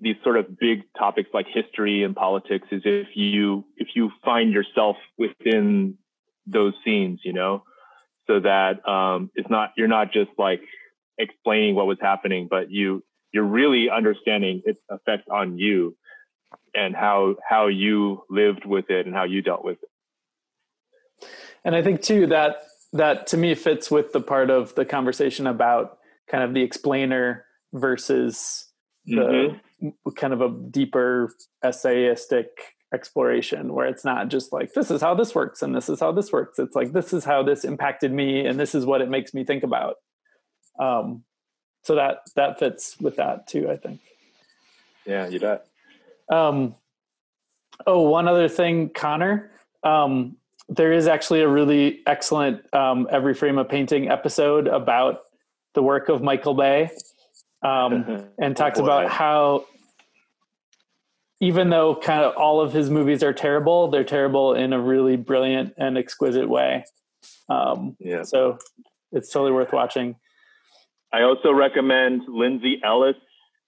these 0.00 0.14
sort 0.22 0.36
of 0.38 0.56
big 0.58 0.84
topics 0.96 1.30
like 1.34 1.46
history 1.52 2.04
and 2.04 2.14
politics. 2.14 2.68
Is 2.70 2.82
if 2.84 3.08
you 3.14 3.64
if 3.76 3.88
you 3.94 4.10
find 4.24 4.52
yourself 4.52 4.96
within 5.18 5.98
those 6.46 6.74
scenes, 6.84 7.20
you 7.24 7.32
know, 7.32 7.64
so 8.28 8.38
that 8.38 8.86
um, 8.88 9.30
it's 9.34 9.50
not 9.50 9.72
you're 9.76 9.88
not 9.88 10.12
just 10.12 10.30
like 10.38 10.60
explaining 11.18 11.74
what 11.74 11.86
was 11.86 11.98
happening, 12.00 12.46
but 12.48 12.70
you 12.70 13.02
you're 13.32 13.42
really 13.42 13.90
understanding 13.90 14.62
its 14.64 14.80
effect 14.88 15.28
on 15.28 15.58
you 15.58 15.96
and 16.72 16.94
how 16.94 17.34
how 17.46 17.66
you 17.66 18.22
lived 18.30 18.64
with 18.64 18.90
it 18.90 19.06
and 19.06 19.14
how 19.14 19.24
you 19.24 19.42
dealt 19.42 19.64
with 19.64 19.78
it. 19.82 21.26
And 21.64 21.74
I 21.74 21.82
think 21.82 22.00
too 22.00 22.28
that 22.28 22.58
that 22.92 23.26
to 23.28 23.36
me 23.36 23.56
fits 23.56 23.90
with 23.90 24.12
the 24.12 24.20
part 24.20 24.50
of 24.50 24.76
the 24.76 24.84
conversation 24.84 25.48
about 25.48 25.98
kind 26.30 26.44
of 26.44 26.54
the 26.54 26.62
explainer 26.62 27.44
versus 27.72 28.66
the 29.06 29.58
mm-hmm. 29.82 30.10
kind 30.16 30.32
of 30.32 30.40
a 30.40 30.50
deeper 30.70 31.32
essayistic 31.64 32.46
exploration 32.92 33.72
where 33.72 33.86
it's 33.86 34.04
not 34.04 34.28
just 34.28 34.52
like 34.52 34.72
this 34.74 34.90
is 34.90 35.00
how 35.00 35.14
this 35.14 35.34
works 35.34 35.62
and 35.62 35.74
this 35.74 35.88
is 35.88 35.98
how 35.98 36.12
this 36.12 36.30
works 36.30 36.60
it's 36.60 36.76
like 36.76 36.92
this 36.92 37.12
is 37.12 37.24
how 37.24 37.42
this 37.42 37.64
impacted 37.64 38.12
me 38.12 38.46
and 38.46 38.58
this 38.58 38.72
is 38.72 38.86
what 38.86 39.00
it 39.00 39.10
makes 39.10 39.34
me 39.34 39.42
think 39.42 39.64
about 39.64 39.96
um 40.78 41.24
so 41.82 41.96
that 41.96 42.18
that 42.36 42.56
fits 42.60 42.96
with 43.00 43.16
that 43.16 43.48
too 43.48 43.68
i 43.68 43.76
think 43.76 44.00
yeah 45.04 45.26
you 45.26 45.40
bet 45.40 45.66
um 46.30 46.76
Oh, 47.86 48.02
one 48.02 48.28
other 48.28 48.48
thing, 48.48 48.90
Connor. 48.90 49.50
Um, 49.82 50.36
there 50.68 50.92
is 50.92 51.06
actually 51.06 51.40
a 51.40 51.48
really 51.48 52.00
excellent 52.06 52.62
um, 52.74 53.06
Every 53.10 53.34
Frame 53.34 53.58
of 53.58 53.68
Painting 53.68 54.08
episode 54.08 54.66
about 54.66 55.20
the 55.74 55.82
work 55.82 56.08
of 56.08 56.22
Michael 56.22 56.54
Bay 56.54 56.90
um, 57.62 58.26
and 58.38 58.56
talks 58.56 58.78
Boy. 58.78 58.84
about 58.84 59.10
how 59.10 59.66
even 61.40 61.68
though 61.70 61.94
kind 61.96 62.22
of 62.24 62.36
all 62.36 62.60
of 62.60 62.72
his 62.72 62.88
movies 62.90 63.22
are 63.22 63.32
terrible, 63.32 63.88
they're 63.88 64.04
terrible 64.04 64.54
in 64.54 64.72
a 64.72 64.80
really 64.80 65.16
brilliant 65.16 65.74
and 65.76 65.98
exquisite 65.98 66.48
way. 66.48 66.84
Um, 67.48 67.96
Yeah. 67.98 68.22
so 68.22 68.58
it's 69.12 69.30
totally 69.30 69.52
worth 69.52 69.72
watching. 69.72 70.16
I 71.12 71.22
also 71.22 71.52
recommend 71.52 72.22
Lindsay 72.28 72.80
Ellis. 72.82 73.16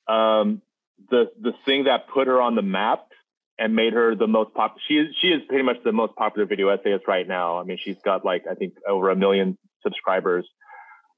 Um, 0.08 0.62
the 1.10 1.30
the 1.40 1.52
thing 1.64 1.84
that 1.84 2.08
put 2.08 2.26
her 2.26 2.40
on 2.40 2.54
the 2.54 2.62
map 2.62 3.06
and 3.58 3.74
made 3.74 3.92
her 3.92 4.14
the 4.14 4.26
most 4.26 4.54
pop. 4.54 4.76
She 4.86 4.94
is 4.94 5.14
she 5.20 5.28
is 5.28 5.42
pretty 5.48 5.62
much 5.62 5.76
the 5.84 5.92
most 5.92 6.14
popular 6.16 6.46
video 6.46 6.68
essayist 6.68 7.06
right 7.06 7.26
now. 7.26 7.58
I 7.58 7.64
mean, 7.64 7.78
she's 7.82 7.96
got 8.04 8.24
like 8.24 8.44
I 8.50 8.54
think 8.54 8.74
over 8.88 9.10
a 9.10 9.16
million 9.16 9.58
subscribers. 9.82 10.46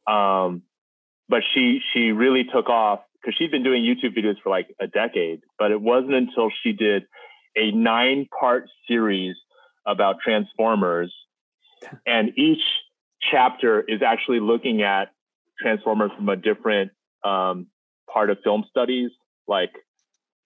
Um, 0.06 0.62
but 1.28 1.42
she 1.54 1.80
she 1.92 2.12
really 2.12 2.44
took 2.44 2.68
off 2.68 3.00
because 3.20 3.36
she'd 3.36 3.50
been 3.50 3.62
doing 3.62 3.82
YouTube 3.82 4.16
videos 4.16 4.40
for 4.42 4.50
like 4.50 4.74
a 4.80 4.86
decade. 4.86 5.42
But 5.58 5.70
it 5.70 5.80
wasn't 5.80 6.14
until 6.14 6.50
she 6.62 6.72
did 6.72 7.04
a 7.56 7.70
nine 7.72 8.26
part 8.38 8.68
series 8.86 9.36
about 9.86 10.16
Transformers, 10.24 11.12
and 12.06 12.32
each 12.36 12.62
chapter 13.30 13.80
is 13.80 14.02
actually 14.02 14.40
looking 14.40 14.82
at 14.82 15.10
Transformers 15.60 16.10
from 16.16 16.28
a 16.28 16.36
different 16.36 16.92
um, 17.24 17.66
part 18.12 18.30
of 18.30 18.38
film 18.44 18.64
studies, 18.70 19.10
like 19.46 19.70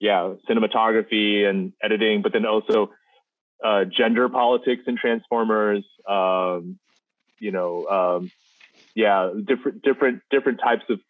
yeah, 0.00 0.34
cinematography 0.48 1.48
and 1.48 1.72
editing, 1.80 2.22
but 2.22 2.32
then 2.32 2.44
also 2.44 2.90
uh, 3.64 3.84
gender 3.84 4.28
politics 4.28 4.82
in 4.86 4.96
Transformers. 4.96 5.84
Um, 6.08 6.78
you 7.38 7.52
know, 7.52 7.86
um, 7.86 8.32
yeah, 8.94 9.30
different 9.46 9.82
different 9.82 10.22
different 10.30 10.60
types 10.62 10.84
of 10.88 11.00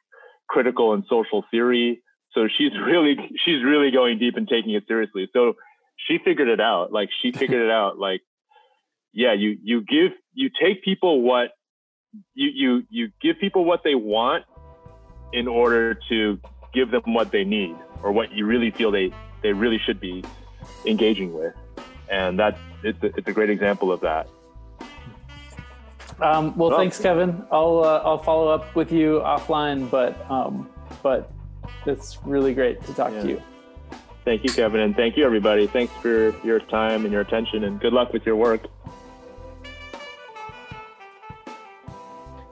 critical 0.48 0.92
and 0.92 1.04
social 1.08 1.44
theory. 1.50 2.02
So 2.32 2.48
she's 2.48 2.72
really 2.86 3.16
she's 3.44 3.62
really 3.64 3.90
going 3.90 4.18
deep 4.18 4.36
and 4.36 4.48
taking 4.48 4.74
it 4.74 4.84
seriously. 4.86 5.28
So 5.32 5.54
she 6.08 6.18
figured 6.24 6.48
it 6.48 6.60
out. 6.60 6.92
Like 6.92 7.10
she 7.20 7.32
figured 7.32 7.62
it 7.62 7.70
out. 7.70 7.98
Like 7.98 8.22
yeah, 9.12 9.34
you 9.34 9.58
you 9.62 9.82
give 9.82 10.12
you 10.32 10.50
take 10.60 10.82
people 10.82 11.22
what 11.22 11.50
you 12.34 12.50
you 12.54 12.82
you 12.90 13.08
give 13.20 13.38
people 13.38 13.64
what 13.64 13.82
they 13.84 13.94
want 13.94 14.44
in 15.32 15.48
order 15.48 15.98
to 16.08 16.38
give 16.74 16.90
them 16.90 17.14
what 17.14 17.30
they 17.30 17.44
need 17.44 17.76
or 18.02 18.12
what 18.12 18.32
you 18.32 18.46
really 18.46 18.70
feel 18.70 18.90
they 18.90 19.12
they 19.42 19.52
really 19.52 19.78
should 19.78 20.00
be 20.00 20.24
engaging 20.86 21.32
with 21.32 21.54
and 22.10 22.38
that's 22.38 22.58
it's 22.82 23.02
a, 23.02 23.06
it's 23.16 23.28
a 23.28 23.32
great 23.32 23.50
example 23.50 23.92
of 23.92 24.00
that 24.00 24.28
Um, 26.20 26.56
well, 26.56 26.70
Well- 26.70 26.78
thanks, 26.78 27.00
Kevin. 27.00 27.42
I'll 27.50 27.82
uh, 27.84 28.02
I'll 28.04 28.18
follow 28.18 28.48
up 28.48 28.74
with 28.76 28.92
you 28.92 29.20
offline, 29.24 29.90
but 29.90 30.14
um, 30.30 30.68
but 31.02 31.30
it's 31.86 32.18
really 32.24 32.54
great 32.54 32.82
to 32.84 32.94
talk 32.94 33.12
Yeah. 33.12 33.22
to 33.22 33.28
you. 33.28 33.42
thank 34.24 34.44
you 34.44 34.52
kevin 34.52 34.80
and 34.82 34.94
thank 34.94 35.16
you 35.16 35.24
everybody 35.24 35.66
thanks 35.66 35.92
for 35.94 36.32
your 36.46 36.60
time 36.60 37.02
and 37.04 37.10
your 37.12 37.22
attention 37.22 37.64
and 37.64 37.80
good 37.80 37.92
luck 37.92 38.12
with 38.12 38.24
your 38.24 38.36
work 38.36 38.66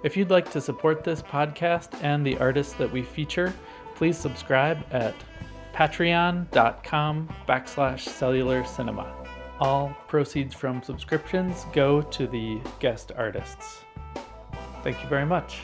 If 0.02 0.16
you'd 0.16 0.30
like 0.30 0.50
to 0.52 0.60
support 0.60 1.04
this 1.04 1.22
podcast 1.22 2.02
and 2.02 2.24
the 2.26 2.36
artists 2.38 2.72
that 2.74 2.90
we 2.90 3.02
feature, 3.02 3.52
please 3.94 4.16
subscribe 4.16 4.78
at 4.90 5.14
patreon.com 5.74 7.28
backslash 7.46 8.00
cellular 8.00 8.64
cinema. 8.64 9.12
All 9.60 9.94
proceeds 10.08 10.54
from 10.54 10.82
subscriptions 10.82 11.66
go 11.74 12.00
to 12.00 12.26
the 12.26 12.60
guest 12.78 13.12
artists. 13.14 13.84
Thank 14.82 15.02
you 15.02 15.08
very 15.08 15.26
much. 15.26 15.60